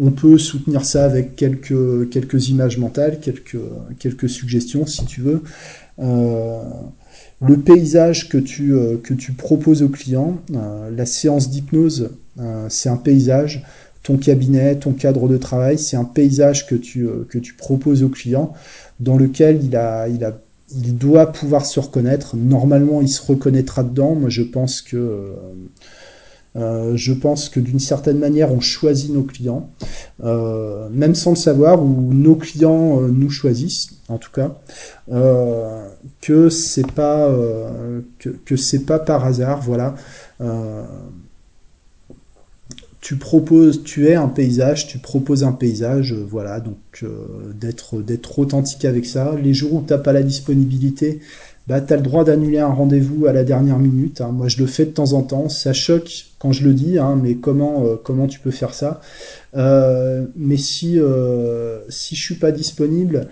On 0.00 0.10
peut 0.10 0.38
soutenir 0.38 0.84
ça 0.84 1.04
avec 1.04 1.36
quelques 1.36 2.10
quelques 2.10 2.48
images 2.48 2.78
mentales, 2.78 3.20
quelques 3.20 3.58
quelques 4.00 4.28
suggestions 4.28 4.86
si 4.86 5.04
tu 5.04 5.20
veux. 5.20 5.42
le 5.98 7.56
paysage 7.58 8.28
que 8.28 8.38
tu 8.38 8.74
que 9.04 9.14
tu 9.14 9.32
proposes 9.32 9.82
au 9.82 9.88
client, 9.88 10.38
la 10.50 11.06
séance 11.06 11.50
d'hypnose, 11.50 12.10
c'est 12.68 12.88
un 12.88 12.96
paysage 12.96 13.64
ton 14.02 14.18
cabinet, 14.18 14.76
ton 14.76 14.92
cadre 14.92 15.28
de 15.28 15.38
travail, 15.38 15.78
c'est 15.78 15.96
un 15.96 16.04
paysage 16.04 16.66
que 16.66 16.74
tu, 16.74 17.08
que 17.30 17.38
tu 17.38 17.54
proposes 17.54 18.02
au 18.02 18.10
client 18.10 18.52
dans 19.00 19.16
lequel 19.16 19.64
il 19.64 19.74
a, 19.76 20.08
il 20.08 20.22
a 20.24 20.36
il 20.72 20.96
doit 20.96 21.26
pouvoir 21.26 21.66
se 21.66 21.80
reconnaître. 21.80 22.36
Normalement, 22.36 23.00
il 23.00 23.08
se 23.08 23.24
reconnaîtra 23.24 23.82
dedans. 23.82 24.14
Moi, 24.14 24.30
je 24.30 24.42
pense 24.42 24.82
que 24.82 24.96
euh, 24.96 25.34
euh, 26.56 26.96
je 26.96 27.12
pense 27.12 27.48
que 27.48 27.60
d'une 27.60 27.80
certaine 27.80 28.18
manière, 28.18 28.52
on 28.52 28.60
choisit 28.60 29.12
nos 29.12 29.24
clients, 29.24 29.70
euh, 30.22 30.88
même 30.90 31.14
sans 31.14 31.30
le 31.30 31.36
savoir, 31.36 31.82
ou 31.82 32.12
nos 32.14 32.36
clients 32.36 33.00
nous 33.00 33.30
choisissent, 33.30 33.90
en 34.08 34.18
tout 34.18 34.30
cas, 34.30 34.54
que 36.20 36.48
c'est 36.48 36.90
pas 36.92 37.34
que, 38.20 38.28
que 38.28 38.56
c'est 38.56 38.86
pas 38.86 39.00
par 39.00 39.24
hasard, 39.24 39.60
voilà 39.62 39.96
tu 43.04 43.16
proposes, 43.16 43.82
tu 43.84 44.08
es 44.08 44.14
un 44.14 44.28
paysage, 44.28 44.86
tu 44.86 44.96
proposes 44.96 45.44
un 45.44 45.52
paysage, 45.52 46.14
euh, 46.14 46.26
voilà, 46.26 46.58
donc 46.58 46.78
euh, 47.02 47.52
d'être 47.52 48.38
authentique 48.38 48.86
avec 48.86 49.04
ça. 49.04 49.34
Les 49.42 49.52
jours 49.52 49.74
où 49.74 49.84
tu 49.86 49.92
n'as 49.92 49.98
pas 49.98 50.14
la 50.14 50.22
disponibilité, 50.22 51.20
bah, 51.68 51.82
tu 51.82 51.92
as 51.92 51.96
le 51.96 52.02
droit 52.02 52.24
d'annuler 52.24 52.60
un 52.60 52.72
rendez-vous 52.72 53.26
à 53.26 53.34
la 53.34 53.44
dernière 53.44 53.78
minute. 53.78 54.22
Hein. 54.22 54.30
Moi, 54.32 54.48
je 54.48 54.56
le 54.58 54.66
fais 54.66 54.86
de 54.86 54.90
temps 54.90 55.12
en 55.12 55.20
temps. 55.20 55.50
Ça 55.50 55.74
choque 55.74 56.28
quand 56.38 56.52
je 56.52 56.64
le 56.64 56.72
dis, 56.72 56.98
hein, 56.98 57.20
mais 57.22 57.34
comment, 57.34 57.84
euh, 57.84 57.96
comment 58.02 58.26
tu 58.26 58.40
peux 58.40 58.50
faire 58.50 58.72
ça? 58.72 59.02
Mais 59.54 60.56
si, 60.56 60.98
si 61.90 62.16
je 62.16 62.22
suis 62.22 62.34
pas 62.36 62.52
disponible, 62.52 63.28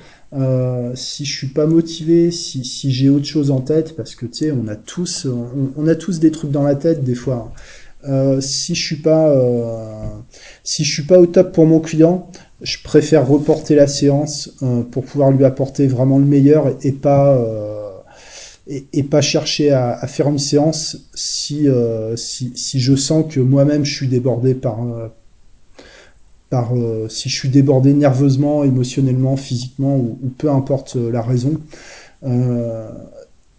si 0.95 1.25
je 1.25 1.37
suis 1.37 1.49
pas 1.49 1.67
motivé, 1.67 2.31
si, 2.31 2.63
si 2.65 2.93
j'ai 2.93 3.09
autre 3.09 3.25
chose 3.25 3.51
en 3.51 3.61
tête, 3.61 3.97
parce 3.97 4.15
que 4.15 4.27
tu 4.27 4.45
sais, 4.45 4.53
on 4.53 4.69
a 4.69 4.77
tous, 4.77 5.27
on, 5.77 5.89
a 5.89 5.95
tous 5.95 6.21
des 6.21 6.31
trucs 6.31 6.53
dans 6.53 6.63
la 6.63 6.75
tête 6.75 7.03
des 7.03 7.15
fois. 7.17 7.51
Hein. 7.51 7.61
Euh, 8.09 8.41
si 8.41 8.75
je 8.75 8.85
suis 8.85 8.97
pas 8.97 9.31
euh, 9.31 10.09
si 10.65 10.85
je 10.85 10.93
suis 10.93 11.05
pas 11.05 11.21
au 11.21 11.27
top 11.27 11.53
pour 11.53 11.67
mon 11.67 11.81
client, 11.81 12.29
je 12.61 12.79
préfère 12.83 13.27
reporter 13.29 13.75
la 13.77 13.87
séance 13.87 14.51
euh, 14.63 14.83
pour 14.83 15.05
pouvoir 15.05 15.31
lui 15.31 15.45
apporter 15.45 15.87
vraiment 15.87 16.19
le 16.19 16.25
meilleur 16.25 16.77
et 16.83 16.93
pas 16.93 17.41
et, 18.69 19.03
pas 19.03 19.21
chercher 19.21 19.73
à, 19.73 20.07
faire 20.07 20.29
une 20.29 20.39
séance 20.39 20.97
si, 21.15 21.67
si, 22.17 22.53
si 22.55 22.81
je 22.81 22.95
sens 22.95 23.25
que 23.29 23.41
moi-même 23.41 23.85
je 23.85 23.93
suis 23.93 24.09
débordé 24.09 24.55
par 24.55 24.79
par 26.49 26.73
si 27.09 27.29
je 27.29 27.35
suis 27.35 27.49
débordé 27.49 27.93
nerveusement, 27.93 28.63
émotionnellement, 28.63 29.37
physiquement 29.37 29.97
ou, 29.97 30.19
ou 30.23 30.29
peu 30.29 30.51
importe 30.51 30.95
la 30.95 31.23
raison. 31.23 31.61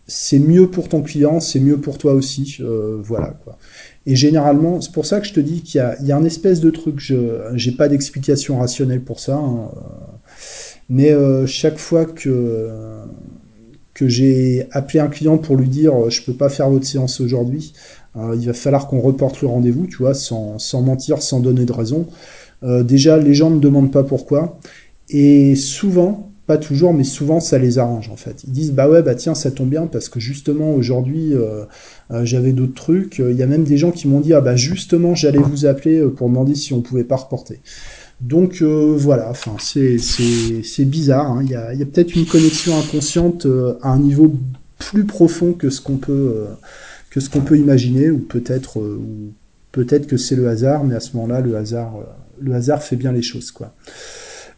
c'est 0.07 0.39
mieux 0.39 0.69
pour 0.69 0.87
ton 0.87 1.01
client, 1.01 1.41
c'est 1.41 1.59
mieux 1.59 1.79
pour 1.79 1.97
toi 1.97 2.13
aussi, 2.13 2.59
voilà 3.03 3.37
quoi. 3.43 3.57
Et 4.05 4.15
généralement, 4.15 4.81
c'est 4.81 4.91
pour 4.91 5.05
ça 5.05 5.21
que 5.21 5.27
je 5.27 5.33
te 5.33 5.39
dis 5.39 5.61
qu'il 5.61 5.79
y, 6.01 6.11
a, 6.11 6.17
un 6.17 6.25
espèce 6.25 6.59
de 6.59 6.69
truc, 6.69 6.99
je 6.99 7.53
n'ai 7.53 7.75
pas 7.75 7.87
d'explication 7.87 8.59
rationnelle 8.59 9.01
pour 9.01 9.19
ça, 9.19 9.35
hein, 9.35 9.69
euh, 9.75 9.79
mais 10.89 11.11
euh, 11.11 11.47
chaque 11.47 11.77
fois 11.77 12.05
que, 12.05 12.69
que 13.93 14.09
j'ai 14.09 14.67
appelé 14.71 14.99
un 14.99 15.07
client 15.07 15.37
pour 15.37 15.55
lui 15.55 15.69
dire 15.69 16.09
je 16.09 16.21
peux 16.21 16.33
pas 16.33 16.49
faire 16.49 16.69
votre 16.69 16.85
séance 16.85 17.21
aujourd'hui, 17.21 17.73
euh, 18.15 18.35
il 18.39 18.45
va 18.45 18.53
falloir 18.53 18.87
qu'on 18.87 18.99
reporte 18.99 19.41
le 19.41 19.47
rendez-vous, 19.47 19.87
tu 19.87 19.97
vois, 19.97 20.13
sans, 20.13 20.59
sans 20.59 20.81
mentir, 20.81 21.21
sans 21.21 21.39
donner 21.39 21.65
de 21.65 21.71
raison. 21.71 22.07
Euh, 22.63 22.83
déjà, 22.83 23.17
les 23.17 23.33
gens 23.33 23.49
ne 23.49 23.59
demandent 23.59 23.91
pas 23.91 24.03
pourquoi. 24.03 24.59
Et 25.09 25.55
souvent, 25.55 26.32
pas 26.45 26.57
toujours, 26.57 26.93
mais 26.93 27.05
souvent 27.05 27.39
ça 27.39 27.57
les 27.57 27.79
arrange 27.79 28.09
en 28.09 28.17
fait. 28.17 28.43
Ils 28.45 28.51
disent 28.51 28.73
bah 28.73 28.89
ouais 28.89 29.01
bah 29.01 29.15
tiens 29.15 29.33
ça 29.33 29.49
tombe 29.49 29.69
bien 29.69 29.87
parce 29.87 30.09
que 30.09 30.19
justement 30.19 30.73
aujourd'hui 30.73 31.33
euh, 31.33 31.63
euh, 32.11 32.25
j'avais 32.25 32.51
d'autres 32.51 32.73
trucs. 32.73 33.19
Il 33.19 33.35
y 33.35 33.43
a 33.43 33.47
même 33.47 33.63
des 33.63 33.77
gens 33.77 33.91
qui 33.91 34.07
m'ont 34.07 34.19
dit 34.19 34.33
ah 34.33 34.41
bah 34.41 34.57
justement 34.57 35.15
j'allais 35.15 35.39
vous 35.39 35.65
appeler 35.65 35.99
euh, 35.99 36.09
pour 36.09 36.27
demander 36.27 36.55
si 36.55 36.73
on 36.73 36.81
pouvait 36.81 37.05
pas 37.05 37.15
reporter. 37.15 37.61
Donc 38.19 38.61
voilà, 38.61 39.29
enfin 39.29 39.55
c'est 39.59 40.85
bizarre. 40.85 41.31
Hein. 41.31 41.41
Il 41.43 41.49
y 41.49 41.55
a, 41.55 41.85
peut-être 41.85 42.15
une 42.15 42.25
connexion 42.25 42.77
inconsciente 42.77 43.45
à 43.81 43.89
un 43.89 43.99
niveau 43.99 44.33
plus 44.77 45.05
profond 45.05 45.53
que 45.53 45.69
ce 45.69 45.81
qu'on 45.81 45.97
peut 45.97 47.57
imaginer 47.57 48.11
ou 48.11 48.19
peut-être 48.19 48.81
peut-être 49.73 50.07
que 50.07 50.15
c'est 50.15 50.35
le 50.35 50.47
hasard, 50.47 50.85
mais 50.85 50.95
à 50.95 51.01
ce 51.01 51.17
moment-là 51.17 51.41
le 51.41 51.57
hasard 51.57 51.95
le 52.39 52.53
hasard 52.53 52.81
fait 52.81 52.95
bien 52.95 53.11
les 53.11 53.21
choses 53.21 53.51
quoi. 53.51 53.73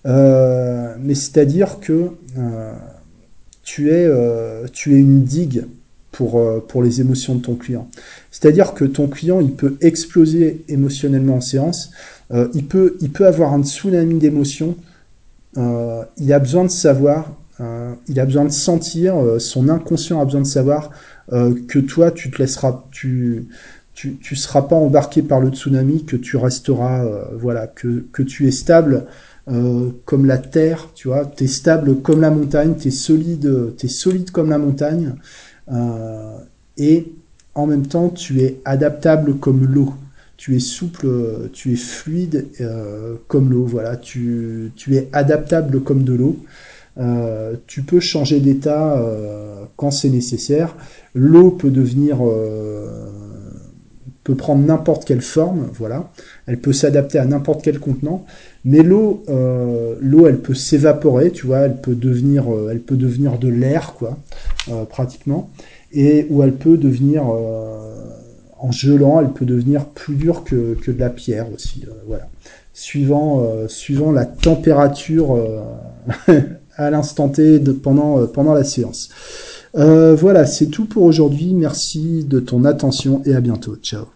Euh, 0.05 0.95
mais 0.99 1.15
c'est-à-dire 1.15 1.79
que 1.79 2.09
euh, 2.37 2.73
tu, 3.63 3.89
es, 3.89 4.05
euh, 4.05 4.65
tu 4.71 4.95
es 4.95 4.99
une 4.99 5.23
digue 5.23 5.65
pour, 6.11 6.41
pour 6.67 6.83
les 6.83 7.01
émotions 7.01 7.35
de 7.35 7.41
ton 7.41 7.55
client. 7.55 7.89
C'est-à-dire 8.31 8.73
que 8.73 8.85
ton 8.85 9.07
client, 9.07 9.41
il 9.41 9.51
peut 9.51 9.75
exploser 9.81 10.63
émotionnellement 10.69 11.35
en 11.35 11.41
séance, 11.41 11.91
il, 12.53 12.65
peut, 12.65 12.95
il 13.01 13.11
peut 13.11 13.27
avoir 13.27 13.53
un 13.53 13.63
tsunami 13.63 14.15
d'émotions, 14.17 14.77
il 15.57 16.33
a 16.33 16.39
besoin 16.39 16.63
de 16.63 16.69
savoir, 16.69 17.33
il 18.07 18.17
a 18.17 18.25
besoin 18.25 18.45
de 18.45 18.49
sentir, 18.49 19.15
son 19.39 19.67
inconscient 19.67 20.21
a 20.21 20.23
besoin 20.23 20.39
de 20.39 20.47
savoir 20.47 20.91
que 21.29 21.79
toi, 21.79 22.11
tu 22.11 22.31
te 22.31 22.41
laisseras, 22.41 22.85
tu, 22.91 23.49
tu, 23.93 24.15
tu 24.15 24.37
seras 24.37 24.61
pas 24.61 24.77
embarqué 24.77 25.21
par 25.21 25.41
le 25.41 25.49
tsunami, 25.49 26.05
que 26.05 26.15
tu 26.15 26.37
resteras, 26.37 27.03
voilà, 27.37 27.67
que, 27.67 28.05
que 28.13 28.23
tu 28.23 28.47
es 28.47 28.51
stable 28.51 29.05
euh, 29.47 29.91
comme 30.05 30.25
la 30.25 30.39
terre, 30.39 30.89
tu 30.95 31.07
vois, 31.07 31.25
t'es 31.25 31.45
stable 31.45 32.01
comme 32.01 32.21
la 32.21 32.31
montagne, 32.31 32.73
t'es 32.75 32.89
solide, 32.89 33.73
solide 33.87 34.31
comme 34.31 34.49
la 34.49 34.57
montagne, 34.57 35.13
euh, 35.71 36.37
et 36.77 37.13
en 37.53 37.67
même 37.67 37.85
temps 37.85 38.09
tu 38.09 38.41
es 38.41 38.59
adaptable 38.65 39.35
comme 39.37 39.65
l'eau. 39.65 39.93
Tu 40.37 40.55
es 40.55 40.59
souple, 40.59 41.07
tu 41.53 41.73
es 41.73 41.75
fluide 41.77 42.47
euh, 42.59 43.15
comme 43.27 43.51
l'eau. 43.51 43.65
Voilà, 43.65 43.95
tu, 43.95 44.71
tu 44.75 44.95
es 44.95 45.09
adaptable 45.13 45.81
comme 45.81 46.03
de 46.03 46.13
l'eau. 46.13 46.37
Tu 47.67 47.83
peux 47.83 47.99
changer 47.99 48.39
d'état 48.39 49.01
quand 49.75 49.91
c'est 49.91 50.09
nécessaire. 50.09 50.75
L'eau 51.13 51.51
peut 51.51 51.69
devenir 51.69 52.19
peut 54.25 54.35
prendre 54.35 54.65
n'importe 54.65 55.05
quelle 55.05 55.21
forme, 55.21 55.69
voilà. 55.73 56.11
Elle 56.47 56.59
peut 56.59 56.73
s'adapter 56.73 57.19
à 57.19 57.25
n'importe 57.25 57.61
quel 57.63 57.79
contenant. 57.79 58.25
Mais 58.65 58.81
l'eau, 58.81 59.23
euh, 59.29 59.95
l'eau, 60.01 60.25
elle 60.25 60.39
peut 60.39 60.55
s'évaporer, 60.55 61.31
tu 61.31 61.45
vois, 61.45 61.59
elle 61.59 61.79
peut 61.79 61.93
devenir, 61.93 62.51
euh, 62.51 62.69
elle 62.71 62.81
peut 62.81 62.95
devenir 62.95 63.37
de 63.37 63.47
l'air, 63.47 63.93
quoi, 63.93 64.17
euh, 64.69 64.85
pratiquement, 64.85 65.51
et 65.91 66.25
ou 66.31 66.41
elle 66.41 66.55
peut 66.55 66.75
devenir, 66.75 67.23
en 68.57 68.71
gelant, 68.71 69.21
elle 69.21 69.29
peut 69.29 69.45
devenir 69.45 69.85
plus 69.85 70.15
dure 70.15 70.43
que, 70.43 70.73
que 70.73 70.89
de 70.89 70.99
la 70.99 71.11
pierre 71.11 71.47
aussi, 71.53 71.85
voilà. 72.07 72.27
Suivant, 72.73 73.47
suivant 73.69 74.11
la 74.11 74.25
température 74.25 75.41
à 76.75 76.89
l'instant 76.89 77.29
T 77.29 77.59
de, 77.59 77.71
pendant, 77.71 78.27
pendant 78.27 78.53
la 78.53 78.65
séance. 78.65 79.09
voilà, 79.73 80.45
c'est 80.45 80.65
tout 80.65 80.85
pour 80.85 81.03
aujourd'hui. 81.03 81.53
Merci 81.53 82.25
de 82.27 82.41
ton 82.41 82.65
attention 82.65 83.21
et 83.23 83.33
à 83.33 83.39
bientôt. 83.39 83.77
Ciao. 83.77 84.07